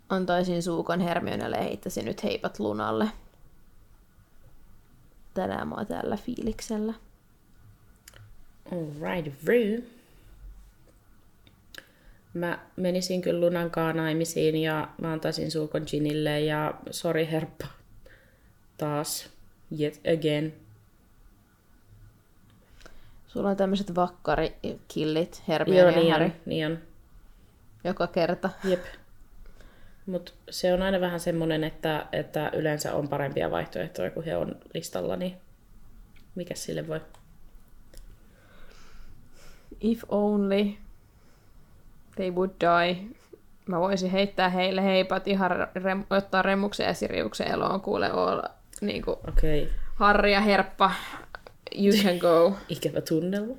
antaisin 0.08 0.62
suukon 0.62 1.00
Hermionelle 1.00 1.56
ja 1.56 1.62
heittäisin 1.62 2.04
nyt 2.04 2.22
heipat 2.22 2.58
lunalle. 2.58 3.08
Tänään 5.34 5.68
mä 5.68 5.74
oon 5.74 5.86
tällä 5.86 6.16
fiiliksellä. 6.16 6.94
Alright, 8.72 9.44
Rue. 9.46 9.82
Mä 12.34 12.58
menisin 12.76 13.22
kyllä 13.22 13.40
Lunan 13.40 13.70
kaa 13.70 13.92
naimisiin 13.92 14.56
ja 14.56 14.88
mä 15.00 15.12
antaisin 15.12 15.50
suukon 15.50 15.82
Ginille 15.86 16.40
ja 16.40 16.74
sorry 16.90 17.26
herppa. 17.30 17.66
Taas. 18.78 19.30
Yet 19.80 20.00
again. 20.18 20.69
Sulla 23.32 23.48
on 23.48 23.56
tämmöiset 23.56 23.94
vakkarikillit, 23.94 25.36
Joo, 25.36 25.44
Hermione 25.48 25.90
ja 25.90 25.96
niin 25.96 26.12
Harry, 26.12 26.24
on, 26.24 26.32
niin 26.46 26.66
on. 26.66 26.78
joka 27.84 28.06
kerta. 28.06 28.50
Jep. 28.64 28.84
Mut 30.06 30.34
se 30.50 30.74
on 30.74 30.82
aina 30.82 31.00
vähän 31.00 31.20
semmonen, 31.20 31.64
että, 31.64 32.06
että 32.12 32.50
yleensä 32.54 32.94
on 32.94 33.08
parempia 33.08 33.50
vaihtoehtoja, 33.50 34.10
kun 34.10 34.24
he 34.24 34.36
on 34.36 34.56
listalla, 34.74 35.16
niin 35.16 35.36
mikä 36.34 36.54
sille 36.54 36.88
voi? 36.88 37.00
If 39.80 40.02
only 40.08 40.66
they 42.16 42.30
would 42.30 42.50
die. 42.60 42.96
Mä 43.66 43.80
voisin 43.80 44.10
heittää 44.10 44.48
heille 44.48 44.84
heipat 44.84 45.28
ihan 45.28 45.50
rem, 45.74 46.04
ottaa 46.10 46.42
Remuksen 46.42 46.86
ja 46.86 46.94
Siriuksen 46.94 47.46
eloon, 47.46 47.80
kuule 47.80 48.12
olla 48.12 48.42
niin 48.80 49.02
kuin 49.02 49.16
Okei. 49.28 49.62
Okay. 49.62 49.74
Harri 49.94 50.32
ja 50.32 50.40
Herppa, 50.40 50.90
you 51.74 51.92
can 52.04 52.18
go. 52.18 52.56
Ikävä 52.68 53.00
tunnelma. 53.00 53.54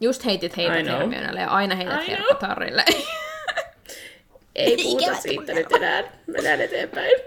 Just 0.00 0.24
heitit. 0.24 0.56
Hermionelle 0.56 1.40
ja 1.40 1.48
aina 1.48 1.74
heität 1.76 2.42
Harrille. 2.42 2.84
Ei 4.54 4.76
puhuta 4.82 5.04
Ikävä 5.04 5.20
siitä 5.20 5.54
nyt 5.54 5.72
enää. 5.72 6.02
Mennään 6.26 6.60
eteenpäin. 6.60 7.20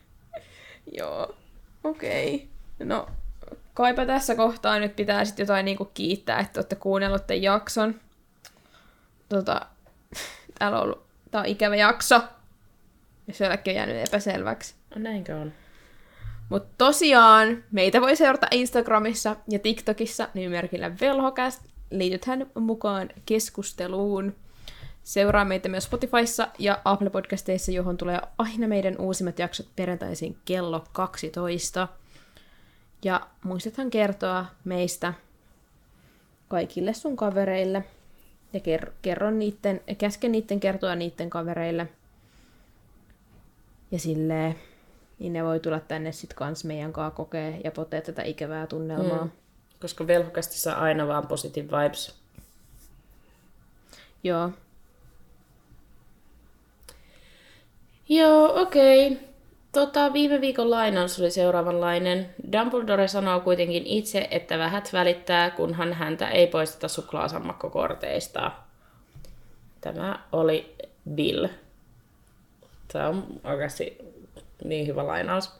Joo, 0.98 1.36
okei. 1.84 2.34
Okay. 2.34 2.86
No, 2.88 3.08
kaipa 3.74 4.06
tässä 4.06 4.34
kohtaa 4.34 4.78
nyt 4.78 4.96
pitää 4.96 5.24
sitten 5.24 5.42
jotain 5.42 5.64
niinku 5.64 5.84
kiittää, 5.84 6.38
että 6.38 6.60
olette 6.60 6.76
kuunnellut 6.76 7.26
tämän 7.26 7.42
jakson. 7.42 8.00
Tota, 9.28 9.60
täällä 10.58 10.78
on 10.78 10.84
ollut, 10.84 11.06
tää 11.30 11.40
on 11.40 11.46
ikävä 11.46 11.76
jakso, 11.76 12.20
jos 13.28 13.40
jollekin 13.40 13.70
on 13.70 13.76
jäänyt 13.76 14.08
epäselväksi. 14.08 14.74
No, 14.94 15.02
näinkö 15.02 15.36
on? 15.36 15.52
Mutta 16.50 16.74
tosiaan, 16.78 17.64
meitä 17.70 18.00
voi 18.00 18.16
seurata 18.16 18.46
Instagramissa 18.50 19.36
ja 19.48 19.58
TikTokissa 19.58 20.28
nimimerkillä 20.34 20.90
Velhokast. 21.00 21.62
Liitythän 21.90 22.50
mukaan 22.54 23.08
keskusteluun. 23.26 24.34
Seuraa 25.02 25.44
meitä 25.44 25.68
myös 25.68 25.84
Spotifyssa 25.84 26.48
ja 26.58 26.80
Apple 26.84 27.10
Podcasteissa, 27.10 27.72
johon 27.72 27.96
tulee 27.96 28.20
aina 28.38 28.68
meidän 28.68 28.96
uusimmat 28.98 29.38
jaksot 29.38 29.66
perjantaisin 29.76 30.36
kello 30.44 30.84
12. 30.92 31.88
Ja 33.04 33.26
muistathan 33.44 33.90
kertoa 33.90 34.46
meistä 34.64 35.14
kaikille 36.48 36.94
sun 36.94 37.16
kavereille. 37.16 37.84
Ja 38.52 38.60
ker- 38.60 38.92
kerro 39.02 39.30
niitten, 39.30 39.80
käske 39.98 40.28
niitten 40.28 40.60
kertoa 40.60 40.94
niitten 40.94 41.30
kavereille. 41.30 41.88
Ja 43.90 43.98
silleen, 43.98 44.56
niin 45.20 45.32
ne 45.32 45.44
voi 45.44 45.60
tulla 45.60 45.80
tänne 45.80 46.12
sit 46.12 46.34
kans 46.34 46.64
meidän 46.64 46.92
kaa 46.92 47.10
kokee 47.10 47.60
ja 47.64 47.70
potee 47.70 48.00
tätä 48.00 48.22
ikävää 48.22 48.66
tunnelmaa. 48.66 49.24
Mm. 49.24 49.30
Koska 49.80 50.06
velhokasti 50.06 50.58
saa 50.58 50.80
aina 50.80 51.08
vaan 51.08 51.26
positive 51.26 51.78
vibes. 51.78 52.14
Joo. 54.24 54.50
Joo, 58.08 58.60
okei. 58.62 59.12
Okay. 59.12 59.30
Tota, 59.72 60.12
viime 60.12 60.40
viikon 60.40 60.70
lainaus 60.70 61.20
oli 61.20 61.30
seuraavanlainen. 61.30 62.34
Dumbledore 62.52 63.08
sanoo 63.08 63.40
kuitenkin 63.40 63.86
itse, 63.86 64.28
että 64.30 64.58
vähät 64.58 64.92
välittää, 64.92 65.50
kunhan 65.50 65.92
häntä 65.92 66.28
ei 66.28 66.46
poisteta 66.46 66.88
suklaasammakkokorteista. 66.88 68.52
Tämä 69.80 70.18
oli 70.32 70.76
Bill. 71.14 71.46
Tämä 72.92 73.08
on 73.08 73.26
oikeasti 73.44 73.98
niin 74.64 74.86
hyvä 74.86 75.06
lainaus. 75.06 75.52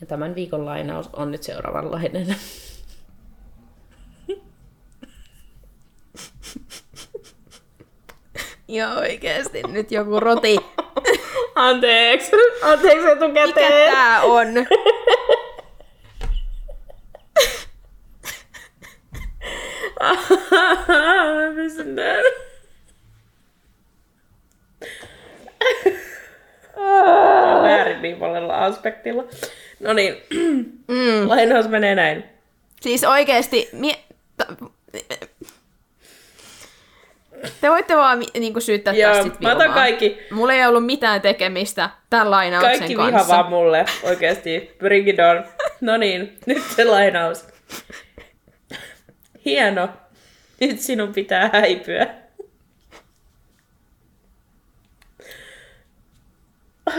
Ja 0.00 0.06
tämän 0.06 0.34
viikon 0.34 0.66
lainaus 0.66 1.10
on 1.12 1.30
nyt 1.30 1.42
seuraavanlainen. 1.42 2.36
Joo, 8.68 8.90
oikeesti. 8.98 9.62
Nyt 9.62 9.92
joku 9.92 10.20
roti. 10.20 10.56
Anteeksi. 11.54 12.30
Anteeksi 12.62 13.06
Mikä 13.26 13.44
etukäteen. 13.44 13.92
tää 13.92 14.22
on? 14.22 14.48
Mä 20.88 21.52
pystyn 21.54 21.96
tän. 21.96 22.24
Väärin 27.62 28.02
niin 28.02 28.11
monella 28.22 28.64
aspektilla. 28.64 29.24
No 29.80 29.92
niin, 29.92 30.16
Mm. 30.88 31.28
lainaus 31.28 31.68
menee 31.68 31.94
näin. 31.94 32.24
Siis 32.80 33.04
oikeesti... 33.04 33.68
Mie... 33.72 33.94
Te 37.60 37.70
voitte 37.70 37.96
vaan 37.96 38.24
niinku 38.38 38.60
syyttää 38.60 38.94
Joo, 38.94 39.14
tästä 39.14 39.30
mä 39.40 39.52
otan 39.52 39.72
kaikki, 39.72 40.18
Mulla 40.30 40.52
ei 40.52 40.66
ollut 40.66 40.86
mitään 40.86 41.20
tekemistä 41.20 41.90
tämän 42.10 42.30
lainauksen 42.30 42.78
kaikki 42.78 42.96
viha 42.96 43.10
kanssa. 43.10 43.34
vaan 43.34 43.50
mulle, 43.50 43.84
oikeesti. 44.02 44.70
Bring 44.78 45.08
it 45.08 45.16
on. 45.18 45.44
No 45.80 45.96
niin, 45.96 46.38
nyt 46.46 46.62
se 46.76 46.84
lainaus. 46.84 47.46
Hieno. 49.44 49.88
Nyt 50.60 50.80
sinun 50.80 51.12
pitää 51.14 51.50
häipyä. 51.52 52.06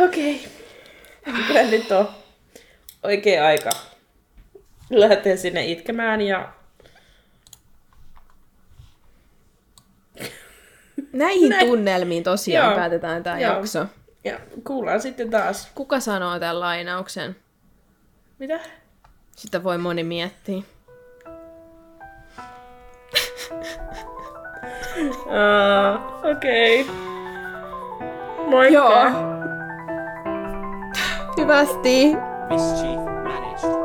Okei. 0.04 0.36
Okay. 0.36 0.63
Kyllä 1.24 1.64
nyt 1.64 1.92
on 1.92 2.10
oikea 3.04 3.46
aika 3.46 3.70
lähteä 4.90 5.36
sinne 5.38 5.66
itkemään 5.66 6.22
ja 6.22 6.54
Näihin 11.14 11.50
Näin. 11.50 11.68
tunnelmiin 11.68 12.24
tosiaan 12.24 12.68
Joo. 12.68 12.76
päätetään 12.76 13.24
tämä 13.24 13.40
Joo. 13.40 13.54
jakso. 13.56 13.86
Ja 14.24 14.40
kuullaan 14.64 15.02
sitten 15.02 15.30
taas. 15.30 15.72
Kuka 15.76 16.00
sanoo 16.00 16.40
tämän 16.40 16.60
lainauksen? 16.60 17.36
Mitä? 18.40 18.60
Sitä 19.36 19.64
voi 19.64 19.78
moni 19.78 20.04
miettiä. 20.04 20.62
Uh, 25.26 26.32
Okei. 26.32 26.82
Okay. 26.82 26.96
Moikka. 28.50 28.74
Joo. 28.74 29.53
Happy 31.44 31.66
birthday! 31.66 32.14
Mischief 32.50 33.04
managed. 33.04 33.83